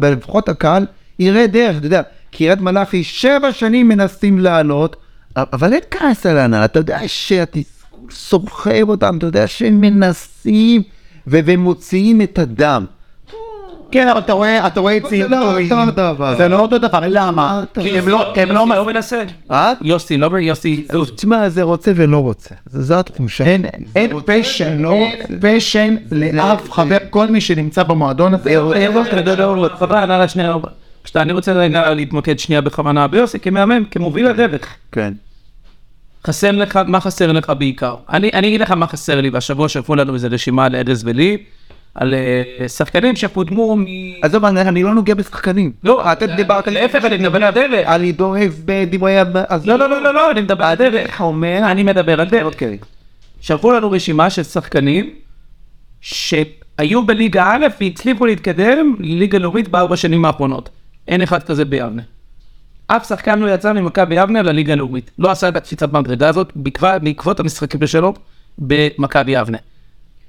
ולפחות 0.00 0.48
הקהל 0.48 0.86
יראה 1.18 1.46
דרך, 1.46 1.76
אתה 1.76 1.86
יודע, 1.86 2.02
קריית 2.30 2.60
מלאכי 2.60 3.04
שבע 3.04 3.52
שנים 3.52 3.88
מנסים 3.88 4.38
לעלות, 4.38 4.96
אבל 5.36 5.72
אין 5.72 5.80
כעס 5.90 6.26
על 6.26 6.38
ההנהלה, 6.38 6.64
אתה 6.64 6.78
יודע 6.78 6.98
שהתסכול 7.06 8.10
סוחב 8.10 8.88
אותם, 8.88 9.16
אתה 9.18 9.26
יודע 9.26 9.46
שהם 9.46 9.80
מנסים 9.80 10.82
ו- 11.26 11.38
ומוציאים 11.44 12.22
את 12.22 12.38
הדם. 12.38 12.84
כן, 13.92 14.08
אבל 14.08 14.18
אתה 14.18 14.32
רואה, 14.32 14.66
אתה 14.66 14.80
רואה 14.80 14.96
את 14.96 15.02
זה 15.10 15.28
לא 15.28 15.58
אותו 15.58 15.90
דבר. 15.92 16.36
זה 16.36 16.48
לא 16.48 16.60
אותו 16.60 16.78
דבר, 16.78 17.00
למה? 17.08 17.64
כי 17.80 17.98
הם 17.98 18.08
לא, 18.08 18.32
הם 18.36 18.48
לא, 18.48 18.66
לא 18.68 18.86
מנסה. 18.86 19.22
אה? 19.50 19.72
יוסי, 19.82 20.16
לא 20.16 20.30
יוסי. 20.40 20.86
תשמע, 21.16 21.48
זה 21.48 21.62
רוצה 21.62 21.92
ולא 21.96 22.18
רוצה, 22.18 22.54
זה- 22.66 22.82
זו 22.82 22.94
התחושה. 22.94 23.44
אין, 23.44 23.64
אין 23.96 24.10
פשן, 24.26 24.84
אין 24.86 25.38
פשן 25.40 25.96
לאף 26.12 26.70
חבר, 26.70 26.96
כל 27.10 27.26
מי 27.26 27.40
שנמצא 27.40 27.82
במועדון 27.82 28.34
הזה. 28.34 28.50
שנייה, 31.04 31.22
אני 31.22 31.32
רוצה 31.32 31.52
רגע 31.52 31.94
להתמקד 31.94 32.38
שנייה 32.38 32.60
בכוונה 32.60 33.06
ביוסי 33.06 33.38
כמאמן, 33.38 33.82
כמוביל 33.90 34.26
הדרך. 34.26 34.76
כן. 34.92 35.12
חסר 36.26 36.52
לך, 36.52 36.78
מה 36.86 37.00
חסר 37.00 37.32
לך 37.32 37.52
בעיקר? 37.58 37.94
אני, 38.10 38.30
אני 38.34 38.48
אגיד 38.48 38.60
לך 38.60 38.70
מה 38.70 38.86
חסר 38.86 39.20
לי, 39.20 39.30
והשבוע 39.30 39.68
שלחו 39.68 39.94
לנו 39.94 40.14
איזה 40.14 40.28
רשימה 40.28 40.64
על 40.64 40.74
ארז 40.76 41.02
ולי, 41.04 41.36
על 41.94 42.14
אה, 42.14 42.68
שחקנים 42.68 43.16
שקודמו 43.16 43.76
מ... 43.76 43.84
עזוב, 44.22 44.44
אני 44.44 44.60
אני 44.60 44.82
לא 44.82 44.94
נוגע 44.94 45.14
בשחקנים. 45.14 45.72
לא, 45.84 46.12
אתם 46.12 46.26
דיברתם... 46.36 46.72
להפך, 46.72 47.04
אני 47.04 47.16
מדבר 47.16 47.36
על 47.36 47.44
הדרך. 47.44 47.88
על 47.88 48.02
עידו. 48.02 48.34
אז 49.48 49.66
לא, 49.66 49.78
לא, 49.78 49.90
לא, 49.90 50.02
לא, 50.02 50.14
לא, 50.14 50.30
אני 50.30 50.40
מדבר 50.40 50.64
על 50.64 50.72
הדרך. 50.72 51.20
אומר... 51.20 51.60
אני 51.70 51.82
מדבר 51.82 52.20
על 52.20 52.28
דרך. 52.28 52.44
אוקיי. 52.44 52.78
שלחו 53.40 53.72
לנו 53.72 53.90
רשימה 53.90 54.30
של 54.30 54.42
שחקנים 54.42 55.10
שהיו 56.00 57.06
בליגה 57.06 57.44
א' 57.54 57.66
והצליחו 57.80 58.26
להתקדם 58.26 58.94
לליגה 58.98 59.38
לאומית 59.38 59.68
בארבע 59.68 59.96
שנים 59.96 60.24
האחרונות. 60.24 60.68
אין 61.10 61.22
אחד 61.22 61.42
כזה 61.42 61.64
ביבנה. 61.64 62.02
אף 62.86 63.08
שחקן 63.08 63.38
לא 63.38 63.54
יצא 63.54 63.72
ממכבי 63.72 64.14
יבנה 64.14 64.42
לליגה 64.42 64.72
הלאומית. 64.72 65.10
לא 65.18 65.30
עשה 65.30 65.48
את 65.48 65.56
הקפיצת 65.56 65.88
במדרגה 65.88 66.28
הזאת 66.28 66.52
בעקבות, 66.56 67.02
בעקבות 67.02 67.40
המשחקים 67.40 67.86
שלו 67.86 68.14
במכבי 68.58 69.32
יבנה. 69.32 69.58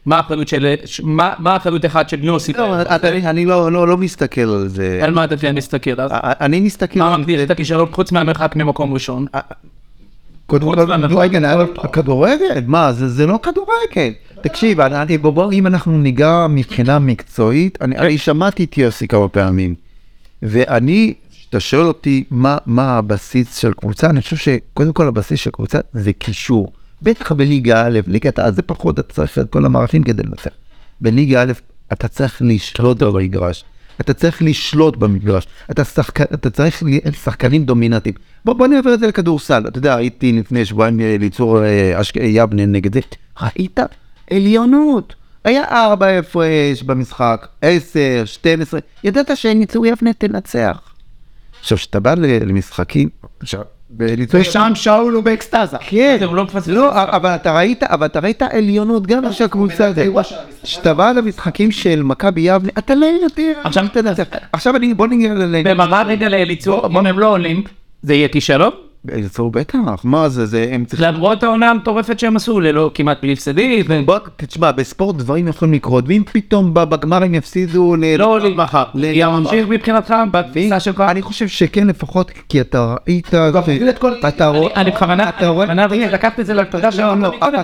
מה 0.05 0.17
האחריות 0.17 0.47
של... 0.47 0.75
מה 1.03 1.33
מה 1.39 1.53
האחריות 1.53 1.85
אחד 1.85 2.09
של 2.09 2.23
יוסי? 2.23 2.53
לא, 2.53 2.75
אני 3.25 3.45
לא- 3.45 3.71
לא 3.71 3.87
לא 3.87 3.97
מסתכל 3.97 4.41
על 4.41 4.67
זה. 4.67 4.99
על 5.03 5.11
מה 5.13 5.23
אתה 5.23 5.37
כן 5.37 5.55
מסתכל? 5.55 6.01
אז 6.01 6.11
אני 6.23 6.59
מסתכל... 6.59 6.99
מה 6.99 7.17
מגדיר 7.17 7.43
את 7.43 7.51
הכישלון 7.51 7.87
חוץ 7.91 8.11
מהמרחק 8.11 8.55
ממקום 8.55 8.93
ראשון? 8.93 9.25
כדורגל, 10.51 11.07
כדורגל, 11.93 12.63
מה, 12.67 12.91
זה 12.91 13.27
לא 13.27 13.39
כדורגל. 13.43 14.13
תקשיב, 14.41 14.79
אם 15.51 15.67
אנחנו 15.67 15.97
ניגע 15.97 16.47
מבחינה 16.49 16.99
מקצועית, 16.99 17.77
אני 17.81 18.17
שמעתי 18.17 18.63
את 18.63 18.77
יוסי 18.77 19.07
כמה 19.07 19.27
פעמים. 19.27 19.75
ואני, 20.43 21.13
אתה 21.49 21.59
שואל 21.59 21.85
אותי 21.85 22.23
מה, 22.31 22.57
מה 22.65 22.97
הבסיס 22.97 23.57
של 23.57 23.73
קבוצה, 23.73 24.09
אני 24.09 24.21
חושב 24.21 24.35
שקודם 24.35 24.93
כל 24.93 25.07
הבסיס 25.07 25.39
של 25.39 25.51
קבוצה 25.51 25.79
זה 25.93 26.13
קישור. 26.13 26.71
בטח 27.01 27.31
בליגה 27.31 27.85
א', 27.85 27.99
ליגת 28.07 28.39
העל 28.39 28.53
זה 28.53 28.61
פחות, 28.61 28.99
אתה 28.99 29.13
צריך 29.13 29.39
את 29.39 29.49
כל 29.49 29.65
המערכים 29.65 30.03
כדי 30.03 30.23
לנצח. 30.23 30.51
בליגה 31.01 31.41
א', 31.41 31.51
אתה 31.93 32.07
צריך 32.07 32.41
לשלוט 32.41 33.03
במגרש. 33.03 33.63
אתה 34.01 34.13
צריך 34.13 34.41
לשלוט 34.41 34.97
במגרש, 34.97 35.47
אתה, 35.71 35.83
שחק... 35.83 36.21
אתה 36.21 36.49
צריך 36.49 36.83
להיות 36.83 37.15
שחקנים 37.23 37.65
דומיננטיים. 37.65 38.15
בוא, 38.45 38.53
בוא 38.53 38.67
נעבר 38.67 38.93
את 38.93 38.99
זה 38.99 39.07
לכדורסל, 39.07 39.63
אתה 39.67 39.77
יודע, 39.77 39.95
הייתי 39.95 40.31
לפני 40.31 40.65
שבועיים 40.65 40.99
אה, 40.99 41.15
ליצור 41.19 41.63
אה, 41.63 42.01
אשק... 42.01 42.15
יבנה 42.15 42.65
נגד 42.65 42.93
זה, 42.93 42.99
ראית 43.41 43.79
עליונות. 44.31 45.15
היה 45.45 45.63
ארבע 45.63 46.07
הפרש 46.19 46.83
במשחק, 46.85 47.47
עשר, 47.61 48.21
שתים 48.25 48.61
עשרה, 48.61 48.79
ידעת 49.03 49.37
שניצור 49.37 49.85
יבנה 49.85 50.13
תנצח. 50.13 50.81
עכשיו, 51.59 51.77
כשאתה 51.77 51.99
בא 51.99 52.13
ל- 52.13 52.49
למשחקים, 52.49 53.09
עכשיו, 53.39 53.61
ושם 54.33 54.71
שאול 54.75 55.13
הוא 55.13 55.23
באקסטזה. 55.23 55.77
כן, 55.79 56.17
הוא 56.25 56.35
לא 56.35 56.43
מפספס. 56.43 56.67
לא, 56.67 56.91
אבל 56.93 57.29
אתה 57.29 57.55
ראית, 57.55 57.83
אבל 57.83 58.05
אתה 58.05 58.19
ראית 58.19 58.41
עליונות 58.41 59.07
גם 59.07 59.33
של 59.33 59.43
הקבוצה 59.43 59.87
הזאת. 59.87 60.25
כשאתה 60.63 60.93
בא 60.93 61.11
למשחקים 61.11 61.71
של 61.71 62.03
מכבי 62.03 62.41
יבנה, 62.41 62.69
אתה 62.77 62.95
לא 62.95 63.05
יודע. 63.05 63.59
עכשיו- 63.63 63.85
אתה 63.85 63.99
יודע. 63.99 64.13
עכשיו 64.51 64.75
אני, 64.75 64.93
בוא 64.93 65.07
נגיע 65.07 65.33
ל... 65.33 65.63
במראה 65.65 66.03
רגע 66.03 66.29
לאליצור, 66.29 66.87
אם 66.87 67.05
הם 67.07 67.19
לא 67.19 67.27
עולים, 67.27 67.63
זה 68.03 68.13
יהיה 68.13 68.27
כישלון? 68.27 68.71
אליצור 69.09 69.51
בטח, 69.51 69.77
מה 70.03 70.29
זה, 70.29 70.45
זה, 70.45 70.69
הם 70.71 70.85
צריכים... 70.85 71.07
למרות 71.07 71.43
העונה 71.43 71.69
המטורפת 71.69 72.19
שהם 72.19 72.35
עשו, 72.35 72.59
ללא 72.59 72.91
כמעט 72.93 73.17
בלי 73.21 73.33
הפסדי, 73.33 73.83
ו- 73.87 74.05
בוא, 74.05 74.17
תשמע, 74.37 74.71
בספורט 74.71 75.15
דברים 75.15 75.47
יכולים 75.47 75.73
לקרות, 75.73 76.03
ואם 76.07 76.23
פתאום 76.31 76.73
בגמר 76.73 77.23
הם 77.23 77.35
יפסידו 77.35 77.95
ל... 77.95 78.15
לא 78.17 78.25
עולים 78.25 78.57
מחר. 78.57 78.83
ממשיך 78.93 79.67
מבחינתך 79.69 80.13
בתפיסה 80.31 80.79
שלך? 80.79 81.01
אני 81.01 81.21
חושב 81.21 81.47
שכן 81.47 81.87
לפחות, 81.87 82.31
כי 82.49 82.61
אתה 82.61 82.95
ראית... 83.07 83.27
אתה 84.27 84.47
רואה... 84.47 84.73
אני 84.75 84.91
בכוונה, 84.91 85.29
אתה 85.29 85.47
רואה... 85.47 85.65
בכוונה 85.65 86.11
לקחת 86.11 86.39
את 86.39 86.45
זה 86.45 86.53
לתודה 86.53 86.85
לא, 86.85 86.91
שלנו. 86.91 87.21
לא, 87.21 87.59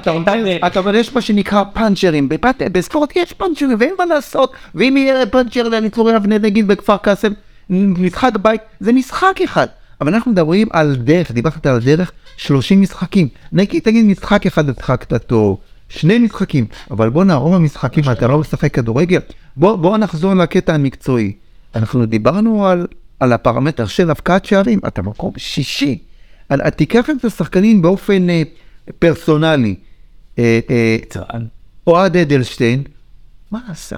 אתה 0.67 0.79
אבל 0.79 0.95
יש 0.95 1.15
מה 1.15 1.21
שנקרא 1.21 1.63
פאנצ'רים, 1.73 2.29
בספורט 2.71 3.15
יש 3.15 3.33
פאנצ'רים 3.33 3.75
ואין 3.79 3.93
מה 3.99 4.05
לעשות, 4.05 4.51
ואם 4.75 4.97
יהיה 4.97 5.25
פאנצ'ר 5.25 5.69
לניצורי 5.69 6.15
אבני 6.15 6.39
נגיד 6.39 6.67
בכפר 6.67 6.97
קאסם, 6.97 7.31
משחק 7.69 8.31
בית, 8.41 8.61
זה 8.79 8.93
משחק 8.93 9.39
אחד, 9.43 9.67
אבל 10.01 10.13
אנחנו 10.13 10.31
מדברים 10.31 10.67
על 10.71 10.95
דרך, 10.95 11.31
דיברת 11.31 11.65
על 11.65 11.79
דרך, 11.79 12.11
30 12.37 12.81
משחקים, 12.81 13.27
נגיד 13.51 13.83
תגיד 13.83 14.05
משחק 14.05 14.45
אחד 14.45 14.69
התחקת 14.69 15.13
טוב, 15.27 15.57
שני 15.89 16.19
משחקים, 16.19 16.65
אבל 16.91 17.09
בוא 17.09 17.23
נערוב 17.23 17.53
המשחקים, 17.53 18.03
אתה 18.11 18.27
לא 18.27 18.37
משחק 18.39 18.73
כדורגל, 18.73 19.19
בוא, 19.57 19.75
בוא 19.75 19.97
נחזור 19.97 20.33
לקטע 20.33 20.73
המקצועי, 20.73 21.31
אנחנו 21.75 22.05
דיברנו 22.05 22.65
על, 22.67 22.87
על 23.19 23.33
הפרמטר 23.33 23.85
של 23.85 24.11
הפקעת 24.11 24.45
שערים, 24.45 24.79
אתה 24.87 25.01
מקום 25.01 25.31
שישי, 25.37 25.97
על- 26.49 26.69
תיקח 26.69 27.09
את 27.09 27.25
השחקנים 27.25 27.81
באופן 27.81 28.29
אה, 28.29 28.41
פרסונלי. 28.99 29.75
אה, 30.39 30.59
אה, 30.69 30.97
אוהד 31.87 32.17
אדלשטיין, 32.17 32.83
מה 33.51 33.59
עשה? 33.69 33.95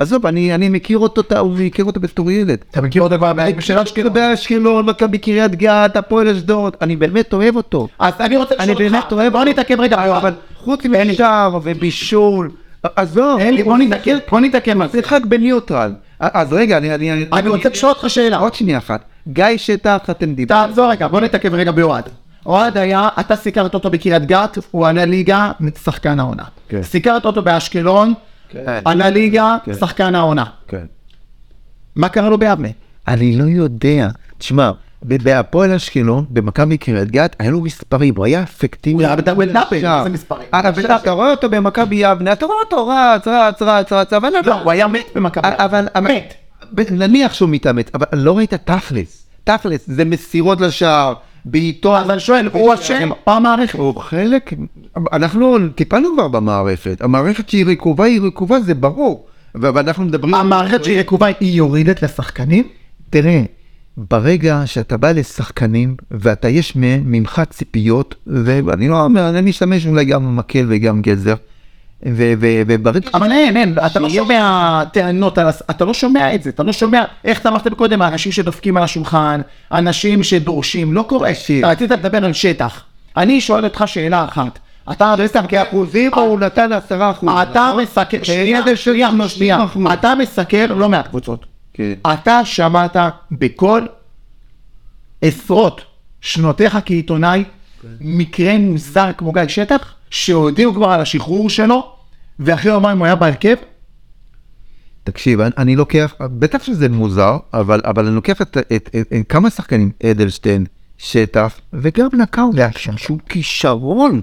עזוב, 0.00 0.26
אני, 0.26 0.54
אני 0.54 0.68
מכיר 0.68 0.98
אותו, 0.98 1.38
הוא 1.38 1.56
מכיר 1.58 1.84
אותו 1.84 2.00
בתור 2.00 2.30
ילד. 2.30 2.58
אתה 2.70 2.80
מכיר 2.80 3.02
אותו 3.02 3.16
כבר 3.16 3.32
בשל 3.56 3.78
אשקלון? 3.78 4.12
באשקלון, 4.12 4.86
מכבי 4.86 5.18
קריית 5.18 5.54
גת, 5.54 5.96
הפועל 5.96 6.28
אשדוד, 6.28 6.76
אני 6.82 6.96
באמת 6.96 7.32
אוהב 7.32 7.56
אותו. 7.56 7.88
אז 7.98 8.14
אני 8.20 8.36
רוצה 8.36 8.54
אני 8.58 8.72
לשאול 8.72 8.88
באמת 8.88 9.02
אותך, 9.04 9.12
אוהב 9.12 9.32
בוא 9.32 9.44
נתעכב 9.44 9.80
רגע, 9.80 10.16
אבל 10.16 10.32
חוץ 10.56 10.86
משער 10.86 11.58
ובישול, 11.62 12.50
עזוב, 12.82 13.40
אלי, 13.40 13.62
בוא 13.62 13.78
נתעכב, 13.78 14.18
בוא 14.30 14.40
נתעכב 14.40 14.80
על 14.80 14.88
זה. 14.88 14.98
שיחק 14.98 15.20
בניוטרל. 15.28 15.92
אז 16.20 16.52
רגע, 16.52 16.76
אני... 16.76 16.94
אני, 16.94 17.26
אני 17.32 17.48
רוצה 17.48 17.68
לשאול 17.68 17.92
אותך 17.92 18.10
שאלה. 18.10 18.38
עוד 18.38 18.54
שנייה 18.54 18.78
אחת. 18.78 19.04
גיא 19.28 19.44
שטח, 19.56 19.98
אתם 20.10 20.34
דיברתם. 20.34 20.68
תעזור 20.68 20.90
רגע, 20.90 21.08
בוא 21.08 21.20
נתעכב 21.20 21.54
רגע 21.54 21.70
באוהד. 21.72 22.04
אוהד 22.46 22.78
היה, 22.78 23.08
אתה 23.20 23.36
סיקרת 23.36 23.74
אותו 23.74 23.90
בקריית 23.90 24.24
גת, 24.24 24.58
הוא 24.70 24.86
עלה 24.86 25.04
ליגה, 25.04 25.52
שחקן 25.84 26.20
העונה. 26.20 26.44
כן. 26.68 26.82
סיקרת 26.82 27.24
אותו 27.24 27.42
באשקלון, 27.42 28.14
כן. 28.50 28.80
עלה 28.84 29.10
ליגה, 29.10 29.56
כן. 29.64 29.74
שחקן 29.74 30.14
העונה. 30.14 30.44
כן. 30.68 30.86
מה 31.96 32.08
קרה 32.08 32.28
לו 32.28 32.38
ביבנה? 32.38 32.68
אני 33.08 33.36
לא 33.36 33.44
יודע. 33.44 34.08
תשמע, 34.38 34.70
בהפועל 35.02 35.72
אשקלון, 35.72 36.24
במכבי 36.30 36.78
קריית 36.78 37.10
גת, 37.10 37.36
היה 37.38 37.50
לו 37.50 37.60
מספרים, 37.60 38.14
הוא 38.16 38.24
היה 38.24 38.42
אפקטיבי. 38.42 38.94
הוא 38.94 39.02
היה 39.02 39.16
בדאבל 39.16 39.48
איזה 39.72 40.08
מספרים? 40.10 40.48
אבל 40.52 40.96
אתה 40.96 41.10
רואה 41.10 41.30
אותו 41.30 41.50
במכבי 41.50 41.96
יבנה, 41.96 42.32
אתה 42.32 42.46
רואה 42.46 42.58
אותו 42.64 42.88
רץ, 42.88 43.28
רץ, 43.28 43.62
רץ, 43.62 43.92
רץ, 43.92 44.12
אבל... 44.12 44.28
לא, 44.44 44.54
הוא 44.54 44.70
היה 44.70 44.86
מת 44.86 45.06
במכבי. 45.14 45.48
אבל... 45.48 45.86
מת. 46.02 46.34
נניח 46.90 47.34
שהוא 47.34 47.48
מתאמץ, 47.48 47.86
אבל 47.94 48.06
לא 48.12 48.36
ראית 48.36 48.54
תכלס. 48.54 49.26
תכלס, 49.44 49.84
זה 49.86 50.04
מסירות 50.04 50.60
לשער, 50.60 51.14
בעיטו... 51.44 51.98
אבל 51.98 52.10
אני 52.10 52.20
שואל, 52.20 52.48
הוא 52.52 52.74
אשם 52.74 53.10
או 53.26 53.32
המערכת? 53.32 53.78
הוא 53.78 53.96
חלק, 53.96 54.52
אנחנו 55.12 55.68
טיפלנו 55.74 56.08
כבר 56.14 56.28
במערכת, 56.28 57.00
המערכת 57.00 57.48
שהיא 57.48 57.66
רקובה 57.66 58.04
היא 58.04 58.20
רקובה 58.20 58.60
זה 58.60 58.74
ברור, 58.74 59.26
ואנחנו 59.54 60.04
מדברים, 60.04 60.34
המערכת 60.34 60.84
שהיא 60.84 61.00
רקובה 61.00 61.26
היא 61.40 61.52
יורדת 61.52 62.02
לשחקנים? 62.02 62.64
תראה, 63.10 63.42
ברגע 63.96 64.62
שאתה 64.66 64.96
בא 64.96 65.12
לשחקנים 65.12 65.96
ואתה 66.10 66.48
יש 66.48 66.72
ממך 66.76 67.42
ציפיות, 67.50 68.14
ואני 68.26 68.88
לא 68.88 69.04
אומר, 69.04 69.28
אני 69.28 69.40
משתמש 69.40 69.86
אולי 69.86 70.04
גם 70.04 70.24
במקל 70.24 70.66
וגם 70.68 71.02
גזר, 71.02 71.34
וברגע, 72.06 73.10
אבל 73.14 73.32
אין, 73.32 73.56
אין, 73.56 73.74
אתה 73.86 74.00
לא 74.00 74.08
שומע 74.08 74.82
טענות. 74.92 75.38
אתה 75.70 75.84
לא 75.84 75.94
שומע 75.94 76.34
את 76.34 76.42
זה, 76.42 76.50
אתה 76.50 76.62
לא 76.62 76.72
שומע, 76.72 77.04
איך 77.24 77.40
אתה 77.40 77.48
אמרת 77.48 77.68
קודם, 77.68 78.02
האנשים 78.02 78.32
שדופקים 78.32 78.76
על 78.76 78.82
השולחן, 78.82 79.40
אנשים 79.72 80.22
שדורשים, 80.22 80.92
לא 80.92 81.02
קורה. 81.02 81.32
תקשיב. 81.32 81.64
אתה 81.64 81.72
רצית 81.72 81.90
לדבר 81.90 82.24
על 82.24 82.32
שטח. 82.32 82.84
אני 83.16 83.40
שואל 83.40 83.64
אותך 83.64 83.84
שאלה 83.86 84.24
אחת. 84.24 84.58
אתה 84.92 85.14
מסתכל, 85.24 85.56
אחוזים 85.56 86.10
או 86.16 86.20
הוא 86.20 86.40
נתן 86.40 86.72
עשרה 86.72 87.10
אחוז, 87.10 87.30
אתה 87.42 87.72
שנייה, 88.22 88.62
זה 88.62 88.76
של 88.76 88.92
שנייה, 88.92 89.10
30%. 89.24 89.28
שנייה, 89.28 89.64
אתה 89.92 90.14
מסקר 90.14 90.66
לא 90.74 90.88
מעט 90.88 91.08
קבוצות. 91.08 91.46
כן. 91.72 91.92
אתה 92.12 92.44
שמעת 92.44 92.96
בכל 93.30 93.86
עשרות 95.22 95.80
שנותיך 96.20 96.78
כעיתונאי 96.84 97.44
מקרה 98.00 98.58
מוזר 98.58 99.10
כמו 99.16 99.32
גיא 99.32 99.42
שטח, 99.48 99.94
שהודיעו 100.10 100.74
כבר 100.74 100.90
על 100.90 101.00
השחרור 101.00 101.50
שלו, 101.50 101.92
ואחרי 102.38 102.72
יומיים 102.72 102.98
הוא 102.98 103.06
היה 103.06 103.14
בהרכב? 103.14 103.54
תקשיב, 105.04 105.40
אני, 105.40 105.50
אני 105.58 105.76
לוקח, 105.76 106.14
בטח 106.20 106.62
שזה 106.62 106.88
מוזר, 106.88 107.36
אבל, 107.54 107.80
אבל 107.84 108.06
אני 108.06 108.14
לוקח 108.14 108.42
את, 108.42 108.56
את, 108.56 108.72
את, 108.76 108.90
את 108.96 109.28
כמה 109.28 109.50
שחקנים, 109.50 109.90
אדלשטיין, 110.02 110.66
שטח, 110.98 111.60
וגם 111.72 112.08
נקאו, 112.12 112.50
שהוא 112.96 113.18
כישרון. 113.28 114.22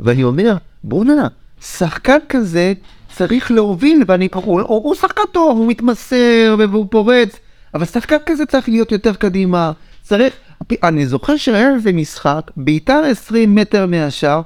ואני 0.00 0.24
אומר, 0.24 0.56
בוא'נה, 0.84 1.28
שחקן 1.60 2.18
כזה 2.28 2.72
צריך 3.16 3.50
להוביל, 3.50 4.04
ואני, 4.06 4.28
הוא, 4.34 4.44
הוא, 4.44 4.62
הוא 4.62 4.94
שחקן 4.94 5.22
טוב, 5.32 5.58
הוא 5.58 5.68
מתמסר 5.68 6.56
והוא 6.58 6.86
פורץ, 6.90 7.36
אבל 7.74 7.84
שחקן 7.84 8.16
כזה 8.26 8.46
צריך 8.46 8.68
להיות 8.68 8.92
יותר 8.92 9.14
קדימה, 9.14 9.72
צריך, 10.02 10.34
אני 10.82 11.06
זוכר 11.06 11.36
שהיה 11.36 11.74
איזה 11.74 11.92
משחק, 11.92 12.50
בעיטה 12.56 13.00
20 13.10 13.54
מטר 13.54 13.86
מהשאר, 13.86 14.40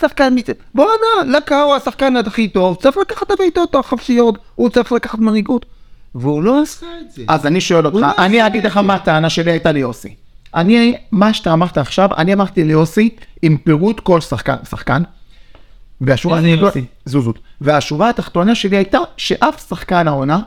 שחקן 0.00 0.32
מצ... 0.36 0.46
בואנה, 0.74 1.36
לקה 1.38 1.62
הוא 1.62 1.74
השחקן 1.74 2.16
הכי 2.16 2.48
טוב, 2.48 2.76
צריך 2.82 2.96
לקחת 2.96 3.22
את 3.22 3.30
הבעיטות 3.30 3.74
החופשיות, 3.74 4.38
הוא 4.54 4.68
צריך 4.68 4.92
לקחת 4.92 5.18
מנהיגות. 5.18 5.66
והוא 6.14 6.42
לא 6.42 6.62
עשה 6.62 6.86
את 7.00 7.12
זה. 7.12 7.22
אז 7.28 7.46
אני 7.46 7.60
שואל 7.60 7.86
אותך, 7.86 7.96
לא 7.96 8.24
אני 8.24 8.46
אגיד 8.46 8.66
לך 8.66 8.76
מה 8.76 8.94
הטענה 8.94 9.30
שלי 9.30 9.50
הייתה 9.50 9.72
ליוסי. 9.72 10.14
אני, 10.54 10.96
מה 11.12 11.34
שאתה 11.34 11.52
אמרת 11.52 11.78
עכשיו, 11.78 12.08
אני 12.16 12.32
אמרתי 12.32 12.64
ליוסי 12.64 13.10
עם 13.42 13.56
פירוט 13.56 14.00
כל 14.00 14.20
שחקן, 14.20 14.56
שחקן. 14.70 15.02
זוזות. 17.04 17.38
והשורה 17.60 18.08
התחתונה 18.08 18.54
שלי 18.54 18.76
הייתה 18.76 18.98
שאף 19.16 19.68
שחקן 19.68 20.08
העונה 20.08 20.40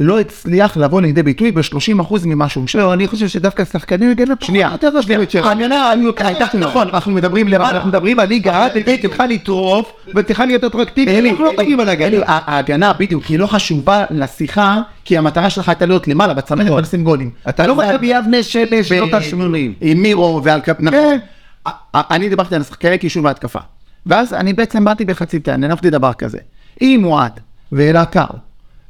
לא 0.00 0.20
הצליח 0.20 0.76
לבוא 0.76 1.00
לידי 1.00 1.22
ביטוי 1.22 1.52
ב-30% 1.52 2.14
ממה 2.26 2.48
שהוא 2.48 2.64
לא, 2.74 2.92
אני 2.94 3.08
חושב 3.08 3.28
שדווקא 3.28 3.64
שחקנים 3.64 4.14
פחות 4.26 4.42
שנייה, 4.42 4.68
יותר 4.72 4.88
רשמית 4.94 5.30
שלך. 5.30 5.46
אני 5.46 5.64
אומר, 5.64 5.90
אני 5.92 6.06
הייתה 6.18 6.44
נכון, 6.58 6.88
אנחנו 6.88 7.12
מדברים 7.12 7.48
למעלה. 7.48 7.70
אנחנו 7.70 7.88
מדברים 7.88 8.20
על 8.20 8.28
ליגה 8.28 8.64
עד 8.64 8.72
צריכה 9.02 9.26
לטרוף 9.26 9.92
ותצטרך 10.16 10.40
להיות 10.40 10.64
אטרקטיבית. 10.64 11.14
אלי, 11.14 11.30
אנחנו 11.30 11.44
לא 11.44 11.52
מדברים 11.52 11.80
על 11.80 11.88
הגנה. 11.88 12.16
ההגנה 12.26 12.92
בדיוק, 12.92 13.24
היא 13.24 13.38
לא 13.38 13.46
חשובה 13.46 14.04
לשיחה, 14.10 14.80
כי 15.04 15.18
המטרה 15.18 15.50
שלך 15.50 15.68
הייתה 15.68 15.86
להיות 15.86 16.08
למעלה, 16.08 16.34
בצמרת 16.34 16.70
ולשים 16.70 17.04
גולים. 17.04 17.30
אתה 17.48 17.66
לא 17.66 17.74
מכבי 17.76 18.06
יבנה 18.06 18.42
של 18.42 18.82
שנות 18.82 19.10
ב- 19.10 19.14
ה-80. 19.14 19.56
עם 19.80 20.02
מירו 20.02 20.40
ועל 20.44 20.60
קפ... 20.60 20.76
נכון. 20.80 21.18
א- 21.64 21.70
אני 22.10 22.28
דיברתי 22.28 22.54
על 22.54 22.62
שחקני 22.62 22.98
קישור 22.98 23.24
והתקפה. 23.24 23.58
ואז 24.06 24.32
אני 24.34 24.52
בעצם 24.52 24.84
באתי 24.84 25.04
בחצי 25.04 25.40
טען, 25.40 25.64
הנפתי 25.64 25.90
דבר 25.90 26.12
כזה. 26.12 26.38
אם 26.82 27.02
אוהד 27.04 27.32
ואלה 27.72 28.04
קר 28.04 28.26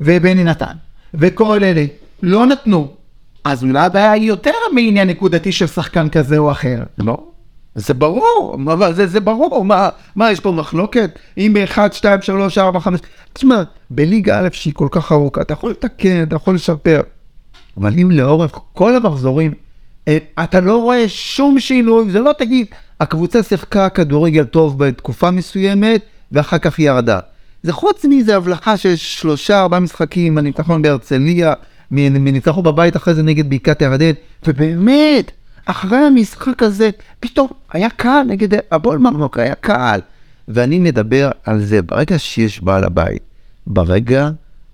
ובני 0.01 0.45
נתן 0.45 0.75
וכל 1.15 1.65
אלה 1.65 1.85
לא 2.23 2.47
נתנו, 2.47 2.89
אז 3.45 3.65
אולי 3.65 3.81
הבעיה 3.81 4.13
היא 4.13 4.29
יותר 4.29 4.51
מעניין 4.75 5.09
נקודתי 5.09 5.53
של 5.53 5.67
שחקן 5.67 6.09
כזה 6.09 6.39
או 6.39 6.51
אחר. 6.51 6.83
לא. 6.99 7.17
זה 7.75 7.95
ברור, 7.95 8.59
אבל 8.73 8.95
זה, 8.95 9.07
זה 9.07 9.21
ברור, 9.21 9.65
מה, 9.65 9.89
מה 10.17 10.33
יש 10.33 10.41
פה 10.41 10.53
מחלוקת? 10.53 11.19
אם 11.39 11.55
ב-1, 11.55 11.93
2, 11.93 12.23
3, 12.23 12.59
4, 12.59 12.81
5, 12.81 13.01
תשמע, 13.33 13.63
בליגה 13.91 14.41
א' 14.41 14.49
שהיא 14.53 14.75
כל 14.75 14.89
כך 14.91 15.13
ארוכה, 15.13 15.41
אתה 15.41 15.53
יכול 15.53 15.71
לתקן, 15.71 16.23
אתה 16.23 16.37
יכול 16.37 16.55
לשפר. 16.55 17.01
אבל 17.77 17.93
אם 17.99 18.11
לאורך 18.11 18.59
כל 18.73 18.97
המחזורים 18.97 19.53
אה, 20.09 20.19
אתה 20.45 20.61
לא 20.61 20.83
רואה 20.83 21.09
שום 21.09 21.61
שינוי, 21.61 22.11
זה 22.11 22.21
לא 22.21 22.33
תגיד, 22.39 22.67
הקבוצה 23.01 23.43
שיחקה 23.43 23.89
כדורגל 23.89 24.45
טוב 24.45 24.85
בתקופה 24.85 25.31
מסוימת, 25.31 26.03
ואחר 26.33 26.59
כך 26.59 26.79
ירדה. 26.79 27.19
זה 27.63 27.73
חוץ 27.73 28.05
מזה 28.05 28.37
הבלחה 28.37 28.77
של 28.77 28.97
שלושה, 28.97 29.61
ארבעה 29.61 29.81
משחקים, 29.81 30.39
הניצחון 30.39 30.83
בהרצליה, 30.83 31.53
מניצחון 31.91 32.65
בבית 32.65 32.97
אחרי 32.97 33.15
זה 33.15 33.23
נגד 33.23 33.51
בקעת 33.51 33.83
הירדן, 33.83 34.13
ובאמת, 34.47 35.31
אחרי 35.67 35.99
המשחק 35.99 36.63
הזה, 36.63 36.91
פתאום 37.21 37.49
היה 37.73 37.91
קהל 37.91 38.27
נגד 38.27 38.59
הבול 38.71 38.99
מרמוק, 38.99 39.39
היה 39.39 39.55
קהל. 39.55 40.01
ואני 40.49 40.79
מדבר 40.79 41.31
על 41.45 41.61
זה, 41.61 41.83
ברגע 41.83 42.19
שיש 42.19 42.63
בעל 42.63 42.85
הבית, 42.85 43.23
ברגע 43.67 44.31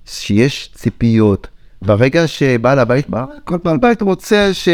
שיש 0.07 0.71
ציפיות, 0.75 1.47
ברגע 1.83 2.27
שבעל 2.27 2.79
הבית, 2.79 3.07
כל 3.45 3.59
בעל 3.65 3.77
בית 3.77 4.03
רוצה 4.03 4.55
ש... 4.55 4.69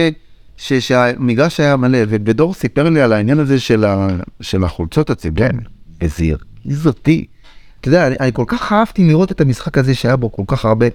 ש... 0.56 0.72
שהמגרש 0.72 1.60
היה 1.60 1.76
מלא, 1.76 1.98
ודור 2.08 2.54
סיפר 2.54 2.88
לי 2.88 3.00
על 3.00 3.12
העניין 3.12 3.38
הזה 3.38 3.60
של, 3.60 3.84
ה... 3.84 4.08
של 4.40 4.64
החולצות 4.64 5.10
הציבור, 5.10 5.46
איזה 6.00 6.24
הרגיז 6.24 6.86
אותי. 6.86 7.26
אתה 7.80 7.88
יודע, 7.88 8.06
אני, 8.06 8.16
אני 8.20 8.32
כל 8.32 8.44
כך 8.46 8.72
אהבתי 8.72 9.08
לראות 9.08 9.32
את 9.32 9.40
המשחק 9.40 9.78
הזה 9.78 9.94
שהיה 9.94 10.16
בו 10.16 10.32
כל 10.32 10.42
כך 10.46 10.64
הרבה, 10.64 10.86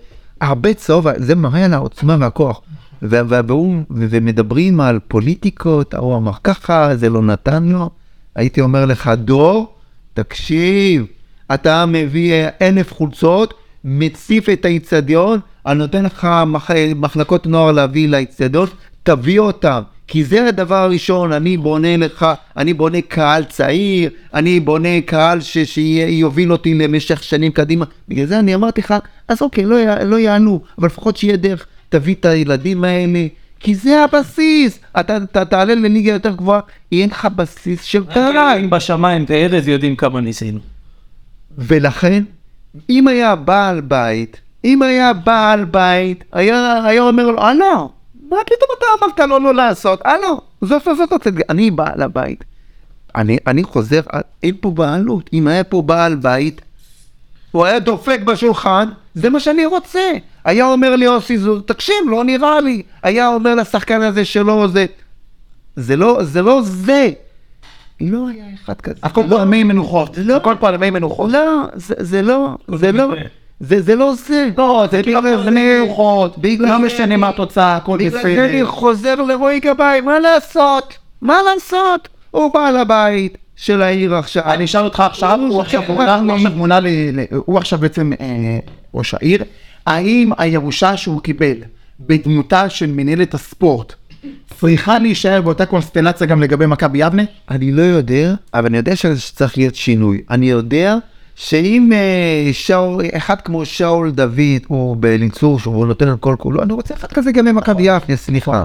הרבה 0.41 0.73
צהוב, 0.73 1.07
זה 1.17 1.35
מראה 1.35 1.65
על 1.65 1.73
העוצמה 1.73 2.17
והכוח. 2.19 2.61
והוא, 3.01 3.75
ומדברים 3.89 4.81
על 4.81 4.99
פוליטיקות, 5.07 5.93
ההוא 5.93 6.17
אמר 6.17 6.31
ככה, 6.43 6.95
זה 6.95 7.09
לא 7.09 7.21
נתן 7.21 7.63
לו. 7.63 7.89
הייתי 8.35 8.61
אומר 8.61 8.85
לך, 8.85 9.11
דור, 9.17 9.75
תקשיב, 10.13 11.05
אתה 11.53 11.85
מביא 11.85 12.33
אלף 12.61 12.93
חולצות, 12.93 13.53
מציף 13.83 14.49
את 14.49 14.65
האיצטדיון, 14.65 15.39
אני 15.65 15.79
נותן 15.79 16.05
לך 16.05 16.27
מח... 16.45 16.71
מחלקות 16.95 17.47
נוער 17.47 17.71
להביא 17.71 18.09
לאיצטדיון, 18.09 18.67
תביא 19.03 19.39
אותם. 19.39 19.81
כי 20.07 20.23
זה 20.23 20.47
הדבר 20.47 20.75
הראשון, 20.75 21.31
אני 21.31 21.57
בונה 21.57 21.97
לך, 21.97 22.25
אני 22.57 22.73
בונה 22.73 23.01
קהל 23.01 23.43
צעיר, 23.43 24.09
אני 24.33 24.59
בונה 24.59 25.01
קהל 25.05 25.41
ש... 25.41 25.57
שיוביל 25.57 26.51
אותי 26.51 26.73
למשך 26.73 27.23
שנים 27.23 27.51
קדימה. 27.51 27.85
בגלל 28.07 28.25
זה 28.25 28.39
אני 28.39 28.55
אמרתי 28.55 28.81
לך, 28.81 28.93
אז 29.27 29.41
אוקיי, 29.41 29.65
לא, 29.65 29.95
לא 30.03 30.19
יענו, 30.19 30.61
אבל 30.77 30.87
לפחות 30.87 31.17
שיהיה 31.17 31.37
דרך, 31.37 31.65
תביא 31.89 32.15
את 32.15 32.25
הילדים 32.25 32.83
האלה, 32.83 33.27
כי 33.59 33.75
זה 33.75 34.03
הבסיס. 34.03 34.79
אתה, 34.99 35.17
אתה 35.17 35.45
תעלה 35.45 35.75
לליגה 35.75 36.11
יותר 36.11 36.35
גבוהה, 36.35 36.59
יהיה 36.91 37.07
לך 37.07 37.27
בסיס 37.35 37.83
של 37.83 38.03
קהל. 38.05 38.67
בשמיים 38.67 39.25
וארז 39.27 39.67
יודעים 39.67 39.95
כמה 39.95 40.21
ניסינו. 40.21 40.59
ולכן, 41.57 42.23
אם 42.89 43.07
היה 43.07 43.35
בעל 43.35 43.81
בית, 43.81 44.41
אם 44.65 44.81
היה 44.81 45.13
בעל 45.13 45.65
בית, 45.65 46.23
היה, 46.31 46.83
היה 46.85 47.01
אומר 47.01 47.27
לו, 47.27 47.41
אה 47.41 47.53
לא, 47.53 47.89
מה 48.29 48.37
פתאום 48.45 48.69
אתה 48.77 48.85
אמרת 48.99 49.19
לו 49.29 49.39
לא 49.39 49.53
לעשות? 49.53 50.01
אה 50.05 50.17
לא, 50.17 50.41
זאת 50.61 50.83
זאת 50.83 51.09
זאת, 51.09 51.27
אני 51.49 51.71
בעל 51.71 52.01
הבית. 52.01 52.43
אני, 53.15 53.37
אני 53.47 53.63
חוזר, 53.63 54.01
אין 54.43 54.55
פה 54.61 54.71
בעלות, 54.71 55.29
אם 55.33 55.47
היה 55.47 55.63
פה 55.63 55.81
בעל 55.81 56.15
בית, 56.15 56.61
הוא 57.51 57.65
היה 57.65 57.79
דופק 57.79 58.19
בשולחן, 58.25 58.89
זה 59.13 59.29
מה 59.29 59.39
שאני 59.39 59.65
רוצה. 59.65 60.11
היה 60.45 60.65
אומר 60.65 60.95
לי 60.95 61.05
יוסי 61.05 61.37
זוז, 61.37 61.61
תקשיב, 61.65 61.95
לא 62.07 62.23
נראה 62.23 62.61
לי. 62.61 62.83
היה 63.03 63.27
אומר 63.27 63.55
לשחקן 63.55 64.01
הזה 64.01 64.25
שלא 64.25 64.67
זה. 64.67 64.85
זה 65.75 65.95
לא 65.95 66.23
זה. 66.23 66.41
לא 66.41 66.61
זה. 66.61 67.09
לא 68.01 68.27
היה 68.27 68.45
אחד 68.63 68.81
כזה. 68.81 68.99
הכל 69.03 69.23
פה 69.29 69.41
על 69.41 69.47
מי 69.47 69.63
מנוחות. 69.63 70.17
לא, 70.17 70.35
הכל 70.35 70.55
פה 70.59 70.69
על 70.69 70.77
מי 70.77 70.89
מנוחות. 70.89 71.31
לא, 71.31 71.63
זה, 71.73 71.95
זה 71.99 72.21
לא, 72.21 72.57
זה 72.75 72.91
לא. 72.91 73.13
זה, 73.59 73.81
זה 73.81 73.95
לא 73.95 74.13
זה. 74.27 74.49
לא, 74.57 74.85
זה 74.91 75.01
בגלל 75.01 75.49
מנוחות. 75.49 76.37
לא 76.59 76.79
משנה 76.79 77.17
מה 77.17 77.29
התוצאה, 77.29 77.75
הכל 77.75 77.97
בסדר. 77.97 78.19
בגלל 78.19 78.35
זה 78.35 78.45
אני 78.45 78.65
חוזר 78.65 79.15
לרועי 79.15 79.59
גבאי, 79.59 80.01
מה 80.01 80.19
לעשות? 80.19 80.97
מה 81.21 81.37
לעשות? 81.53 82.07
הוא 82.31 82.53
בעל 82.53 82.77
הבית. 82.77 83.37
של 83.55 83.81
העיר 83.81 84.15
עכשיו. 84.15 84.43
אני 84.45 84.65
אשאל 84.65 84.83
אותך 84.83 84.99
עכשיו, 84.99 85.39
הוא 85.49 85.61
עכשיו 85.61 85.81
מונה, 86.55 86.79
הוא 87.29 87.57
עכשיו 87.57 87.79
בעצם 87.79 88.11
ראש 88.93 89.13
העיר, 89.13 89.43
האם 89.85 90.31
הירושה 90.37 90.97
שהוא 90.97 91.21
קיבל 91.21 91.55
בדמותה 91.99 92.69
של 92.69 92.91
מנהלת 92.91 93.33
הספורט 93.33 93.93
צריכה 94.59 94.99
להישאר 94.99 95.41
באותה 95.41 95.65
קונסטלציה 95.65 96.27
גם 96.27 96.41
לגבי 96.41 96.65
מכבי 96.65 96.97
יבנה? 96.97 97.23
אני 97.49 97.71
לא 97.71 97.81
יודע, 97.81 98.33
אבל 98.53 98.65
אני 98.65 98.77
יודע 98.77 98.95
שצריך 98.95 99.57
להיות 99.57 99.75
שינוי. 99.75 100.21
אני 100.29 100.49
יודע 100.49 100.95
שאם 101.35 101.91
שאול, 102.51 103.03
אחד 103.17 103.41
כמו 103.41 103.65
שאול 103.65 104.11
דוד 104.11 104.61
הוא 104.67 104.97
בליצור 104.99 105.59
שהוא 105.59 105.87
נותן 105.87 106.13
את 106.13 106.19
כל 106.19 106.35
כולו, 106.39 106.63
אני 106.63 106.73
רוצה 106.73 106.93
אחד 106.93 107.07
כזה 107.07 107.31
גם 107.31 107.45
במכבי 107.45 107.83
יבנה, 107.83 108.15
סליחה. 108.15 108.63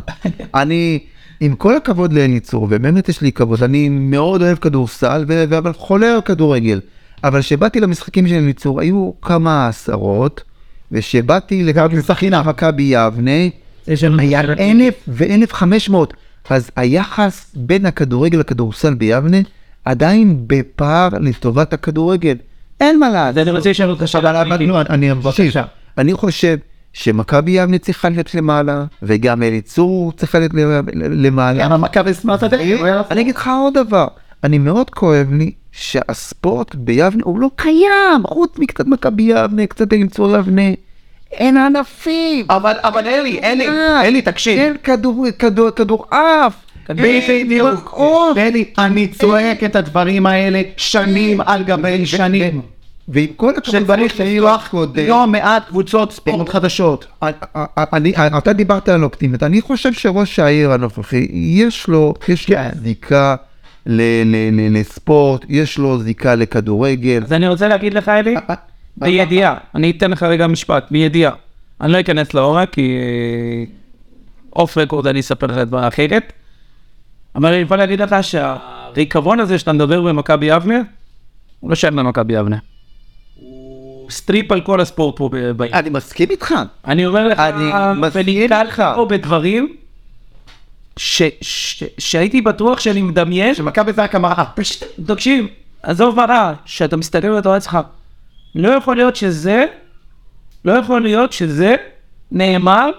אני... 0.54 0.98
עם 1.40 1.54
כל 1.54 1.76
הכבוד 1.76 2.12
לאליצור, 2.12 2.62
ובאמת 2.62 3.08
יש 3.08 3.20
לי 3.20 3.32
כבוד, 3.32 3.62
אני 3.62 3.88
מאוד 3.88 4.42
אוהב 4.42 4.58
כדורסל, 4.58 5.24
אבל 5.58 5.72
חולה 5.72 6.14
על 6.14 6.20
כדורגל. 6.20 6.80
אבל 7.24 7.40
כשבאתי 7.40 7.80
למשחקים 7.80 8.28
של 8.28 8.34
אליצור, 8.34 8.80
היו 8.80 9.10
כמה 9.22 9.68
עשרות, 9.68 10.42
וכשבאתי 10.92 11.64
למשחקים 11.64 12.32
מכבי 12.46 12.82
יבנה, 12.82 13.40
היה 14.18 14.40
אלף 14.40 14.94
ואלף 15.08 15.52
חמש 15.52 15.88
מאות. 15.88 16.14
אז 16.50 16.70
היחס 16.76 17.50
בין 17.54 17.86
הכדורגל 17.86 18.38
לכדורסל 18.38 18.94
ביבנה 18.94 19.38
עדיין 19.84 20.44
בפער 20.46 21.08
לטובת 21.20 21.72
הכדורגל. 21.72 22.36
אין 22.80 22.98
מה 22.98 23.08
לעשות. 23.08 23.38
אני 23.38 23.50
רוצה 23.50 23.70
לשאול 23.70 23.90
אותך 23.90 24.08
שאלה. 24.08 24.42
אני 25.98 26.12
חושב 26.12 26.56
שמכבי 26.92 27.50
יבנה 27.50 27.78
צריכה 27.78 28.08
להיות 28.08 28.34
למעלה, 28.34 28.84
וגם 29.02 29.42
אליצור 29.42 30.12
צריכה 30.16 30.38
להיות 30.38 30.52
למעלה. 30.94 31.64
למה 31.64 31.76
מכבי 31.76 32.14
סמארט 32.14 32.42
הדרך? 32.42 32.80
אני 33.10 33.20
אגיד 33.20 33.36
לך 33.36 33.50
עוד 33.62 33.74
דבר, 33.74 34.06
אני 34.44 34.58
מאוד 34.58 34.90
כואב 34.90 35.26
לי 35.32 35.52
שהספורט 35.72 36.74
ביבנה 36.74 37.22
הוא 37.24 37.40
לא 37.40 37.50
קיים, 37.56 38.26
חוץ 38.26 38.58
מקצת 38.58 38.86
מכבי 38.86 39.22
יבנה, 39.22 39.66
קצת 39.66 39.92
אליצור 39.92 40.36
יבנה. 40.36 40.62
אין 41.32 41.56
ענפים. 41.56 42.46
אבל, 42.50 42.72
אבל 42.82 43.06
אלי, 43.06 43.40
אלי, 43.42 43.68
אלי, 44.04 44.22
תקשיב. 44.22 44.58
אין 44.58 44.76
כדור, 44.84 45.26
כדור, 45.38 45.70
כדור 45.70 46.06
אף. 46.10 46.54
בדיוק, 46.96 48.00
אלי, 48.36 48.64
אני 48.78 49.08
צועק 49.08 49.64
את 49.64 49.76
הדברים 49.76 50.26
האלה 50.26 50.62
שנים 50.76 51.40
על 51.40 51.62
גבי 51.62 52.06
שנים. 52.06 52.60
ועם 53.08 53.26
כל 53.36 53.52
הכבוד 53.56 53.98
לפתוח 53.98 54.74
לא 55.08 55.26
מעט 55.26 55.68
קבוצות 55.68 56.12
ספורט 56.12 56.48
חדשות. 56.48 57.06
אתה 58.38 58.52
דיברת 58.52 58.88
על 58.88 59.04
אופטימית, 59.04 59.42
אני 59.42 59.60
חושב 59.60 59.92
שראש 59.92 60.38
העיר 60.38 60.72
הנוכחי, 60.72 61.26
יש 61.32 61.88
לו, 61.88 62.14
יש 62.28 62.48
לו 62.50 62.56
זיקה 62.82 63.36
לספורט, 63.86 65.44
יש 65.48 65.78
לו 65.78 65.98
זיקה 65.98 66.34
לכדורגל. 66.34 67.22
אז 67.24 67.32
אני 67.32 67.48
רוצה 67.48 67.68
להגיד 67.68 67.94
לך, 67.94 68.08
אלי, 68.08 68.34
בידיעה, 68.96 69.54
אני 69.74 69.90
אתן 69.90 70.10
לך 70.10 70.22
רגע 70.22 70.46
משפט, 70.46 70.86
בידיעה. 70.90 71.32
אני 71.80 71.92
לא 71.92 72.00
אכנס 72.00 72.34
לעורק, 72.34 72.70
כי 72.72 72.96
off 74.56 74.78
record 74.78 75.06
אני 75.06 75.20
אספר 75.20 75.46
לך 75.46 75.56
דבר 75.56 75.88
אחר. 75.88 76.32
אבל 77.34 77.52
אני 77.52 77.62
יכול 77.62 77.76
להגיד 77.76 78.02
לך 78.02 78.16
שהריקבון 78.22 79.40
הזה 79.40 79.58
שאתה 79.58 79.72
מדבר 79.72 80.02
במכבי 80.02 80.46
יבנה, 80.46 80.78
הוא 81.60 81.70
לא 81.70 81.76
שייך 81.76 81.94
למכבי 81.94 82.34
יבנה. 82.34 82.56
סטריפ 84.10 84.52
על 84.52 84.60
כל 84.60 84.80
הספורט 84.80 85.16
פה 85.16 85.30
בעיר. 85.56 85.72
אני 85.78 85.90
מסכים 85.90 86.30
איתך. 86.30 86.54
אני 86.86 87.06
אומר 87.06 87.28
לך, 87.28 87.42
ונתקל 88.14 88.62
לך 88.62 88.82
פה 88.94 89.06
בדברים 89.10 89.76
שהייתי 91.98 92.40
בטוח 92.40 92.80
שאני 92.80 93.02
מדמיין. 93.02 93.54
שמכבי 93.54 93.92
זה 93.92 94.02
רק 94.02 94.14
המראה. 94.14 94.44
תקשיב, 95.06 95.46
עזוב 95.82 96.16
מראה, 96.16 96.52
שאתה 96.64 96.96
מסתכל 96.96 97.30
ואתה 97.30 97.48
אומר 97.48 97.56
לעצמך, 97.56 97.78
לא 98.54 98.68
יכול 98.68 98.96
להיות 98.96 99.16
שזה, 99.16 99.64
לא 100.64 100.72
יכול 100.72 101.02
להיות 101.02 101.32
שזה 101.32 101.76
נאמר, 102.32 102.90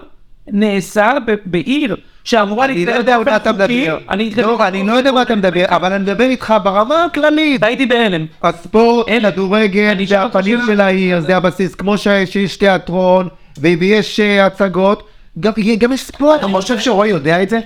נעשה 0.46 1.12
בעיר. 1.44 1.96
שאמורה 2.24 2.64
אני 2.64 2.86
לא 2.86 2.92
יודע 2.92 3.18
מה 3.18 3.36
אתה 3.36 3.52
מדבר, 3.52 3.98
אני 4.08 4.86
לא 4.86 4.92
יודע 4.92 5.12
מה 5.12 5.22
אתה 5.22 5.34
מדבר, 5.34 5.64
אבל 5.66 5.92
אני 5.92 6.02
מדבר 6.02 6.24
איתך 6.24 6.54
ברמה 6.62 7.04
הכללית. 7.04 7.62
הייתי 7.62 7.86
בהלם. 7.86 8.26
הספורט, 8.42 9.06
כדורגל, 9.22 10.06
זה 10.06 10.22
הפנים 10.22 10.58
של 10.66 10.80
העיר, 10.80 11.20
זה 11.20 11.36
הבסיס, 11.36 11.74
כמו 11.74 11.98
שיש 11.98 12.56
תיאטרון, 12.56 13.28
ויש 13.58 14.20
הצגות, 14.20 15.02
גם 15.40 15.52
יש 15.92 16.02
ספורט. 16.02 16.40
אתה 16.40 16.48
חושב 16.48 16.78
שרועי 16.78 17.10
יודע 17.10 17.42
את 17.42 17.48
זה? 17.48 17.60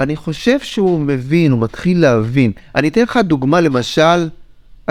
אני 0.00 0.16
חושב 0.16 0.60
שהוא 0.60 1.00
מבין, 1.00 1.52
הוא 1.52 1.60
מתחיל 1.60 2.00
להבין. 2.00 2.52
אני 2.74 2.88
אתן 2.88 3.02
לך 3.02 3.16
דוגמה 3.24 3.60
למשל, 3.60 4.28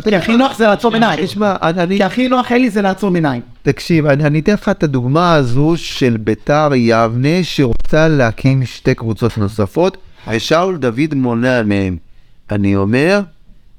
כי 0.04 0.16
הכי 0.16 0.38
נוח 0.38 0.58
זה 0.58 0.68
לעצום 0.68 0.94
עיניים. 0.94 1.26
תשמע, 1.26 1.56
אני... 1.62 1.98
כי 1.98 2.04
הכי 2.04 2.28
נוח 2.28 2.52
אלי 2.52 2.70
זה 2.70 2.82
לעצום 2.82 3.16
עיניים. 3.16 3.42
תקשיב, 3.66 4.06
אני, 4.06 4.26
אני 4.26 4.40
אתן 4.40 4.54
לך 4.54 4.70
את 4.70 4.84
הדוגמה 4.84 5.34
הזו 5.34 5.74
של 5.78 6.18
ביתר 6.18 6.70
יבנה 6.76 7.44
שרוצה 7.44 8.08
להקים 8.08 8.66
שתי 8.66 8.96
קבוצות 8.96 9.38
נוספות, 9.38 9.98
ושאול 10.32 10.78
דוד 10.78 11.14
מונע 11.14 11.64
מהם. 11.64 11.98
אני 12.52 12.76
אומר, 12.76 13.22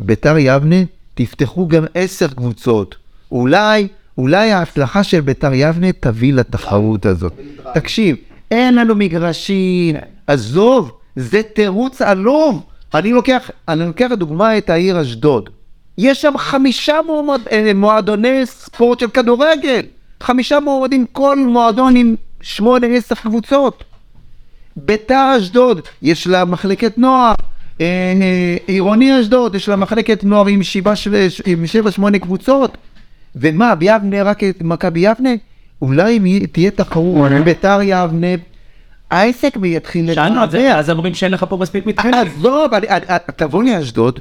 ביתר 0.01 0.39
יבנה, 0.39 0.77
תפתחו 1.15 1.69
גם 1.69 1.85
עשר 1.95 2.29
קבוצות. 2.29 2.95
אולי, 3.33 3.89
אולי 4.19 4.53
ההצלחה 4.53 5.05
של 5.05 5.21
ביתר 5.21 5.51
יבנה 5.55 5.93
תביא 5.93 6.33
לתחרות 6.33 7.07
הזאת. 7.07 7.33
תקשיב, 7.75 8.17
אין 8.51 8.75
לנו 8.75 8.95
מגרשים, 8.95 9.97
עזוב, 10.27 10.93
זה 11.17 11.43
תירוץ 11.55 12.03
עלום. 12.03 12.61
אני 12.95 13.13
לוקח, 13.13 13.51
אני 13.69 13.87
לוקח 13.87 14.09
לדוגמה 14.11 14.59
את 14.59 14.71
העיר 14.71 15.03
אשדוד. 15.03 15.51
יש 15.99 16.23
שם 16.23 16.39
חמישה 16.39 16.97
מועמד, 17.07 17.41
אה, 17.53 17.73
מועדוני 17.75 18.47
ספורט 18.47 19.01
של 19.01 19.09
כדורגל. 19.09 19.83
חמישה 20.21 20.61
מועמדים, 20.61 21.07
כל 21.13 21.39
מועדון 21.39 21.97
עם 21.97 22.15
שמונה 22.41 22.87
עשר 22.87 23.15
קבוצות. 23.15 23.85
ביתר 24.77 25.35
אשדוד, 25.39 25.81
יש 26.03 26.27
לה 26.27 26.45
מחלקת 26.45 26.99
נוער. 26.99 27.35
אה, 27.81 27.87
אה, 27.87 28.57
עירוני 28.67 29.21
אשדוד, 29.21 29.55
יש 29.55 29.69
לה 29.69 29.77
מחלקת 29.77 30.25
נוער 30.25 30.47
עם 30.47 31.67
שבע 31.67 31.91
שמונה 31.91 32.19
קבוצות. 32.19 32.77
ומה, 33.37 33.75
ביבנה 33.75 34.23
רק 34.23 34.45
את 34.45 34.63
מכבי 34.63 35.01
יבנה? 35.01 35.31
אולי 35.83 36.17
אם 36.17 36.47
תהיה 36.53 36.71
תחרות, 36.71 37.33
ביתר 37.45 37.79
יבנה, 37.83 38.27
העסק 39.11 39.57
יתחיל 39.65 40.15
שאלנו 40.15 40.41
על 40.41 40.51
זה, 40.51 40.77
אז 40.77 40.91
אומרים 40.91 41.15
שאין 41.15 41.33
לך 41.33 41.47
פה 41.49 41.57
מספיק 41.57 41.87
מתחרים. 41.87 42.15
עזוב, 42.15 42.71
תבוא 43.37 43.63
לאשדוד, 43.63 44.21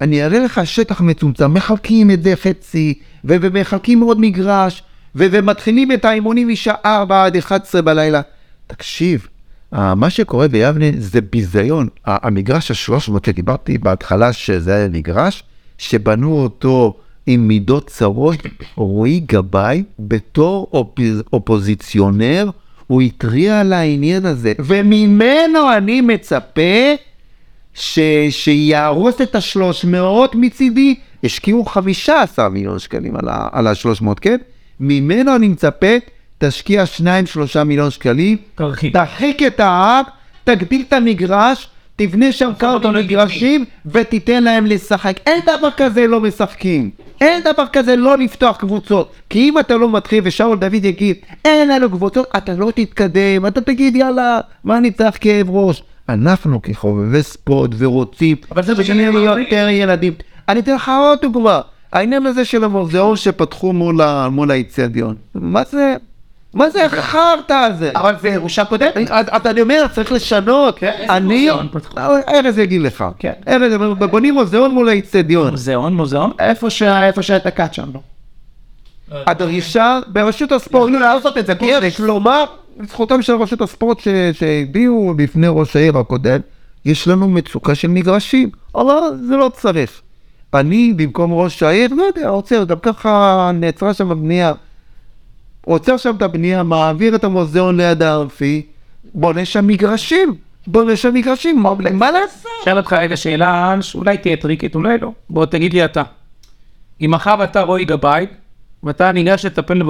אני 0.00 0.24
אראה 0.24 0.38
לך 0.38 0.60
שטח 0.64 1.00
מצומצם, 1.00 1.54
מחלקים 1.54 2.10
את 2.10 2.22
זה 2.22 2.34
חצי, 2.36 2.94
ומחלקים 3.24 4.00
עוד 4.00 4.20
מגרש, 4.20 4.82
ומתחילים 5.14 5.92
את 5.92 6.04
האימונים 6.04 6.48
משעה 6.48 6.74
4 6.84 7.24
עד 7.24 7.36
11 7.36 7.82
בלילה. 7.82 8.20
תקשיב, 8.66 9.26
אה, 9.74 9.94
מה 9.94 10.10
שקורה 10.10 10.48
ביבנה 10.48 10.84
זה 10.98 11.20
ביזיון. 11.20 11.88
המגרש 12.04 12.70
ה-300 12.70 13.26
שדיברתי 13.26 13.78
בהתחלה 13.78 14.32
שזה 14.32 14.74
היה 14.74 14.88
מגרש, 14.88 15.42
שבנו 15.78 16.42
אותו 16.42 16.94
עם 17.26 17.48
מידות 17.48 17.86
צרות, 17.86 18.36
רועי 18.74 19.20
גבאי, 19.28 19.82
בתור 19.98 20.68
אופ- 20.72 20.98
אופוזיציונר, 21.32 22.50
הוא 22.86 23.02
התריע 23.02 23.60
על 23.60 23.72
העניין 23.72 24.26
הזה, 24.26 24.52
וממנו 24.58 25.72
אני 25.76 26.00
מצפה 26.00 26.94
ש... 27.76 27.98
שיהרוס 28.30 29.20
את 29.20 29.34
השלוש 29.34 29.84
מאות 29.84 30.34
מצידי, 30.34 30.94
השקיעו 31.24 31.64
15 31.64 32.48
מיליון 32.48 32.78
שקלים 32.78 33.16
על, 33.16 33.28
ה... 33.28 33.48
על 33.52 33.66
השלוש 33.66 34.02
מאות, 34.02 34.20
כן? 34.20 34.36
ממנו 34.80 35.36
אני 35.36 35.48
מצפה, 35.48 35.96
תשקיע 36.38 36.84
2-3 37.56 37.64
מיליון 37.64 37.90
שקלים, 37.90 38.36
תרחיק. 38.54 38.92
תרחיק 38.92 39.42
את 39.42 39.60
ההר, 39.60 40.02
תגדיל 40.44 40.84
את 40.88 40.92
המגרש, 40.92 41.68
תבנה 41.96 42.32
שם 42.32 42.50
כמה 42.58 42.90
מגרשים 42.92 43.64
ותיתן 43.86 44.44
להם 44.44 44.66
לשחק. 44.66 45.16
אין 45.26 45.40
דבר 45.42 45.70
כזה 45.76 46.06
לא 46.06 46.20
משחקים. 46.20 46.90
אין 47.20 47.42
דבר 47.42 47.64
כזה 47.72 47.96
לא 47.96 48.18
לפתוח 48.18 48.56
קבוצות. 48.56 49.12
כי 49.30 49.38
אם 49.38 49.58
אתה 49.58 49.76
לא 49.76 49.92
מתחיל 49.92 50.20
ושאול 50.24 50.58
דוד 50.58 50.84
יגיד, 50.84 51.16
אין 51.44 51.68
לנו 51.68 51.90
קבוצות, 51.90 52.26
אתה 52.36 52.54
לא 52.54 52.70
תתקדם, 52.74 53.46
אתה 53.46 53.60
תגיד 53.60 53.96
יאללה, 53.96 54.40
מה 54.64 54.78
אני 54.78 54.90
צריך 54.90 55.16
כאב 55.20 55.50
ראש? 55.50 55.82
אנחנו 56.08 56.62
כחובבי 56.62 57.22
ספורט 57.22 57.70
ורוצים 57.78 58.36
אבל 58.50 58.62
זה 58.62 58.74
בשביל 58.74 58.96
שיהיו. 58.96 59.38
יותר 59.38 59.68
ילדים. 59.70 60.12
אני 60.48 60.60
אתן 60.60 60.74
לך 60.74 60.90
עוד 61.00 61.18
דוגמה. 61.22 61.60
העניין 61.92 62.26
הזה 62.26 62.44
של 62.44 62.64
המוזיאון 62.64 63.16
שפתחו 63.16 63.72
מול 64.30 64.50
האיצטדיון. 64.50 65.14
מה 65.34 65.62
זה? 65.70 65.94
מה 66.54 66.70
זה 66.70 66.84
החרטא 66.86 67.52
הזה? 67.52 67.90
אבל 67.94 68.14
זה 68.20 68.28
ירושה 68.28 68.64
קודמת. 68.64 69.10
אז 69.10 69.46
אני 69.46 69.60
אומר, 69.60 69.86
צריך 69.94 70.12
לשנות. 70.12 70.80
אני... 71.10 71.24
מוזיאון 71.34 71.68
פתחו? 71.72 71.98
ארז 72.28 72.58
יגיד 72.58 72.80
לך. 72.82 73.04
כן. 73.18 73.32
ארז, 73.48 73.72
בונים 74.10 74.34
מוזיאון 74.34 74.70
מול 74.70 74.88
האיצטדיון. 74.88 75.50
מוזיאון, 75.50 75.94
מוזיאון. 75.94 76.30
איפה 76.38 76.70
שה- 76.70 77.06
איפה 77.06 77.22
שהייתה 77.22 77.50
קאט 77.50 77.74
שם, 77.74 77.84
לא. 77.94 78.00
הדרישה 79.26 79.98
ברשות 80.06 80.52
הספורט, 80.52 80.90
לא 80.92 81.00
לעשות 81.00 81.38
את 81.38 81.46
זה, 81.46 81.52
יש 81.82 82.00
לומר, 82.00 82.44
לזכותם 82.80 83.22
של 83.22 83.32
רשות 83.32 83.60
הספורט 83.60 84.00
ש- 84.00 84.08
שהביאו 84.32 85.14
בפני 85.16 85.46
ראש 85.50 85.76
העיר 85.76 85.98
הקודם, 85.98 86.40
יש 86.84 87.08
לנו 87.08 87.28
מצוקה 87.28 87.74
של 87.74 87.88
מגרשים, 87.88 88.50
אבל 88.74 88.98
זה 89.28 89.36
לא 89.36 89.50
צריך. 89.54 90.00
אני 90.54 90.92
במקום 90.96 91.32
ראש 91.32 91.62
העיר, 91.62 91.94
לא 91.94 92.02
יודע, 92.02 92.28
עוצר, 92.28 92.64
גם 92.64 92.76
ככה 92.82 93.50
נעצרה 93.54 93.94
שם 93.94 94.10
הבנייה. 94.10 94.52
עוצר 95.64 95.96
שם 95.96 96.14
את 96.16 96.22
הבנייה, 96.22 96.62
מעביר 96.62 97.14
את 97.14 97.24
המוזיאון 97.24 97.76
ליד 97.76 98.02
האמפי, 98.02 98.66
בונה 99.14 99.44
שם 99.44 99.66
מגרשים, 99.66 100.34
בונה 100.66 100.96
שם 100.96 101.14
מגרשים, 101.14 101.62
מה, 101.62 102.10
לעשות? 102.10 102.50
שאל 102.64 102.76
אותך 102.76 102.92
רגע 102.92 103.16
שאלה 103.16 103.76
שאולי 103.80 104.18
תהיה 104.18 104.36
טריקית, 104.36 104.74
אולי 104.74 104.98
לא. 104.98 105.12
בוא 105.30 105.46
תגיד 105.46 105.72
לי 105.72 105.84
אתה. 105.84 106.02
אם 107.00 107.10
מחר 107.10 107.44
אתה 107.44 107.62
רועי 107.62 107.84
גבאי, 107.84 108.26
ואתה 108.86 109.12
ניגש 109.12 109.46
לטפל 109.46 109.82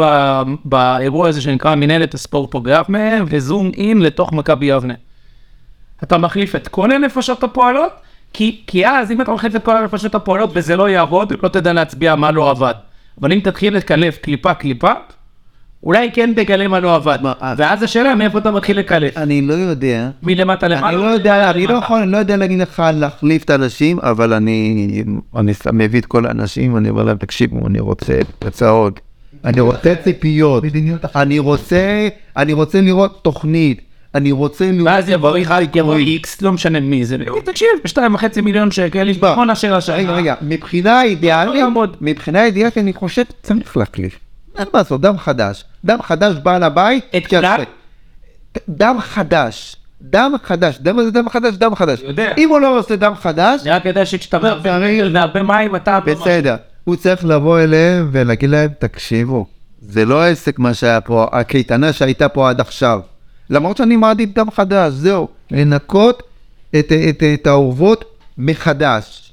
באירוע 0.65 1.29
הזה 1.29 1.41
שנקרא 1.41 1.75
מנהלת 1.75 2.15
הספורט 2.15 2.51
פה 2.51 2.61
ביבנה, 2.61 3.25
וזום 3.27 3.71
אין 3.77 4.03
לתוך 4.03 4.33
מכבי 4.33 4.67
יבנה. 4.67 4.95
אתה 6.03 6.19
מחליף 6.19 6.57
את 6.57 6.69
כל 6.69 6.93
הנפשות 6.93 7.45
הפועלות, 7.45 7.93
כי, 8.33 8.63
כי 8.67 8.87
אז 8.87 9.11
אם 9.11 9.21
אתה 9.21 9.33
מחליף 9.33 9.57
את 9.57 9.65
כל 9.65 9.77
הנפשות 9.77 10.15
הפועלות 10.15 10.51
וזה 10.53 10.77
לא 10.77 10.89
יעבוד, 10.89 11.33
לא 11.43 11.49
תדע 11.49 11.73
להצביע 11.73 12.15
מה 12.15 12.31
לא 12.31 12.51
עבד. 12.51 12.75
אבל 13.21 13.33
אם 13.33 13.41
תתחיל 13.41 13.77
לקלף 13.77 14.19
קליפה 14.19 14.55
קליפה, 14.55 14.93
אולי 15.87 16.11
כן 16.13 16.33
תגלה 16.37 16.69
מה 16.69 16.81
לא 16.81 16.95
עבד. 16.95 17.19
אז- 17.41 17.61
ואז 17.61 17.83
השאלה 17.83 18.15
מאיפה 18.15 18.39
אתה 18.39 18.51
מתחיל 18.51 18.79
לקלף. 18.79 19.17
אני 19.17 19.43
לא 19.43 19.55
יודע. 19.55 20.09
מלמטה 20.23 20.69
למעלה. 20.69 20.89
אני 20.89 20.97
לא 20.97 21.11
יודע, 21.11 21.51
אני 21.51 21.67
לא 21.67 21.75
יכול, 21.75 21.99
אני 22.01 22.13
לא 22.13 22.17
יודע 22.17 22.37
להגיד 22.37 22.59
לך 22.59 22.83
להחליף 22.95 23.45
את 23.45 23.51
האנשים, 23.51 23.99
אבל 24.01 24.33
אני, 24.33 25.03
מביא 25.73 26.01
את 26.01 26.07
כל 26.07 26.27
האנשים, 26.27 26.77
אני 26.77 26.89
אומר 26.89 27.03
להם, 27.03 27.17
תקשיבו, 27.17 27.67
אני 27.67 27.81
רוצה 27.81 28.19
תוצאות, 28.39 29.01
אני 29.45 29.61
רוצה 29.61 29.95
ציפיות, 30.05 30.65
אני 31.17 31.39
רוצה, 31.39 32.09
אני 32.37 32.53
רוצה 32.53 32.81
לראות 32.81 33.21
תוכנית, 33.25 33.81
אני 34.15 34.33
רוצה 34.33 34.65
לראות... 34.73 34.87
ואז 34.87 35.09
יבוא 35.09 35.39
אחד, 35.43 35.63
יבוא 35.75 35.95
איקס, 35.97 36.43
לא 36.43 36.53
משנה 36.53 36.81
מי 36.81 37.05
זה, 37.05 37.17
ויגיד, 37.19 37.43
תקשיב, 37.45 37.69
בשתיים 37.85 38.15
וחצי 38.15 38.41
מיליון 38.41 38.71
שקל, 38.71 39.09
יש 39.09 39.19
בכל 39.19 39.51
השאלה 39.51 39.75
רגע, 39.75 39.81
שלה. 39.81 40.13
רגע, 40.13 40.35
מבחינה 40.43 41.03
אידיאלית, 41.03 41.55
לעמוד. 41.55 41.97
מבחינה 42.01 42.45
אידיאלית 42.45 42.79
אני 42.79 42.93
חושב, 42.93 43.23
צריך 43.43 43.77
להחליף. 43.77 44.19
אין 44.59 44.67
מה 44.75 44.79
לעשות, 44.79 45.01
דם 45.01 45.19
חדש. 45.19 45.65
דם 45.85 46.03
חדש 46.03 46.35
בעל 46.43 46.63
הבית, 46.63 47.05
את. 47.17 47.27
כלל? 47.27 47.63
דם 48.69 48.97
חדש. 49.01 49.77
דם 50.03 50.33
חדש. 50.43 50.79
דם 50.79 51.03
זה 51.05 51.11
דם 51.11 51.29
חדש, 51.29 51.55
דם 51.55 51.75
חדש. 51.75 52.01
יודע. 52.03 52.33
אם 52.39 52.49
הוא 52.49 52.61
לא 52.61 52.79
עושה 52.79 52.97
דם 52.97 53.13
חדש, 53.15 53.61
אני 53.63 53.71
רק 53.71 53.85
יודע 53.85 54.07
שכשאתה 54.07 54.39
מערבב 54.39 54.81
והרבה 55.13 55.43
מים, 55.43 55.77
אתה... 55.77 56.01
בסדר. 56.01 56.57
הוא 56.85 56.97
צריך 56.97 57.25
לבוא 57.25 57.61
אליהם 57.61 58.09
ולהגיד 58.13 58.51
להם, 58.51 58.71
תקשיבו, 58.79 59.47
זה 59.81 60.05
לא 60.05 60.25
עסק 60.25 60.59
מה 60.59 60.75
שהיה 60.75 61.01
פה, 61.01 61.27
הקייטנה 61.33 61.93
שהייתה 61.93 62.29
פה 62.29 62.51
עד 62.51 62.61
עכשיו. 62.61 63.01
למרות 63.51 63.77
שאני 63.77 63.97
מעדיף 63.97 64.31
דם 64.35 64.51
חדש, 64.51 64.93
זהו. 64.93 65.29
לנקות 65.51 66.23
את, 66.79 66.93
את, 67.09 67.23
את 67.35 67.47
האורוות 67.47 68.05
מחדש. 68.39 69.33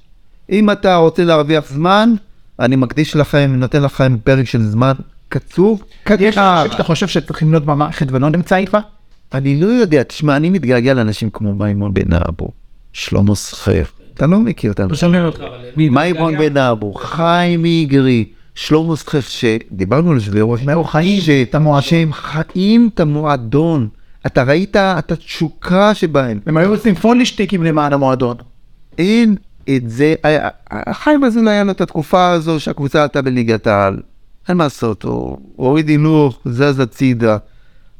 אם 0.49 0.71
אתה 0.71 0.95
רוצה 0.95 1.23
להרוויח 1.23 1.69
זמן, 1.69 2.13
אני 2.59 2.75
מקדיש 2.75 3.15
לכם, 3.15 3.53
נותן 3.57 3.81
לכם 3.81 4.17
פרק 4.23 4.45
של 4.45 4.61
זמן 4.61 4.93
קצוב. 5.33 5.83
יש 6.19 6.35
קצר. 6.35 6.61
אנשים 6.61 6.71
שאתה 6.71 6.83
חושב 6.83 7.07
שצריכים 7.07 7.51
להיות 7.51 7.65
במערכת 7.65 8.07
ולא 8.11 8.29
נמצא 8.29 8.55
איתך? 8.55 8.77
אני 9.33 9.61
לא 9.61 9.67
יודע, 9.67 10.03
תשמע, 10.03 10.35
אני 10.35 10.49
מתגעגע 10.49 10.93
לאנשים 10.93 11.29
כמו 11.29 11.53
מימון 11.55 11.93
בן 11.93 12.13
אבו, 12.13 12.49
שלמה 12.93 13.35
סחר. 13.35 13.83
אתה 14.13 14.27
לא 14.27 14.39
מכיר 14.39 14.71
את 14.71 14.79
האנשים. 14.79 15.15
אותך. 15.15 15.43
מימון 15.77 16.37
בן 16.37 16.57
אבו, 16.57 16.93
חיים 16.93 17.65
איגרי, 17.65 18.25
שלמה 18.55 18.95
סחף, 18.95 19.29
שדיברנו 19.29 20.09
על 20.09 20.15
יושבי 20.15 20.39
ראש, 20.41 20.61
מאור 20.63 20.91
חיים, 20.91 21.21
את 21.49 21.55
המועדון, 21.55 21.81
שהם 21.81 22.13
חיים 22.13 22.89
את 22.93 22.99
המועדון. 22.99 23.87
אתה 24.25 24.43
ראית 24.43 24.75
את 24.75 25.11
התשוקה 25.11 25.93
שבהם. 25.93 26.39
הם 26.45 26.57
היו 26.57 26.69
עושים 26.69 26.95
פונישטיקים 26.95 27.63
למען 27.63 27.93
המועדון. 27.93 28.37
אין 28.97 29.35
את 29.75 29.89
זה, 29.89 30.15
היה- 30.23 30.49
חיים 30.91 31.23
אזולאי 31.23 31.53
היה 31.53 31.63
לו 31.63 31.71
את 31.71 31.81
התקופה 31.81 32.29
הזו 32.31 32.59
שהקבוצה 32.59 33.01
עלתה 33.01 33.21
בליגת 33.21 33.67
העל. 33.67 33.97
אין 34.49 34.57
מה 34.57 34.63
לעשות, 34.63 35.03
הוא 35.03 35.37
הוריד 35.55 35.87
הילוך, 35.89 36.39
זז 36.45 36.79
הצידה, 36.79 37.37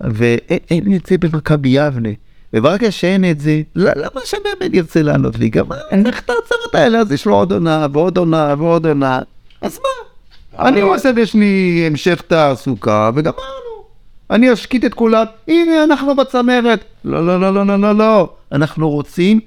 ואין 0.01 0.59
אין 0.69 0.95
את 0.95 1.05
זה 1.05 1.17
במכבי 1.17 1.69
יבנה. 1.69 2.09
וברגע 2.53 2.91
שאין 2.91 3.31
את 3.31 3.39
זה, 3.39 3.61
ל- 3.75 3.99
למה 4.05 4.21
שבאמת 4.25 4.73
ירצה 4.73 5.01
לעלות 5.01 5.39
ליגה? 5.39 5.63
מה, 5.63 5.75
איך 5.91 6.19
את 6.19 6.29
ההצהרות 6.29 6.75
האלה? 6.75 6.99
אז 6.99 7.11
יש 7.11 7.25
לו 7.25 7.35
עוד 7.35 7.51
עונה 7.51 7.87
ועוד 7.93 8.17
עונה 8.17 8.55
ועוד 8.57 8.85
עונה. 8.87 9.19
אז 9.61 9.79
מה? 9.83 9.89
אני 10.67 10.81
עושה 10.81 11.11
יש 11.17 11.33
לי 11.33 11.83
המשך 11.87 12.21
תעסוקה, 12.27 13.09
וגמרנו. 13.15 13.73
אני 14.29 14.53
אשקיט 14.53 14.85
את 14.85 14.93
כולם, 14.93 15.25
הנה 15.47 15.83
אנחנו 15.83 16.15
בצמרת. 16.15 16.83
לא, 17.05 17.25
לא, 17.25 17.39
לא, 17.41 17.53
לא, 17.53 17.65
לא, 17.65 17.79
לא, 17.79 17.95
לא. 17.95 18.29
אנחנו 18.51 18.89
רוצים 18.89 19.39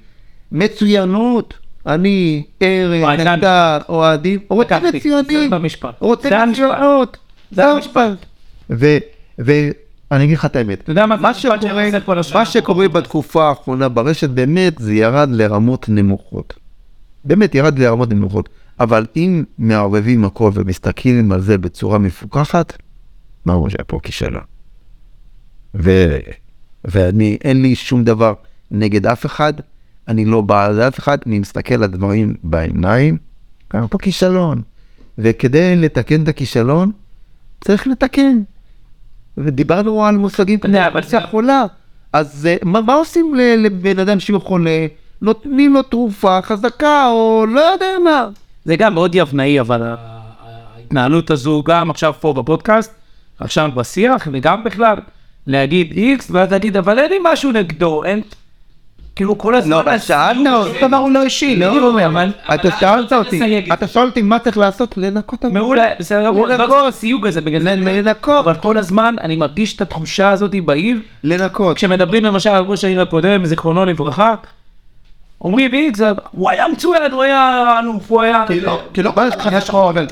מצוינות. 0.51 1.53
אני, 1.87 2.43
זה 2.59 3.23
נתן, 3.25 3.77
אוהדים, 3.89 4.39
רוצים 4.49 5.49
במשפט. 5.49 5.95
רוצים. 5.99 6.31
מצוינות. 6.51 7.17
זה 7.51 7.65
המשפט. 7.65 8.25
ואני 8.69 10.23
אגיד 10.23 10.37
לך 10.37 10.45
את 10.45 10.55
האמת. 10.55 10.81
אתה 10.81 10.91
יודע 10.91 11.05
מה 11.05 11.15
מה 11.15 11.33
שקורה? 11.33 11.89
מה 12.35 12.45
בתקופה 12.87 13.49
האחרונה 13.49 13.89
ברשת 13.89 14.29
באמת 14.29 14.73
זה 14.79 14.93
ירד 14.93 15.29
לרמות 15.31 15.89
נמוכות. 15.89 16.53
באמת 17.25 17.55
ירד 17.55 17.79
לרמות 17.79 18.09
נמוכות. 18.09 18.49
אבל 18.79 19.05
אם 19.15 19.43
מערבבים 19.57 20.25
הכל 20.25 20.51
ומסתכלים 20.53 21.31
על 21.31 21.41
זה 21.41 21.57
בצורה 21.57 21.97
מפוקחת, 21.97 22.77
ברור 23.45 23.69
שהיה 23.69 23.83
פה 23.83 23.99
כישלון. 24.03 24.43
ו... 25.75 26.17
ואני, 26.85 27.37
אין 27.43 27.61
לי 27.61 27.75
שום 27.75 28.03
דבר 28.03 28.33
נגד 28.71 29.05
אף 29.05 29.25
אחד, 29.25 29.53
אני 30.07 30.25
לא 30.25 30.41
בעד 30.41 30.77
אף 30.77 30.99
אחד, 30.99 31.17
אני 31.25 31.39
מסתכל 31.39 31.73
על 31.73 31.83
הדברים 31.83 32.33
בעיניים, 32.43 33.17
קרה 33.67 33.87
פה 33.87 33.97
כישלון. 33.97 34.61
וכדי 35.17 35.75
לתקן 35.75 36.23
את 36.23 36.27
הכישלון, 36.27 36.91
צריך 37.61 37.87
לתקן. 37.87 38.41
ודיברנו 39.37 40.05
על 40.05 40.17
מושגים 40.17 40.59
לא, 40.67 40.87
אבל 40.87 41.01
פציעה 41.01 41.27
חולה. 41.27 41.65
אז 42.13 42.47
אה, 42.49 42.55
מה, 42.63 42.81
מה 42.81 42.93
עושים 42.93 43.35
לבן 43.35 43.99
אדם 43.99 44.19
שהוא 44.19 44.41
חולה? 44.41 44.87
נותנים 45.21 45.73
לו 45.73 45.83
תרופה 45.83 46.41
חזקה, 46.41 47.07
או 47.07 47.45
לא 47.49 47.59
יודע 47.59 47.85
מה. 48.03 48.29
זה 48.65 48.75
גם 48.75 48.93
מאוד 48.93 49.15
יבנאי, 49.15 49.59
אבל 49.59 49.95
ההתנהלות 50.75 51.31
הזו, 51.31 51.63
גם 51.65 51.89
עכשיו 51.89 52.13
פה 52.19 52.33
בפודקאסט, 52.33 52.93
עכשיו 53.39 53.69
בשיח, 53.75 54.27
וגם 54.31 54.63
בכלל, 54.63 54.95
להגיד 55.47 55.91
איקס, 55.91 56.31
ואז 56.31 56.51
להגיד, 56.51 56.77
אבל 56.77 56.99
אין 56.99 57.09
לי 57.09 57.17
משהו 57.23 57.51
נגדו, 57.51 58.03
אין... 58.03 58.21
כאילו 59.17 59.37
כל 59.37 59.55
הזמן... 59.55 59.85
לא, 59.85 59.97
שאלת 59.97 60.47
אותי. 60.53 60.87
דבר 60.87 60.97
הוא 60.97 61.11
לא 61.11 61.23
אישי, 61.23 61.55
לא, 61.55 62.05
אבל... 62.05 62.31
אתה 62.53 62.69
שאלת 62.79 63.13
אותי. 63.13 63.65
אתה 63.73 63.87
שואל 63.87 64.05
אותי 64.05 64.21
מה 64.21 64.39
צריך 64.39 64.57
לעשות? 64.57 64.97
לנקות 64.97 65.45
את 65.45 65.51
מעולה, 65.51 65.85
בסדר, 65.99 66.31
לנקות. 66.31 66.49
לא 66.69 66.87
הסיוג 66.87 67.27
הזה, 67.27 67.41
בגלל 67.41 67.61
זה... 67.61 67.75
לנקות. 67.75 68.45
אבל 68.45 68.55
כל 68.55 68.77
הזמן 68.77 69.15
אני 69.21 69.35
מרגיש 69.35 69.75
את 69.75 69.81
התחושה 69.81 70.29
הזאת 70.29 70.55
בעיר, 70.65 70.99
לנקות. 71.23 71.75
כשמדברים 71.75 72.25
למשל 72.25 72.49
על 72.49 72.63
ראש 72.63 72.83
העיר 72.83 73.01
הקודם, 73.01 73.45
זיכרונו 73.45 73.85
לברכה, 73.85 74.35
אומרים 75.41 75.73
איקס, 75.73 75.99
הוא 76.31 76.49
היה 76.49 76.67
מצוין, 76.67 77.11
הוא 77.11 77.23
היה 77.23 77.79
אלוף, 77.79 78.11
הוא 78.11 78.21
היה... 78.21 78.45
כי 78.93 79.03
לא 79.03 79.11
כל 79.11 79.29
דבר 79.29 79.49
זה 79.51 79.61
שחור 79.61 79.91
ולבן. 79.95 80.05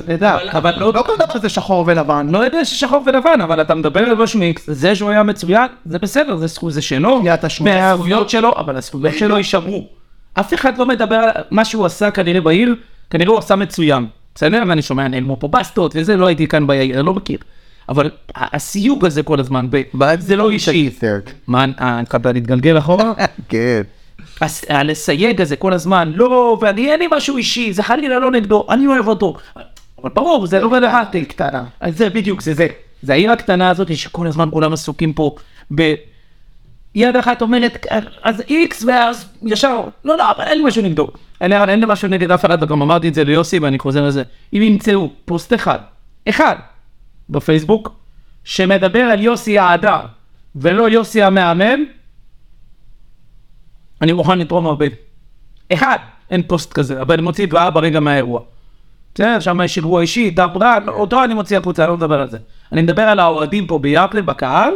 אבל 0.50 0.74
לא 0.78 0.92
לא 0.94 1.02
כל 1.02 1.12
דבר 1.16 1.38
זה 1.40 1.48
שחור 1.48 1.84
ולבן. 1.86 2.28
לא 2.30 2.38
יודע 2.38 2.64
ששחור 2.64 3.02
ולבן, 3.06 3.40
אבל 3.40 3.60
אתה 3.60 3.74
מדבר 3.74 4.00
על 4.00 4.14
משהו 4.14 4.38
מיקס, 4.40 4.70
זה 4.70 4.94
שהוא 4.94 5.10
היה 5.10 5.22
מצוין, 5.22 5.66
זה 5.86 5.98
בסדר, 5.98 6.36
זה 6.36 6.46
זכות, 6.46 6.72
זה 6.72 6.82
שלו. 6.82 7.22
מהזכויות 7.70 8.30
שלו, 8.30 8.52
אבל 8.56 8.76
הזכויות 8.76 9.14
שלו 9.14 9.36
יישמרו. 9.38 9.86
אף 10.34 10.54
אחד 10.54 10.78
לא 10.78 10.86
מדבר 10.86 11.16
על 11.16 11.30
מה 11.50 11.64
שהוא 11.64 11.86
עשה 11.86 12.10
כנראה 12.10 12.40
בעיר, 12.40 12.74
כנראה 13.10 13.30
הוא 13.30 13.38
עשה 13.38 13.56
מצוין. 13.56 14.06
בסדר? 14.34 14.62
ואני 14.68 14.82
שומע 14.82 15.08
נעלמו 15.08 15.36
פה 15.40 15.48
בסטות 15.48 15.92
וזה, 15.96 16.16
לא 16.16 16.26
הייתי 16.26 16.46
כאן 16.46 16.66
בעיר, 16.66 16.98
אני 16.98 17.06
לא 17.06 17.14
מכיר. 17.14 17.38
אבל 17.88 18.10
הסיוג 18.34 19.04
הזה 19.04 19.22
כל 19.22 19.40
הזמן, 19.40 19.66
זה 20.18 20.36
לא 20.36 20.50
אישי. 20.50 20.90
מה, 21.46 21.64
אה, 21.80 22.00
התחלת 22.00 22.26
להתגלגל 22.26 22.78
אחורה? 22.78 23.12
כן. 23.48 23.82
הלסייג 24.68 25.40
הזה 25.40 25.56
כל 25.56 25.72
הזמן, 25.72 26.12
לא, 26.14 26.58
ואני 26.60 26.90
אין 26.90 26.98
לי 26.98 27.06
משהו 27.10 27.36
אישי, 27.36 27.72
זה 27.72 27.82
חלילה 27.82 28.18
לא 28.18 28.30
נגדו, 28.30 28.66
אני 28.70 28.86
אוהב 28.86 29.08
אותו. 29.08 29.36
אבל 30.02 30.10
ברור, 30.14 30.46
זה 30.46 30.60
לא 30.60 30.72
רלוונטי. 30.72 31.24
קטנה. 31.24 31.64
אז 31.80 31.98
זה 31.98 32.10
בדיוק, 32.10 32.42
זה 32.42 32.54
זה. 32.54 32.66
זה 33.02 33.12
העיר 33.12 33.32
הקטנה 33.32 33.70
הזאת 33.70 33.96
שכל 33.96 34.26
הזמן 34.26 34.48
כולם 34.52 34.72
עסוקים 34.72 35.12
פה 35.12 35.34
ב... 35.74 35.94
יד 36.94 37.16
אחת 37.16 37.42
אומרת, 37.42 37.86
אז 38.22 38.42
איקס, 38.48 38.84
ואז 38.84 39.28
ישר, 39.42 39.80
לא, 40.04 40.18
לא, 40.18 40.30
אבל 40.30 40.44
אין 40.44 40.58
לי 40.58 40.64
משהו 40.64 40.82
נגדו. 40.82 41.08
אין 41.40 41.80
לי 41.80 41.86
משהו 41.88 42.08
נגד 42.08 42.30
אף 42.30 42.44
אחד, 42.44 42.62
וגם 42.62 42.82
אמרתי 42.82 43.08
את 43.08 43.14
זה 43.14 43.24
ליוסי, 43.24 43.58
ואני 43.58 43.78
חוזר 43.78 44.06
לזה. 44.06 44.22
אם 44.52 44.62
ימצאו 44.62 45.10
פוסט 45.24 45.54
אחד, 45.54 45.78
אחד, 46.28 46.56
בפייסבוק, 47.30 47.88
שמדבר 48.44 49.00
על 49.00 49.22
יוסי 49.22 49.58
האדם, 49.58 50.00
ולא 50.56 50.88
יוסי 50.88 51.22
המאמן, 51.22 51.80
אני 54.02 54.12
מוכן 54.12 54.38
לתרום 54.38 54.66
הרבה. 54.66 54.86
אחד, 55.72 55.96
אין 56.30 56.42
פוסט 56.42 56.72
כזה, 56.72 57.02
אבל 57.02 57.14
אני 57.14 57.22
מוציא 57.22 57.46
דברה 57.46 57.70
ברגע 57.70 58.00
מהאירוע. 58.00 58.40
בסדר, 59.14 59.40
שם 59.40 59.60
יש 59.64 59.76
אירוע 59.76 60.00
אישי, 60.00 60.30
דברה, 60.30 60.78
אותו 60.88 61.24
אני 61.24 61.34
מוציא 61.34 61.58
החוצה, 61.58 61.84
אני 61.84 61.90
לא 61.90 61.96
מדבר 61.96 62.20
על 62.20 62.30
זה. 62.30 62.38
אני 62.72 62.82
מדבר 62.82 63.02
על 63.02 63.20
האוהדים 63.20 63.66
פה 63.66 63.78
ביפלה, 63.78 64.22
בקהל. 64.22 64.72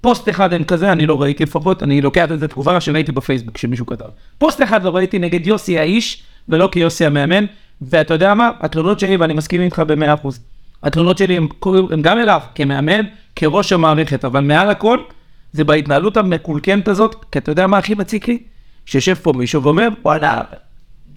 פוסט 0.00 0.28
אחד 0.28 0.52
אין 0.52 0.64
כזה, 0.64 0.92
אני 0.92 1.06
לא 1.06 1.22
ראיתי 1.22 1.44
לפחות, 1.44 1.82
אני 1.82 2.00
לוקח 2.00 2.32
את 2.32 2.40
זה 2.40 2.48
תגובה 2.48 2.80
שראיתי 2.80 3.12
בפייסבוק 3.12 3.58
שמישהו 3.58 3.86
כתב. 3.86 4.04
פוסט 4.38 4.62
אחד 4.62 4.84
לא 4.84 4.96
ראיתי 4.96 5.18
נגד 5.18 5.46
יוסי 5.46 5.78
האיש, 5.78 6.22
ולא 6.48 6.68
כיוסי 6.72 7.06
המאמן, 7.06 7.44
ואתה 7.82 8.14
יודע 8.14 8.34
מה? 8.34 8.50
התלונות 8.60 9.00
שלי, 9.00 9.16
ואני 9.16 9.34
מסכים 9.34 9.60
איתך 9.60 9.82
במאה 9.86 10.14
אחוז. 10.14 10.40
התלונות 10.82 11.18
שלי 11.18 11.36
הם 11.66 12.02
גם 12.02 12.18
אליו, 12.18 12.40
כמאמן, 12.54 13.00
כראש 13.36 13.72
המערכת, 13.72 14.24
אבל 14.24 14.40
מעל 14.40 14.70
הכל, 14.70 14.98
זה 15.52 15.64
בהתנהלות 15.64 16.16
המקולקלת 16.16 16.88
הזאת, 16.88 17.24
כי 17.32 17.38
אתה 17.38 17.52
יודע 17.52 17.66
מה 17.66 17.78
הכי 17.78 17.94
מציק 17.94 18.28
לי? 18.28 18.38
שיושב 18.86 19.14
פה 19.14 19.32
מישהו 19.32 19.62
ואומר, 19.62 19.88
וואלה, 20.02 20.42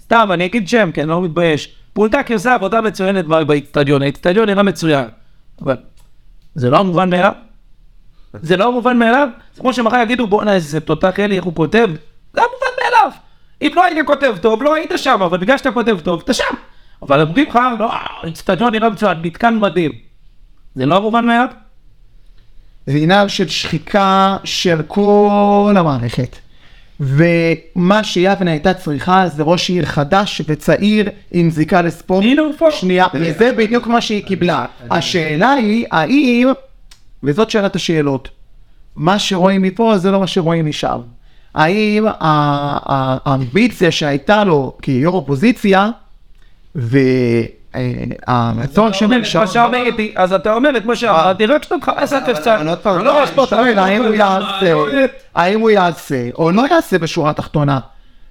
סתם, 0.02 0.30
אני 0.34 0.46
אגיד 0.46 0.68
שם, 0.68 0.90
כי 0.94 1.02
אני 1.02 1.10
לא 1.10 1.22
מתבייש. 1.22 1.76
פולטקי 1.94 2.34
עושה 2.34 2.54
עבודה 2.54 2.82
מצוינת 2.82 3.26
באיצטדיון, 3.26 4.02
האיצטדיון 4.02 4.50
נראה 4.50 4.64
מצוין. 4.64 5.06
אבל 5.62 5.76
זה 6.56 6.70
לא 6.70 6.80
המובן 6.80 7.10
מאליו? 7.10 7.32
זה 8.34 8.58
לא 8.58 8.68
המובן 8.68 8.98
מאליו? 8.98 9.28
זה 9.54 9.62
כמו 9.62 9.74
שמחר 9.74 10.02
יגידו 10.04 10.28
בואנה 10.28 10.54
איזה 10.54 10.80
תותח 10.80 11.20
אלי 11.20 11.36
איך 11.36 11.46
הוא 11.46 11.56
כותב? 11.56 11.90
זה 12.34 12.42
המובן 12.42 12.84
מאליו. 12.84 13.12
אם 13.62 13.72
לא 13.76 13.84
היית 13.84 14.08
כותב 14.08 14.36
טוב, 14.42 14.64
לא 14.64 14.76
היית 14.76 14.92
שם, 14.96 15.22
אבל 15.22 15.38
בגלל 15.38 15.58
שאתה 15.58 15.72
כותב 15.72 16.00
טוב, 16.04 16.22
אתה 16.24 16.34
שם. 16.34 16.56
אבל 17.02 17.22
אומרים 17.22 17.48
לך, 17.50 17.60
לא, 17.80 17.90
האיצטדיון 17.94 18.72
נראה 18.72 18.90
מצוין, 18.90 19.18
מתקן 19.22 19.60
מדהים. 19.60 19.92
זה 20.76 20.86
לא 20.86 20.96
המובן 20.98 21.26
מאליו? 21.26 21.48
זה 22.88 22.98
עניין 22.98 23.30
של 23.30 23.48
שחיקה 23.48 24.38
של 24.44 24.82
כל 24.88 25.76
המערכת. 25.78 26.36
ומה 27.00 28.04
שיבנה 28.04 28.52
הייתה 28.52 28.74
צריכה 28.74 29.28
זה 29.28 29.44
ראש 29.44 29.70
עיר 29.70 29.86
חדש 29.86 30.42
וצעיר 30.48 31.10
עם 31.32 31.50
זיקה 31.50 31.82
לספורט. 31.82 32.24
שנייה, 32.72 33.06
וזה 33.14 33.52
בדיוק 33.58 33.88
מה 33.88 34.02
שהיא 34.02 34.24
קיבלה. 34.24 34.66
השאלה 34.92 35.52
היא, 35.52 35.86
האם, 35.92 36.48
וזאת 37.24 37.50
שאלת 37.50 37.76
השאלות, 37.76 38.30
מה 38.96 39.20
שרואים 39.20 39.62
מפה 39.62 39.98
זה 39.98 40.12
לא 40.12 40.20
מה 40.20 40.28
שרואים 40.28 40.66
משם. 40.66 41.00
האם 41.56 42.06
האמביציה 42.20 43.92
שהייתה 43.92 44.44
לו 44.44 44.78
כיו"ר 44.82 45.14
אופוזיציה, 45.14 45.90
והרצון 48.28 48.94
של 48.94 49.08
מה 49.08 49.48
שאמרתי, 49.48 50.14
אז 50.16 50.34
אתה 50.34 50.54
אומר 50.54 50.78
את 50.78 50.86
מה 50.86 50.96
שאמרתי, 50.96 51.46
רק 51.46 51.64
שאתה 51.64 51.78
מחפש 51.78 52.14
את 52.14 52.30
הפסק. 52.30 52.58
לא, 52.86 53.26
שואל, 53.46 53.80
האם 55.36 55.60
הוא 55.60 55.70
יעשה, 55.70 56.30
או 56.38 56.52
לא 56.52 56.64
יעשה 56.72 56.98
בשורה 56.98 57.30
התחתונה. 57.30 57.80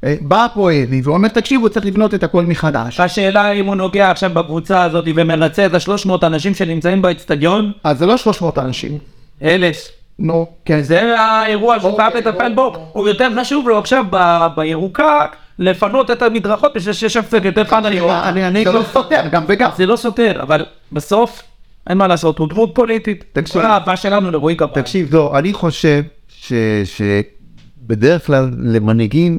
אה, 0.05 0.15
בא 0.21 0.47
פה 0.55 0.71
אלי 0.71 1.01
ואומר, 1.05 1.29
תקשיבו, 1.29 1.69
צריך 1.69 1.87
לבנות 1.87 2.15
את 2.15 2.23
הכל 2.23 2.43
מחדש. 2.43 3.01
השאלה 3.01 3.53
אם 3.53 3.67
הוא 3.67 3.75
נוגע 3.75 4.11
עכשיו 4.11 4.31
בקבוצה 4.31 4.83
הזאת 4.83 5.05
ומרצה 5.17 5.67
את 5.67 5.75
השלוש 5.75 6.07
מאות 6.07 6.25
אנשים 6.25 6.55
שנמצאים 6.55 7.03
באצטדיון, 7.03 7.73
אז 7.85 7.99
זה 7.99 8.07
לא 8.07 8.17
300 8.17 8.59
אנשים. 8.59 8.99
אלף. 9.43 9.89
נו, 10.19 10.47
כן, 10.65 10.83
זה... 10.83 11.21
האירוע 11.21 11.81
שהוא 11.81 11.97
חייב 11.97 12.17
לטפל 12.17 12.55
בו, 12.55 12.89
הוא 12.93 13.09
יותר 13.09 13.29
חשוב 13.41 13.69
לו 13.69 13.79
עכשיו 13.79 14.05
בירוקה 14.57 15.27
לפנות 15.59 16.11
את 16.11 16.23
המדרכות 16.23 16.73
בשביל 16.75 16.95
שיש 16.95 17.13
שם 17.13 17.23
קצת 17.23 17.45
יותר 17.45 17.65
חד 17.65 17.87
לירוק. 17.87 18.11
אני 18.11 18.47
אני 18.47 18.65
לא 18.65 18.83
סותר, 18.93 19.23
גם 19.33 19.45
וגם. 19.49 19.71
זה 19.77 19.87
לא 19.87 19.97
סותר, 19.97 20.43
אבל 20.43 20.65
בסוף 20.93 21.43
אין 21.87 21.99
מה 21.99 22.07
לעשות, 22.07 22.39
הוא 22.39 22.49
דמות 22.49 22.71
פוליטית. 22.75 23.25
תקשיב. 23.33 23.63
האהבה 23.63 23.97
שלנו 23.97 24.31
לרועי 24.31 24.57
כפיים. 24.57 24.73
תקשיב, 24.75 25.15
לא, 25.15 25.39
אני 25.39 25.53
חושב 25.53 26.03
שבדרך 26.85 28.27
כלל 28.27 28.51
למנהיגים, 28.59 29.39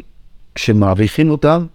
כשמעריכים 0.55 1.29
אותם, 1.29 1.65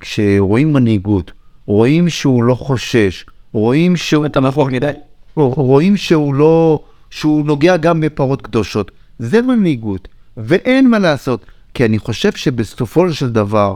כשרואים 0.00 0.72
מנהיגות, 0.72 1.32
רואים 1.66 2.08
שהוא 2.08 2.44
לא 2.44 2.54
חושש, 2.54 3.24
רואים 3.52 3.96
שהוא, 3.96 4.26
אתה 4.26 4.40
מפוח 4.40 4.68
מדי. 4.68 4.90
רואים 5.36 5.96
שהוא 5.96 6.34
לא, 6.34 6.80
שהוא 7.10 7.46
נוגע 7.46 7.76
גם 7.76 8.00
בפרות 8.00 8.42
קדושות. 8.42 8.90
זה 9.18 9.42
מנהיגות, 9.42 10.08
ואין 10.36 10.90
מה 10.90 10.98
לעשות, 10.98 11.46
כי 11.74 11.84
אני 11.84 11.98
חושב 11.98 12.32
שבסופו 12.32 13.12
של 13.12 13.30
דבר, 13.30 13.74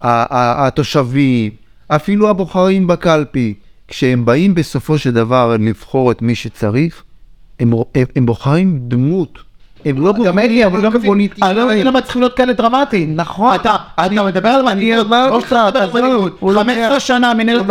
התושבים, 0.00 1.50
אפילו 1.88 2.30
הבוחרים 2.30 2.86
בקלפי, 2.86 3.54
כשהם 3.88 4.24
באים 4.24 4.54
בסופו 4.54 4.98
של 4.98 5.10
דבר 5.10 5.56
לבחור 5.60 6.10
את 6.10 6.22
מי 6.22 6.34
שצריך, 6.34 7.02
הם, 7.60 7.72
הם, 7.94 8.04
הם 8.16 8.26
בוחרים 8.26 8.78
דמות. 8.88 9.38
הם 9.84 10.00
לא 10.00 10.14
גם 10.24 10.38
אלי, 10.38 10.66
אבל 10.66 10.88
מבין, 10.88 11.02
פוליטיקאים. 11.06 11.50
אני 11.50 11.56
לא 11.56 11.66
מבין 11.66 11.86
למה 11.86 12.00
צריכים 12.00 12.22
להיות 12.22 12.36
כאלה 12.36 12.52
דרמטיים. 12.52 13.16
נכון. 13.16 13.54
אתה 13.54 13.76
אתה 13.94 14.22
מדבר 14.24 14.48
על 14.48 14.62
מנהיגות, 14.62 15.06
לא 15.10 15.40
שאתה 15.40 15.68
מדבר 15.68 15.98
על 15.98 16.02
מנהיגות. 16.02 16.40
15 16.40 17.00
שנה 17.00 17.34
מנהלת 17.34 17.66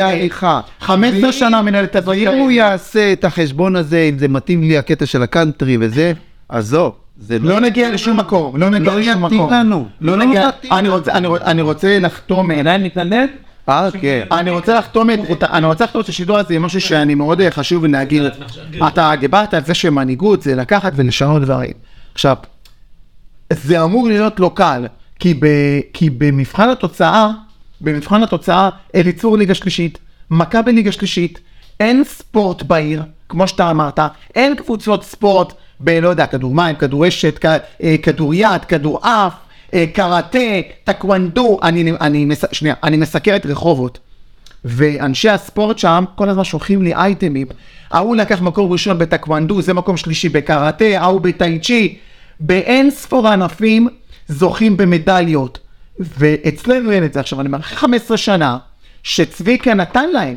הליכה. 0.00 0.60
15 0.80 1.32
שנה 1.32 1.62
מנהלת 1.62 1.96
הזאת. 1.96 2.14
אם 2.16 2.28
הוא 2.28 2.50
יעשה 2.50 3.12
את 3.12 3.24
החשבון 3.24 3.76
הזה, 3.76 4.08
אם 4.12 4.18
זה 4.18 4.28
מתאים 4.28 4.62
לי 4.62 4.78
הקטע 4.78 5.06
של 5.06 5.22
הקאנטרי 5.22 5.76
וזה, 5.80 6.12
עזוב, 6.48 6.92
זה 7.18 7.38
לא 7.38 7.60
נגיע 7.60 7.90
לשום 7.90 8.16
מקום, 8.16 8.56
לא 8.56 8.70
נגיע 8.70 8.92
לא 8.92 9.00
לשום 9.00 9.24
יתאים 9.26 9.40
מקום. 9.40 9.52
לנו. 9.52 9.88
לא 10.00 10.18
לא 10.18 10.24
נגיע, 10.26 10.48
אני 10.70 10.88
רוצה- 10.88 11.12
אני 11.12 11.26
רוצה- 11.28 11.44
אני 11.44 11.62
רוצה 11.62 11.98
לחתום, 11.98 12.50
עדיין 12.50 12.82
מתנדנד? 12.82 13.28
אה, 13.68 13.88
כן. 14.00 14.26
אני 14.32 14.50
רוצה 14.50 14.78
לחתום 14.78 15.10
את, 15.10 15.18
את- 15.32 15.44
אני 15.44 15.66
רוצה 15.66 15.84
לחתום 15.84 16.00
את 16.02 16.08
השידור 16.08 16.38
הזה 16.38 16.54
עם 16.54 16.62
משהו 16.62 16.80
שאני 16.80 17.14
מאוד 17.14 17.40
אה, 17.40 17.50
חשוב 17.50 17.86
להגיד. 17.86 18.22
אתה 18.88 19.12
דיברת 19.20 19.54
על 19.54 19.64
זה 19.64 19.74
שמנהיגות 19.74 20.42
זה 20.42 20.54
לקחת 20.54 20.92
ולשנות 20.96 21.42
דברים. 21.42 21.72
עכשיו, 22.14 22.36
זה 23.52 23.84
אמור 23.84 24.08
להיות 24.08 24.40
לא 24.40 24.50
קל, 24.54 24.86
כי, 25.18 25.34
ב, 25.34 25.46
כי 25.92 26.10
במבחן 26.10 26.68
התוצאה, 26.68 27.30
במבחן 27.80 28.22
התוצאה, 28.22 28.68
אליצור 28.94 29.38
ליגה 29.38 29.54
שלישית, 29.54 29.98
מכבי 30.30 30.72
ליגה 30.72 30.92
שלישית, 30.92 31.38
אין 31.80 32.04
ספורט 32.04 32.62
בעיר, 32.62 33.02
כמו 33.28 33.48
שאתה 33.48 33.70
אמרת, 33.70 34.00
אין 34.34 34.54
קבוצות 34.56 35.04
ספורט 35.04 35.52
בלא 35.80 36.08
יודע, 36.08 36.26
כדור 36.26 36.54
מים, 36.54 36.76
כדור 36.76 37.08
אשת, 37.08 37.38
כ- 37.38 37.58
אה, 37.82 37.96
כדור 38.02 38.34
יד, 38.34 38.64
כדור 38.68 39.00
אף, 39.02 39.32
אה, 39.74 39.84
קראטה, 39.92 40.38
טקוונדו, 40.84 41.58
אני, 41.62 41.92
אני, 42.00 42.28
שנייה, 42.52 42.74
אני 42.82 42.96
מסקר 42.96 43.36
את 43.36 43.46
רחובות. 43.46 43.98
ואנשי 44.64 45.28
הספורט 45.28 45.78
שם 45.78 46.04
כל 46.14 46.28
הזמן 46.28 46.44
שולחים 46.44 46.82
לי 46.82 46.94
אייטמים. 46.94 47.46
ההוא 47.90 48.16
לקח 48.16 48.40
מקום 48.40 48.72
ראשון 48.72 48.98
בטקוונדו, 48.98 49.62
זה 49.62 49.74
מקום 49.74 49.96
שלישי 49.96 50.28
בקראטה, 50.28 50.84
ההוא 50.98 51.20
בטאי 51.20 51.58
צ'י. 51.58 51.98
באין 52.40 52.90
ספור 52.90 53.28
ענפים 53.28 53.88
זוכים 54.28 54.76
במדליות. 54.76 55.58
ואצלנו 55.98 56.90
אין 56.90 57.04
את 57.04 57.12
זה 57.12 57.20
עכשיו, 57.20 57.40
אני 57.40 57.56
אחרי 57.56 57.76
15 57.76 58.16
שנה, 58.16 58.58
שצביקה 59.02 59.74
נתן 59.74 60.10
להם. 60.10 60.36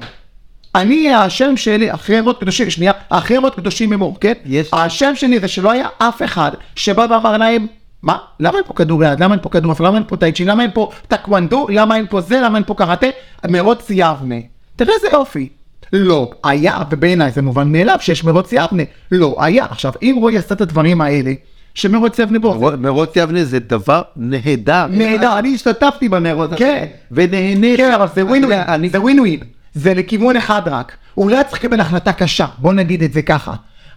אני, 0.75 1.13
השם 1.13 1.57
שלי, 1.57 1.93
אחרי 1.93 2.17
ימות 2.17 2.39
קדושים, 2.39 2.69
שנייה, 2.69 2.91
אחרי 3.09 3.37
ימות 3.37 3.55
קדושים 3.55 3.93
אמור, 3.93 4.17
כן? 4.21 4.33
יש- 4.45 4.69
השם 4.73 5.11
שלי 5.15 5.39
זה 5.39 5.47
שלא 5.47 5.71
היה 5.71 5.87
אף 5.97 6.21
אחד 6.23 6.51
שבא 6.75 7.05
ואמר 7.09 7.37
להם, 7.37 7.67
מה? 8.03 8.17
למה 8.39 8.57
אין 8.57 8.63
פה 8.67 8.73
כדוריד? 8.73 9.19
למה 9.19 9.33
אין 9.33 9.41
פה 9.43 9.49
כדורעף? 9.49 9.79
למה 9.79 9.95
אין 9.97 10.03
פה 10.07 10.17
טייצ'י? 10.17 10.45
למה 10.45 10.63
אין 10.63 10.71
פה 10.73 10.89
טקוונדו? 11.07 11.67
למה 11.69 11.95
אין 11.95 12.05
פה 12.09 12.21
זה? 12.21 12.41
למה 12.43 12.55
אין 12.57 12.63
פה 12.67 12.73
קראטה? 12.73 13.07
מרוץ 13.49 13.85
יבנה. 13.89 14.35
תראה 14.75 14.93
איזה 14.95 15.07
יופי. 15.13 15.49
לא 15.93 16.31
היה, 16.43 16.77
ובעיניי 16.91 17.31
זה 17.31 17.41
מובן 17.41 17.71
מאליו 17.71 17.97
שיש 17.99 18.23
מרוץ 18.23 18.53
יבנה. 18.53 18.83
לא 19.11 19.35
היה. 19.39 19.65
עכשיו, 19.69 19.91
אם 20.01 20.15
רועי 20.19 20.37
עשה 20.37 20.55
את 20.55 20.61
הדברים 20.61 21.01
האלה, 21.01 21.33
שמרוץ 21.73 22.19
יבנה 22.19 22.39
בו, 22.39 22.53
מרו- 22.53 22.71
מרוץ 22.77 23.09
יבנה 23.15 23.43
זה 23.43 23.59
דבר 23.59 24.01
נהדר. 24.15 24.85
נהדר, 24.89 25.39
אני 25.39 25.55
השתתפתי 25.55 26.09
במרוץ. 26.09 26.51
כן. 26.55 26.85
ונהניתי. 27.11 27.77
כן, 27.77 27.91
אבל 27.91 28.05
זה 28.15 28.25
ווין 28.25 28.45
ווין, 28.45 28.59
אני- 28.67 28.89
זה 28.89 29.01
ווין 29.01 29.19
ווין, 29.19 29.39
זה 29.75 29.93
לכיוון 29.93 30.35
אחד 30.37 30.61
רק. 30.65 30.91
אולי 31.17 31.43
צריך 31.49 31.63
לקבל 31.63 31.79
החלטה 31.79 32.13
קשה, 32.13 32.45
בוא 32.57 32.73
נגיד 32.73 33.03
את 33.03 33.13
זה 33.13 33.21
ככה. 33.21 33.53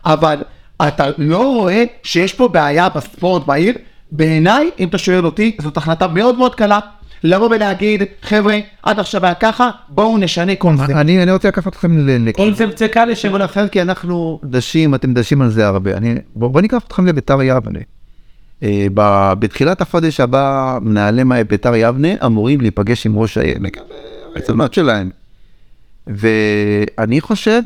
אבל 0.06 0.36
אתה 0.88 1.06
לא 1.18 1.54
רואה 1.54 1.84
שיש 2.02 2.34
פה 2.34 2.48
בעיה 2.48 2.88
בספורט 2.88 3.46
בעיר? 3.46 3.74
בעיניי, 4.12 4.70
אם 4.80 4.88
אתה 4.88 4.98
שואל 4.98 5.26
אותי, 5.26 5.56
זאת 5.60 5.76
החלטה 5.76 6.06
מאוד 6.08 6.38
מאוד 6.38 6.54
קלה. 6.54 6.78
לבוא 7.24 7.48
ולהגיד, 7.50 8.02
חבר'ה, 8.22 8.58
עד 8.82 8.98
עכשיו 8.98 9.24
היה 9.24 9.34
ככה, 9.34 9.70
בואו 9.88 10.18
נשנה 10.18 10.54
קונספט. 10.56 10.90
אני 10.90 11.22
אני 11.22 11.32
רוצה 11.32 11.48
לקחת 11.48 11.66
אתכם 11.66 11.98
ל- 12.08 12.32
קונספט 12.32 12.82
קל 12.82 13.04
לשם 13.04 13.28
לכיוון 13.28 13.42
אחר, 13.42 13.68
כי 13.68 13.82
אנחנו 13.82 14.40
דשים, 14.44 14.94
אתם 14.94 15.14
דשים 15.14 15.42
על 15.42 15.50
זה 15.50 15.66
הרבה. 15.66 15.96
אני, 15.96 16.14
בוא, 16.36 16.48
בוא 16.48 16.60
ניקח 16.60 16.82
אתכם 16.86 17.06
לביתר 17.06 17.42
יבנה. 17.42 17.78
אה, 18.62 18.86
ב- 18.94 19.32
בתחילת 19.38 19.80
החודש 19.80 20.20
הבא, 20.20 20.78
מנהלי 20.82 21.24
מה- 21.24 21.44
ביתר 21.44 21.74
יבנה 21.76 22.08
אמורים 22.26 22.60
להיפגש 22.60 23.06
עם 23.06 23.18
ראש 23.18 23.38
העיר, 23.38 23.56
לגבי 23.60 23.80
הרצונות 24.36 24.74
שלהם. 24.74 25.10
ואני 26.08 27.20
חושב 27.20 27.62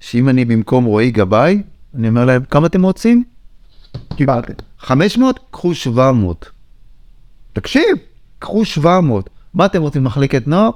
שאם 0.00 0.28
אני 0.28 0.44
במקום 0.44 0.84
רועי 0.84 1.10
גבאי, 1.10 1.62
אני 1.94 2.08
אומר 2.08 2.24
להם, 2.24 2.42
כמה 2.44 2.66
אתם 2.66 2.82
רוצים? 2.82 3.24
קיבלתם. 4.16 4.52
500? 4.78 5.40
קחו 5.50 5.74
700. 5.74 6.50
תקשיב, 7.52 7.96
קחו 8.38 8.64
700. 8.64 9.30
מה 9.54 9.66
אתם 9.66 9.82
רוצים, 9.82 10.04
מחלקת 10.04 10.46
נוער? 10.46 10.70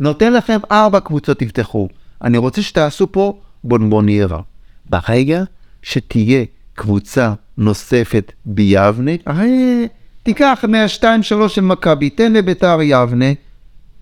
נותן 0.00 0.32
לכם 0.32 0.58
ארבע 0.70 1.00
קבוצות 1.00 1.38
תפתחו. 1.38 1.88
אני 2.22 2.38
רוצה 2.38 2.62
שתעשו 2.62 3.12
פה 3.12 3.40
בונבוניירה. 3.64 4.40
ברגע 4.90 5.44
שתהיה 5.82 6.44
קבוצה 6.74 7.32
נוספת 7.58 8.32
ביבנה, 8.46 9.10
הרי 9.26 9.88
תיקח 10.22 10.64
מהשתיים 10.68 11.22
שלוש 11.22 11.54
של 11.54 11.60
מכבי, 11.60 12.10
תן 12.10 12.32
לביתר 12.32 12.78
יבנה, 12.82 13.32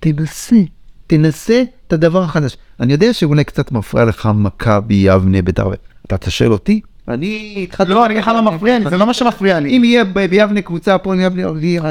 תנסה, 0.00 0.56
תנסה 1.16 1.62
את 1.86 1.92
הדבר 1.92 2.22
החדש. 2.22 2.56
אני 2.80 2.92
יודע 2.92 3.12
שאולי 3.12 3.44
קצת 3.44 3.72
מפריע 3.72 4.04
לך 4.04 4.28
מכבי 4.34 4.94
יבנה 4.94 5.42
ביתר, 5.42 5.68
אתה 6.14 6.30
שואל 6.30 6.52
אותי? 6.52 6.80
אני 7.08 7.60
התחלתי... 7.62 7.90
לא, 7.90 8.06
אני 8.06 8.14
אגיד 8.14 8.22
לך 8.22 8.28
מה 8.28 8.40
מפריע 8.40 8.78
לי, 8.78 8.90
זה 8.90 8.96
לא 8.96 9.06
מה 9.06 9.14
שמפריע 9.14 9.60
לי. 9.60 9.76
אם 9.76 9.84
יהיה 9.84 10.04
ביבנה 10.04 10.62
קבוצה 10.62 10.98
פה, 10.98 11.16
יבנה, 11.16 11.42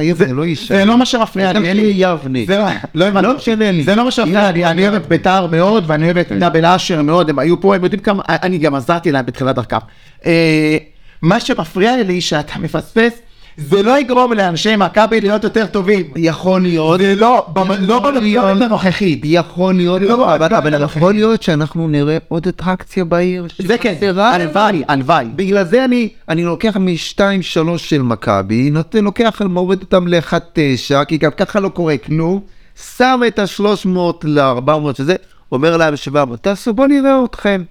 יבנה 0.02 0.34
לא 0.34 0.46
יישאר. 0.46 0.78
זה 0.78 0.86
לא 0.86 0.98
מה 0.98 1.06
שמפריע 1.06 1.54
לי, 1.54 1.68
אין 1.70 1.78
לי... 1.78 1.94
יבנה. 1.96 2.40
זה 2.48 2.58
לא- 2.58 2.66
לא 2.96 3.06
הבנתי. 3.06 3.28
לא 3.28 3.36
משנה 3.36 3.72
לי. 3.72 3.84
זה 3.84 3.96
לא 3.96 4.06
מה 4.06 4.12
שמפריע 4.12 4.52
לי, 4.52 4.66
אני 4.66 4.88
אוהב 4.88 4.94
את 5.02 5.08
בית"ר 5.08 5.48
מאוד, 5.48 5.84
ואני 5.88 6.06
אוהב 6.06 6.18
את 6.18 6.32
דאבל 6.32 6.66
אשר 6.66 7.02
מאוד, 7.02 7.30
הם 7.30 7.40
היו 7.40 7.62
פה, 7.62 7.76
הם 7.76 7.84
יודעים 7.84 8.02
כמה, 8.02 8.24
אני 8.30 8.58
גם 8.58 8.76
עזרתי 8.76 9.12
להם 9.12 9.26
בתחילת 9.26 9.56
דרכם. 9.56 9.78
אה, 10.26 10.78
מה 11.22 11.40
שמפריע 11.40 12.04
לי 12.04 12.22
שאתה 12.22 12.60
מפספס, 12.60 13.14
זה 13.58 13.84
לא 13.84 14.00
יגרום 14.00 14.34
לאנשי 14.34 14.76
מכבי 14.76 15.22
להיות 15.22 15.44
יותר 15.44 15.66
טובים. 15.66 16.06
יכול 16.16 16.62
להיות. 16.62 17.00
זה 17.00 17.16
לא, 17.16 17.46
לא 17.80 18.00
במתכונת 18.00 18.62
הנוכחית. 18.62 19.22
יכול 19.24 19.74
להיות, 19.74 20.02
לא, 20.02 20.36
אבל 20.36 20.52
לא, 20.52 20.58
אבל 20.58 20.78
לא, 20.78 20.84
יכול 20.84 21.14
להיות 21.14 21.44
שאנחנו 21.44 21.88
נראה 21.88 22.18
עוד 22.28 22.48
אטרקציה 22.48 23.06
בעיר. 23.06 23.48
זה 23.58 23.78
כן. 23.78 23.96
הלוואי, 24.18 24.84
הלוואי. 24.88 25.26
בגלל 25.36 25.64
זה 25.64 25.86
אני, 25.86 26.10
אני 26.30 26.44
לוקח 26.44 26.78
משתיים 26.78 27.42
שלוש 27.42 27.90
של 27.90 28.02
מכבי, 28.02 28.72
לוקח, 29.02 29.42
מוריד 29.42 29.82
אותם 29.82 30.08
לאחד 30.08 30.40
תשע, 30.54 31.04
כי 31.04 31.18
גם 31.18 31.32
ככה 31.32 31.60
לא 31.60 31.70
קורה 31.70 31.98
כלום, 31.98 32.40
שם 32.96 33.22
את 33.28 33.40
השלוש 33.40 33.86
מאות 33.86 34.26
לארבע 34.28 34.78
מאות 34.78 34.96
שזה, 34.96 35.16
אומר 35.52 35.78
להם 35.78 35.96
שבע 35.96 36.26
מאות, 36.26 36.40
תעשו, 36.40 36.74
בואו 36.74 36.88
נראה 36.88 37.24
אתכם. 37.26 37.64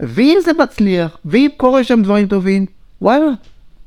ואם 0.00 0.38
זה 0.44 0.50
מצליח, 0.62 1.16
ואם 1.24 1.48
קורה 1.56 1.84
שם 1.84 2.02
דברים 2.02 2.26
טובים, 2.26 2.66
וואלה, 3.02 3.26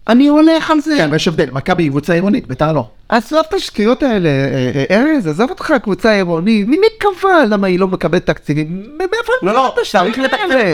אני 0.08 0.28
הולך 0.28 0.72
על 0.72 0.80
זה. 0.80 0.96
כן, 0.98 1.16
יש 1.16 1.28
הבדל, 1.28 1.50
מכבי 1.52 1.84
היא 1.84 1.90
קבוצה 1.90 2.14
עירונית, 2.14 2.48
בית"ר 2.48 2.72
לא. 2.72 2.88
עזוב 3.10 3.40
את 3.50 3.54
השטויות 3.54 4.04
האלה, 4.04 4.30
אה, 4.30 4.72
אה, 4.90 4.98
ארז, 4.98 5.28
עזוב 5.28 5.50
אותך 5.50 5.74
קבוצה 5.84 6.12
עירונית, 6.12 6.68
מי 6.68 6.78
קבע 6.98 7.46
למה 7.50 7.68
היא 7.68 7.80
לא 7.80 7.88
מקבלת 7.88 8.26
תקציבים? 8.26 8.84
מאיפה 8.98 9.34
לא, 9.42 9.54
לא, 9.54 9.74
צריך? 9.92 10.18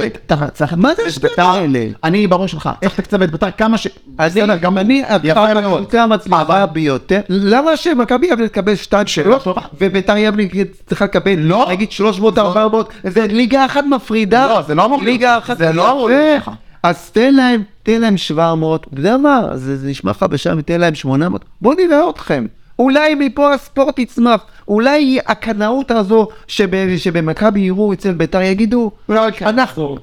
לתקצב. 0.05 0.35
מה 0.75 0.95
זה 0.95 1.03
השטויות 1.07 1.31
בית"ר. 1.31 1.49
האלה? 1.49 1.87
אני 2.03 2.27
בראש 2.27 2.51
שלך, 2.51 2.69
צריך 2.81 2.99
לתקצב 2.99 3.21
את 3.21 3.31
בית"ר 3.31 3.51
כמה 3.51 3.77
ש... 3.77 3.87
בסדר, 4.15 4.57
גם 4.57 4.77
אני, 4.77 5.03
יפה 5.23 5.53
מאוד. 5.53 5.81
הקבוצה 5.81 6.03
המצליחה 6.03 6.65
ביותר, 6.65 7.19
למה 7.29 7.77
שמכבי 7.77 8.27
יבנה 8.27 8.47
תקבל 8.47 8.75
שתיים 8.75 9.07
שלוש, 9.07 9.43
טובה. 9.43 9.61
וביתר 9.81 10.17
יבנה 10.17 10.43
צריכה 10.85 11.05
לקבל, 11.05 11.39
לא. 11.39 11.65
נגיד 11.69 11.91
300 11.91 12.37
400, 12.37 12.93
זה 13.03 13.27
ליגה 13.27 13.65
אחת 13.65 13.83
מפרידה, 13.89 14.47
לא, 14.47 14.61
זה 14.61 14.75
לא 14.75 14.85
אמור 14.85 14.97
להיות. 14.97 15.11
ליגה 15.11 15.37
אחת, 15.37 15.57
זה 15.57 15.71
לא 15.71 15.91
אמור 15.91 16.09
להיות. 16.09 16.43
אז 16.83 17.09
תן 17.11 17.33
להם, 17.35 17.63
תן 17.83 18.01
להם 18.01 18.17
700, 18.17 18.87
אתה 18.87 18.99
יודע 18.99 19.17
מה, 19.17 19.41
זה 19.53 19.77
זה 19.77 19.87
נשמע 19.87 20.11
לך 20.11 20.23
בשם, 20.23 20.61
תן 20.61 20.79
להם 20.81 20.95
800, 20.95 21.45
בואו 21.61 21.75
נראה 21.75 22.09
אתכם. 22.09 22.45
אולי 22.79 23.15
מפה 23.15 23.53
הספורט 23.53 23.99
יצמח, 23.99 24.41
אולי 24.67 25.19
הקנאות 25.27 25.91
הזו 25.91 26.27
שב- 26.47 26.97
שבמכבי 26.97 27.59
יראו 27.59 27.93
אצל 27.93 28.11
ביתר 28.11 28.41
יגידו, 28.41 28.91
לא. 29.09 29.21
אנחנו, 29.41 29.97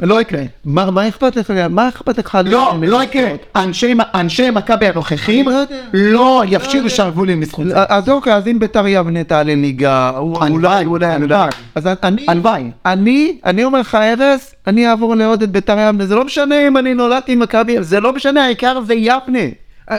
לא 0.00 0.20
יקרה. 0.20 0.42
מה 0.64 0.90
מה 0.90 1.08
אכפת 1.08 1.36
לך, 1.36 1.50
מה 1.70 1.88
אכפת 1.88 2.18
לך? 2.18 2.38
לא, 2.44 2.58
לא 2.86 3.02
יקרה. 3.02 3.28
אנשי- 3.56 3.94
אנשי 4.14 4.50
מכבי 4.50 4.86
הנוכחים 4.86 5.48
לא. 5.48 5.62
לא 5.94 6.42
יפשילו 6.48 6.90
שרוולים 6.90 7.40
בזכות 7.40 7.66
זה. 7.66 7.74
אז 7.88 8.08
אוקיי, 8.08 8.34
אז 8.34 8.48
אם 8.48 8.58
ביתר 8.58 8.86
יבנה 8.86 9.24
תעלה 9.24 9.54
ליגה, 9.54 10.10
הלוואי, 10.40 10.44
הלוואי. 11.06 11.48
אז 11.74 11.88
אני. 12.02 12.26
אני, 12.86 13.38
אני 13.44 13.64
אומר 13.64 13.80
לך 13.80 13.94
ארז, 13.94 14.54
אני 14.66 14.88
אעבור 14.88 15.14
לעוד 15.14 15.42
את 15.42 15.50
ביתר 15.50 15.72
יבנה, 15.78 16.06
זה 16.06 16.14
לא 16.14 16.24
משנה 16.24 16.66
אם 16.66 16.76
אני 16.76 16.94
נולדתי 16.94 17.32
עם 17.32 17.38
מכבי, 17.38 17.82
זה 17.82 18.00
לא 18.00 18.12
משנה, 18.12 18.44
העיקר 18.44 18.80
זה 18.86 18.94
יבנה. 18.94 19.38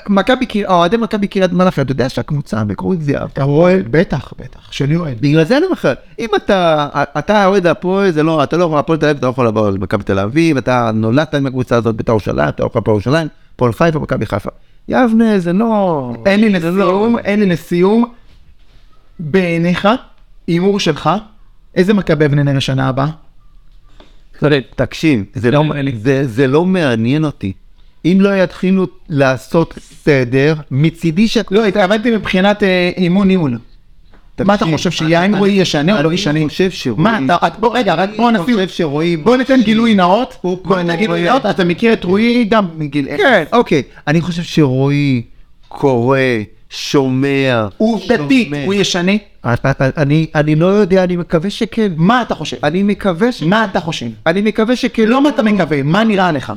מכבי 0.09 0.45
קריית, 0.45 0.67
אוהדי 0.67 0.97
מכבי 0.97 1.27
קריית 1.27 1.51
מלאכי, 1.51 1.81
אתה 1.81 1.91
יודע 1.91 2.09
שהקבוצה 2.09 2.59
המקורית 2.59 3.01
זה. 3.01 3.23
אתה 3.25 3.43
רואה? 3.43 3.77
בטח, 3.91 4.33
בטח, 4.39 4.71
שלי 4.71 4.95
אוהד. 4.95 5.17
בגלל 5.21 5.43
זה 5.43 5.57
אני 5.57 5.65
אומר 5.65 5.93
אם 6.19 6.29
אתה, 6.35 6.87
אתה 7.19 7.45
אוהד 7.45 7.67
הפועל, 7.67 8.11
זה 8.11 8.23
לא, 8.23 8.43
אתה 8.43 8.57
לא 8.57 8.63
יכול, 8.63 8.77
הפועל 8.77 8.99
תל 8.99 9.05
אביב, 9.05 9.17
אתה 9.17 9.25
לא 9.25 9.31
יכול 9.31 9.47
לבוא 9.47 9.69
למכבי 9.69 10.03
תל 10.03 10.19
אביב, 10.19 10.57
אתה 10.57 10.91
נולדת 10.93 11.35
עם 11.35 11.45
הקבוצה 11.45 11.75
הזאת 11.75 11.95
ביתר 11.95 12.11
ירושלים, 12.11 12.49
אתה 12.49 12.65
יכול 12.65 12.79
הפועל 12.79 12.95
ירושלים, 12.95 13.27
הפועל 13.55 13.73
חיפה, 13.73 13.99
מכבי 13.99 14.25
חיפה. 14.25 14.49
יבנה 14.87 15.39
זה 15.39 15.53
לא... 15.53 16.13
אין 16.25 16.41
לי 16.41 16.49
לסיום, 16.49 17.17
אין 17.17 17.39
לי 17.39 17.45
לסיום. 17.45 18.05
בעיניך, 19.19 19.87
הימור 20.47 20.79
שלך, 20.79 21.09
איזה 21.75 21.93
מכבי 21.93 22.25
אבני 22.25 22.43
נראה 22.43 22.61
שנה 22.61 22.89
הבאה? 22.89 23.07
תקשיב, 24.75 25.23
זה 25.33 25.51
לא 25.51 25.57
לא, 25.57 25.63
מעניין 25.63 26.25
זה 26.25 26.47
לא 26.47 26.65
מעניין 26.65 27.25
אותי. 27.25 27.53
אם 28.05 28.17
לא 28.21 28.43
יתחילו 28.43 28.87
לעשות 29.09 29.73
סדר, 30.03 30.55
מצידי 30.71 31.27
ש... 31.27 31.37
לא, 31.51 31.65
התכוונתי 31.65 32.11
מבחינת 32.11 32.63
אה, 32.63 32.91
אימון 32.97 33.27
ניהול. 33.27 33.57
מה 34.39 34.53
אתה 34.55 34.65
חושב, 34.65 34.91
שיין 34.91 35.35
רועי 35.35 35.51
ישנה 35.51 35.97
או 35.97 36.03
לא 36.03 36.13
ישנה? 36.13 36.39
אני 36.39 36.49
חושב 36.49 36.71
שרועי... 36.71 37.03
מה, 37.03 37.19
בוא, 37.59 37.77
רגע, 37.77 37.93
רק 37.93 38.09
בוא 38.17 38.29
אני 38.29 38.39
נשים, 38.39 38.55
חושב 38.55 38.67
שרועי... 38.67 39.17
בוא 39.17 39.37
ניתן 39.37 39.61
גילוי 39.61 39.95
נאות, 39.95 40.37
הוא- 40.41 40.57
בוא 40.63 40.81
נגיד 40.81 40.99
גילוי 40.99 41.23
נאות, 41.23 41.45
אתה 41.45 41.63
מכיר 41.63 41.93
את 41.93 42.03
רועי 42.03 42.43
גם 42.43 42.65
מגיל. 42.77 43.07
כן, 43.17 43.43
אוקיי. 43.53 43.81
אני 44.07 44.21
חושב 44.21 44.43
שרועי 44.43 45.21
קורא, 45.67 46.17
שומע. 46.69 47.67
עובדתית, 47.77 48.47
שומע. 48.47 48.65
הוא 48.65 48.73
ישנה? 48.73 49.11
אני, 49.97 50.25
אני 50.35 50.55
לא 50.55 50.65
יודע, 50.65 51.03
אני 51.03 51.15
מקווה 51.15 51.49
שכן. 51.49 51.91
מה 51.95 52.21
אתה 52.21 52.35
חושב? 52.35 52.57
אני 52.63 52.83
מקווה 52.83 53.31
ש... 53.31 53.43
מה 53.43 53.65
אתה 53.65 53.79
חושב? 53.79 54.05
אני 54.27 54.41
מקווה 54.41 54.75
שכן. 54.75 55.03
לא 55.07 55.21
מה 55.23 55.29
אתה 55.29 55.43
מקווה, 55.43 55.83
מה 55.83 56.03
נראה 56.03 56.31
לך? 56.31 56.53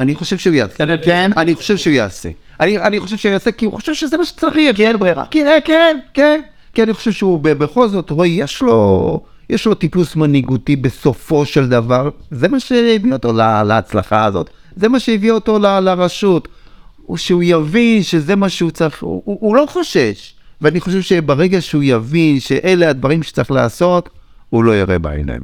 אני 0.00 0.14
חושב 0.14 0.38
שהוא 0.38 0.54
יעשה. 0.54 0.96
כן? 1.04 1.30
אני 1.36 1.54
חושב 1.54 1.76
שהוא 1.76 1.92
יעשה. 1.92 2.28
אני, 2.60 2.78
אני 2.78 3.00
חושב 3.00 3.16
שהוא 3.16 3.32
יעשה 3.32 3.52
כי 3.52 3.64
הוא 3.64 3.74
חושב 3.74 3.94
שזה 3.94 4.16
מה 4.16 4.24
שצריך. 4.24 4.76
כי 4.76 4.86
אין 4.86 4.98
ברירה. 4.98 5.24
כן, 5.30 5.58
כן, 5.64 5.98
כן. 6.14 6.40
כי 6.74 6.82
אני 6.82 6.92
חושב 6.92 7.12
שהוא 7.12 7.40
בכל 7.40 7.88
זאת, 7.88 8.10
רועי, 8.10 8.30
יש 8.30 8.62
לו, 8.62 9.20
יש 9.50 9.66
לו 9.66 9.74
טיפוס 9.74 10.16
מנהיגותי 10.16 10.76
בסופו 10.76 11.46
של 11.46 11.68
דבר. 11.68 12.10
זה 12.30 12.48
מה 12.48 12.60
שהביא 12.60 13.12
אותו 13.12 13.32
לה, 13.32 13.62
להצלחה 13.62 14.24
הזאת. 14.24 14.50
זה 14.76 14.88
מה 14.88 15.00
שהביא 15.00 15.32
אותו 15.32 15.58
ל, 15.58 15.80
לרשות. 15.80 16.48
הוא 16.96 17.16
שהוא 17.16 17.42
יבין 17.44 18.02
שזה 18.02 18.36
מה 18.36 18.48
שהוא 18.48 18.70
צריך, 18.70 19.02
הוא, 19.02 19.22
הוא, 19.24 19.38
הוא 19.40 19.56
לא 19.56 19.66
חושש. 19.68 20.34
ואני 20.60 20.80
חושב 20.80 21.00
שברגע 21.00 21.60
שהוא 21.60 21.82
יבין 21.84 22.40
שאלה 22.40 22.90
הדברים 22.90 23.22
שצריך 23.22 23.50
לעשות, 23.50 24.08
הוא 24.50 24.64
לא 24.64 24.76
יראה 24.76 24.98
בעיניים. 24.98 25.40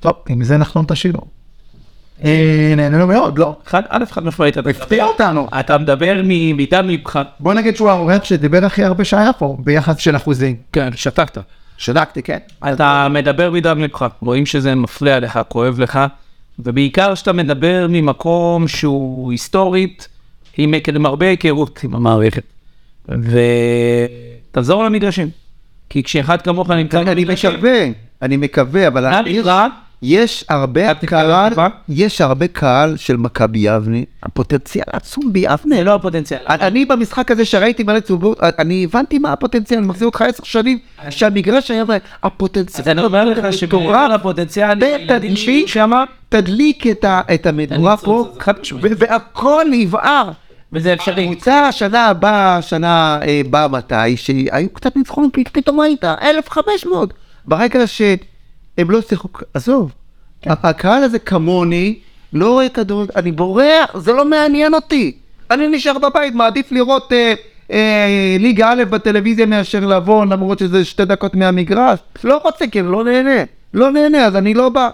טוב, 0.00 0.12
עם 0.28 0.44
זה 0.44 0.56
נחלון 0.56 0.84
את 0.84 0.90
השיר. 0.90 1.12
אה, 2.24 2.74
נהנינו 2.76 3.06
מאוד, 3.06 3.38
לא? 3.38 3.56
חד, 3.66 3.82
א', 3.88 4.04
חד 4.10 4.24
משמעית, 4.24 4.58
אתה 4.58 4.70
הפתיע 4.70 5.04
אותנו. 5.04 5.48
אתה 5.60 5.78
מדבר 5.78 6.20
מדם 6.24 6.86
ליבך. 6.86 7.22
בוא 7.40 7.54
נגיד 7.54 7.76
שהוא 7.76 7.90
האורח 7.90 8.24
שדיבר 8.24 8.64
הכי 8.64 8.84
הרבה 8.84 9.04
שהיה 9.04 9.32
פה, 9.32 9.56
ביחס 9.60 9.96
של 9.98 10.16
אחוזים. 10.16 10.56
כן, 10.72 10.88
שתקת. 10.94 11.38
שדקתי, 11.76 12.22
כן. 12.22 12.38
אתה 12.72 13.08
מדבר 13.10 13.50
מדם 13.50 13.78
ליבך, 13.78 14.06
רואים 14.20 14.46
שזה 14.46 14.74
מפריע 14.74 15.20
לך, 15.20 15.40
כואב 15.48 15.80
לך, 15.80 16.00
ובעיקר 16.58 17.14
שאתה 17.14 17.32
מדבר 17.32 17.86
ממקום 17.88 18.68
שהוא 18.68 19.32
היסטורית, 19.32 20.08
עם, 20.58 20.74
עם 20.94 21.06
הרבה 21.06 21.26
היכרות 21.26 21.80
עם 21.84 21.94
המערכת. 21.94 22.42
ותחזור 24.50 24.84
למגרשים. 24.84 25.28
כי 25.90 26.02
כשאחד 26.02 26.42
כמוך 26.42 26.70
נמצא 26.70 27.02
אני 27.02 27.24
מקווה, 27.24 27.84
אני 28.22 28.36
מקווה, 28.36 28.88
אבל 28.88 29.06
היה 29.06 29.20
יש- 30.02 30.44
הרבה 30.48 30.94
קהל? 30.94 31.52
יש 31.88 32.20
הרבה 32.20 32.46
קהל 32.48 32.96
של 32.96 33.16
מכבי 33.16 33.58
יבנה, 33.58 33.98
הפוטנציאל 34.22 34.84
עצום 34.92 35.32
ביבנה. 35.32 35.76
זה 35.76 35.84
לא 35.84 35.94
הפוטנציאל. 35.94 36.40
אני 36.48 36.84
במשחק 36.84 37.30
הזה 37.30 37.44
שראיתי 37.44 37.82
מלא 37.82 38.00
צהובות, 38.00 38.38
אני 38.58 38.84
הבנתי 38.84 39.18
מה 39.18 39.32
הפוטנציאל, 39.32 39.78
אני 39.78 39.88
מחזיר 39.88 40.06
אותך 40.06 40.22
עשר 40.22 40.44
שנים, 40.44 40.78
שהמגרש 41.10 41.70
היה 41.70 41.84
הפוטנציאל. 42.22 42.82
אז 42.82 42.88
אני 42.88 43.04
אומר 43.04 43.24
לך 43.24 43.44
הילדים 44.82 45.36
שלי 45.36 45.68
שמה, 45.68 46.04
תדליק 46.28 46.86
את 47.34 47.46
המדורה 47.46 47.96
פה, 47.96 48.28
והכל 48.98 49.66
יבער. 49.72 50.30
וזה 50.72 50.92
אפשרי. 50.92 51.24
הקבוצה 51.24 51.68
השנה 51.68 52.06
הבאה, 52.06 52.62
שנה 52.62 53.18
אה, 53.22 53.40
באה 53.50 53.68
מתי, 53.68 54.16
שהיו 54.16 54.68
קצת 54.72 54.96
ניצחונות, 54.96 55.32
פתאום 55.52 55.80
ראית, 55.80 56.04
1,500. 56.04 57.14
ברגע 57.44 57.86
שהם 58.78 58.90
לא 58.90 59.00
שיחקו, 59.00 59.28
עזוב, 59.54 59.92
הקהל 60.46 61.02
הזה 61.02 61.18
כמוני, 61.18 61.98
לא 62.32 62.52
רואה 62.52 62.68
כדורגל, 62.68 63.10
אני 63.16 63.32
בורח, 63.32 63.96
זה 63.98 64.12
לא 64.12 64.24
מעניין 64.24 64.74
אותי. 64.74 65.12
אני 65.50 65.68
נשאר 65.68 65.98
בבית, 65.98 66.34
מעדיף 66.34 66.72
לראות 66.72 67.12
אה, 67.12 67.34
אה, 67.72 68.36
ליגה 68.38 68.70
א' 68.70 68.84
בטלוויזיה 68.84 69.46
מאשר 69.46 69.86
לבוא, 69.86 70.24
למרות 70.24 70.58
שזה 70.58 70.84
שתי 70.84 71.04
דקות 71.04 71.34
מהמגרש. 71.34 71.98
לא 72.24 72.40
רוצה, 72.44 72.66
כי 72.66 72.80
אני 72.80 72.88
לא 72.92 73.04
נהנה. 73.04 73.44
לא 73.74 73.90
נהנה, 73.90 74.24
אז 74.26 74.36
אני 74.36 74.54
לא 74.54 74.68
בא. 74.68 74.90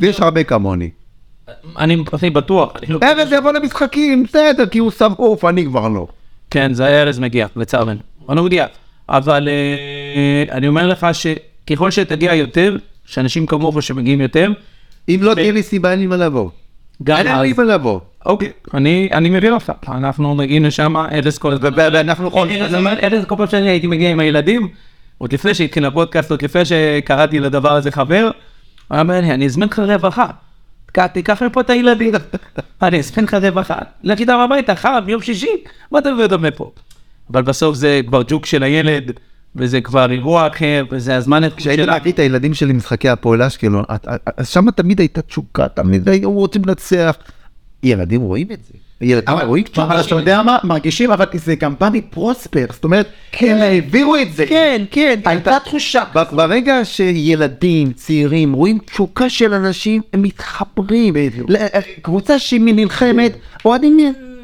ויש 0.00 0.20
הרבה 0.20 0.44
כמוני. 0.44 0.90
אני 1.78 2.04
אני 2.22 2.30
בטוח. 2.30 2.72
לא- 2.88 2.98
ארז 3.02 3.32
יבוא 3.32 3.52
למשחקים, 3.52 4.22
בסדר, 4.22 4.66
כי 4.66 4.78
הוא 4.78 4.90
שרוף, 4.90 5.44
אני 5.44 5.64
כבר 5.64 5.88
לא. 5.88 6.06
כן, 6.50 6.74
זה 6.74 6.86
ארז 6.86 7.18
מגיע, 7.18 7.46
לצערנו. 7.56 8.00
אני 8.28 8.40
מגיע. 8.40 8.66
אבל 9.08 9.48
אה, 9.48 10.56
אני 10.56 10.68
אומר 10.68 10.86
לך 10.86 11.06
שככל 11.68 11.90
שתגיע 11.90 12.34
יותר, 12.34 12.76
שאנשים 13.04 13.46
כמוך 13.46 13.82
שמגיעים 13.82 14.20
יותר, 14.20 14.52
אם 15.08 15.18
לא 15.22 15.34
תהיה 15.34 15.52
לי 15.52 15.62
סיבה, 15.62 15.90
אין 15.90 15.98
לי 15.98 16.06
מה 16.06 16.16
לבוא. 16.16 16.50
גם 17.02 17.16
אין. 17.16 17.40
לי 17.40 17.52
מה 17.52 17.64
לבוא. 17.64 18.00
אוקיי, 18.26 18.52
אני 19.12 19.30
מבין 19.30 19.52
אותך. 19.52 19.72
אנחנו 19.88 20.34
מגיעים 20.34 20.64
לשם, 20.64 20.96
ארז 20.96 21.38
כל 21.38 21.52
הזמן. 21.52 21.70
ואנחנו 21.76 22.26
יכול... 22.26 22.48
ארז 23.02 23.24
כל 23.24 23.34
פעם 23.36 23.46
שאני 23.46 23.68
הייתי 23.68 23.86
מגיע 23.86 24.10
עם 24.10 24.20
הילדים, 24.20 24.68
עוד 25.18 25.32
לפני 25.32 25.54
שהתחיל 25.54 25.84
הפודקאסט, 25.84 26.30
עוד 26.30 26.42
לפני 26.42 26.62
שקראתי 26.64 27.40
לדבר 27.40 27.72
הזה 27.72 27.90
חבר, 27.90 28.30
הוא 28.88 28.98
אומר 28.98 29.20
לי, 29.20 29.30
אני 29.30 29.46
אזמין 29.46 29.68
לך 29.68 29.78
רווחה. 29.78 30.26
תיקח 31.12 31.42
מפה 31.42 31.60
את 31.60 31.70
הילדים. 31.70 32.12
אני 32.82 32.98
אזמין 32.98 33.24
לך 33.24 33.34
רווחה. 33.34 33.78
לך 34.02 34.20
איתם 34.20 34.38
הביתה, 34.38 34.74
חם, 34.74 35.04
יום 35.08 35.22
שישי, 35.22 35.56
מה 35.92 35.98
אתה 35.98 36.12
מביא 36.12 36.24
אותם 36.24 36.42
מפה? 36.42 36.70
אבל 37.32 37.42
בסוף 37.42 37.76
זה 37.76 38.00
כבר 38.06 38.22
ג'וק 38.26 38.46
של 38.46 38.62
הילד, 38.62 39.12
וזה 39.56 39.80
כבר 39.80 40.10
אירוע 40.10 40.46
אחר, 40.46 40.84
וזה 40.90 41.16
הזמן 41.16 41.42
כשהייתי 41.56 41.82
שלה. 41.82 41.92
להביא 41.92 42.12
את 42.12 42.18
הילדים 42.18 42.54
שלי 42.54 42.68
למשחקי 42.72 43.08
הפועל 43.08 43.42
אשקלון, 43.42 43.84
אז 44.36 44.48
שם 44.48 44.70
תמיד 44.70 45.00
הייתה 45.00 45.22
תשוקה, 45.22 45.68
תמיד 45.68 46.08
היו 46.08 46.32
רוצים 46.32 46.62
לנצח. 46.66 47.16
ילדים 47.82 48.20
רואים 48.20 48.46
את 48.52 48.58
זה. 48.64 48.74
ילדים 49.00 49.28
אבל 49.28 49.46
רואים 49.46 49.64
אבל 49.76 50.00
אתה 50.00 50.14
יודע 50.14 50.42
מה, 50.42 50.58
מרגישים, 50.64 51.10
אבל 51.10 51.24
זה 51.34 51.54
גם 51.54 51.74
בא 51.80 51.88
מפרוספר, 51.92 52.66
זאת 52.70 52.84
אומרת, 52.84 53.08
הם 53.40 53.56
העבירו 53.56 54.16
את 54.16 54.32
זה. 54.32 54.46
כן, 54.46 54.84
כן. 54.90 55.20
הייתה 55.24 55.56
תחושה. 55.64 56.04
ברגע 56.32 56.84
שילדים, 56.84 57.92
צעירים, 57.92 58.52
רואים 58.52 58.78
תשוקה 58.78 59.30
של 59.30 59.54
אנשים, 59.54 60.02
הם 60.12 60.22
מתחברים. 60.22 61.14
קבוצה 62.02 62.38
שהיא 62.38 62.60
נלחמת, 62.60 63.32
אוהדים 63.64 63.96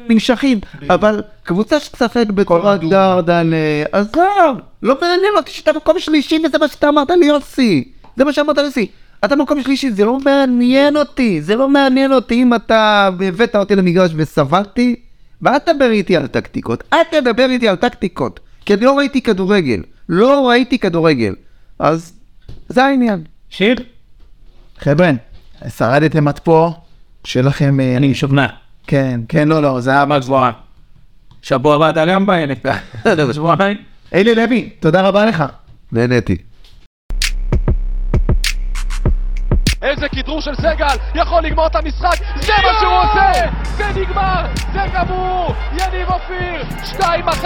נמשכים, 0.09 0.59
אבל 0.89 1.21
קבוצה 1.43 1.79
שתשחק 1.79 2.25
בצורה. 2.27 2.77
דרדן, 2.77 3.51
עזוב, 3.91 4.59
לא 4.83 4.95
מעניין 5.01 5.33
אותי 5.37 5.51
שאתה 5.51 5.73
מקום 5.73 5.99
שלישי 5.99 6.39
וזה 6.45 6.57
מה 6.57 6.67
שאתה 6.67 6.89
אמרת 6.89 7.09
לי 7.09 7.25
יוסי. 7.25 7.91
זה 8.17 8.25
מה 8.25 8.33
שאמרת 8.33 8.57
לי 8.57 8.63
יוסי. 8.63 8.87
אתה 9.25 9.35
מקום 9.35 9.63
שלישי, 9.63 9.91
זה 9.91 10.05
לא 10.05 10.19
מעניין 10.19 10.97
אותי, 10.97 11.41
זה 11.41 11.55
לא 11.55 11.69
מעניין 11.69 12.13
אותי 12.13 12.41
אם 12.41 12.53
אתה 12.53 13.09
הבאת 13.27 13.55
אותי 13.55 13.75
למגרש 13.75 14.11
וסבלתי, 14.15 14.95
ואל 15.41 15.59
תדבר 15.59 15.91
איתי 15.91 16.17
על 16.17 16.27
טקטיקות, 16.27 16.83
אל 16.93 17.03
תדבר 17.11 17.49
איתי 17.49 17.67
על 17.67 17.75
טקטיקות, 17.75 18.39
כי 18.65 18.73
אני 18.73 18.85
לא 18.85 18.97
ראיתי 18.97 19.21
כדורגל, 19.21 19.81
לא 20.09 20.49
ראיתי 20.49 20.79
כדורגל, 20.79 21.35
אז 21.79 22.13
זה 22.69 22.85
העניין. 22.85 23.23
שיר? 23.49 23.75
חבר'ה, 24.79 25.11
שרדתם 25.77 26.27
עד 26.27 26.39
פה, 26.39 26.71
שיהיה 27.23 27.45
לכם... 27.45 27.79
אה, 27.79 27.97
אני 27.97 28.07
משוכנע. 28.07 28.47
כן, 28.87 29.19
כן, 29.29 29.47
לא, 29.47 29.61
לא, 29.61 29.79
זה 29.79 29.91
היה... 29.91 30.05
מה 30.05 30.19
גבוהה. 30.19 30.51
שבוע 31.41 31.75
הבא 31.75 31.89
אתה 31.89 32.05
גם 32.05 32.25
באלף. 32.25 32.57
שבועיים. 33.33 33.77
אלי 34.13 34.35
לוי, 34.35 34.69
תודה 34.79 35.01
רבה 35.01 35.25
לך. 35.25 35.43
נהניתי. 35.91 36.37
איזה 39.81 40.09
כדרור 40.09 40.41
של 40.41 40.55
סגל, 40.55 40.95
יכול 41.15 41.43
לגמור 41.43 41.67
את 41.67 41.75
המשחק, 41.75 42.15
זה 42.41 42.53
מה 42.63 42.79
שהוא 42.79 42.93
עושה! 42.93 43.31
זה 43.63 44.01
נגמר, 44.01 44.45
זה 44.73 44.79
גמור! 44.93 45.53
יניב 45.71 46.09
אופיר, 46.09 46.63
2-1, 46.99 47.45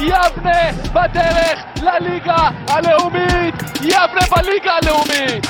יבנה 0.00 0.72
בדרך 0.92 1.64
לליגה 1.82 2.48
הלאומית! 2.68 3.54
יבנה 3.80 4.26
בליגה 4.36 4.72
הלאומית! 4.82 5.46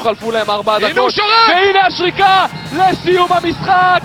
חלפו 0.00 0.30
להם 0.30 0.50
ארבע 0.50 0.78
דקות, 0.78 1.14
והנה 1.48 1.86
השריקה 1.86 2.46
לסיום 2.72 3.32
המשחק! 3.32 4.00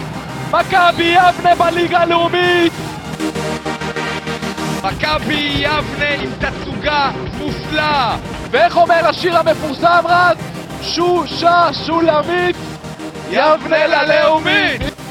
מכבי 0.51 1.03
יבנה 1.15 1.55
בליגה 1.55 1.99
הלאומית! 1.99 2.73
מכבי 4.83 5.53
יבנה 5.57 6.09
עם 6.21 6.29
תצוגה 6.39 7.11
מופלאה! 7.37 8.17
ואיך 8.51 8.77
אומר 8.77 9.07
השיר 9.07 9.37
המפורסם 9.37 10.03
רז? 10.05 10.37
שושה 10.81 11.67
שולמית, 11.85 12.55
יבנה 13.31 13.87
ללאומית! 13.87 15.04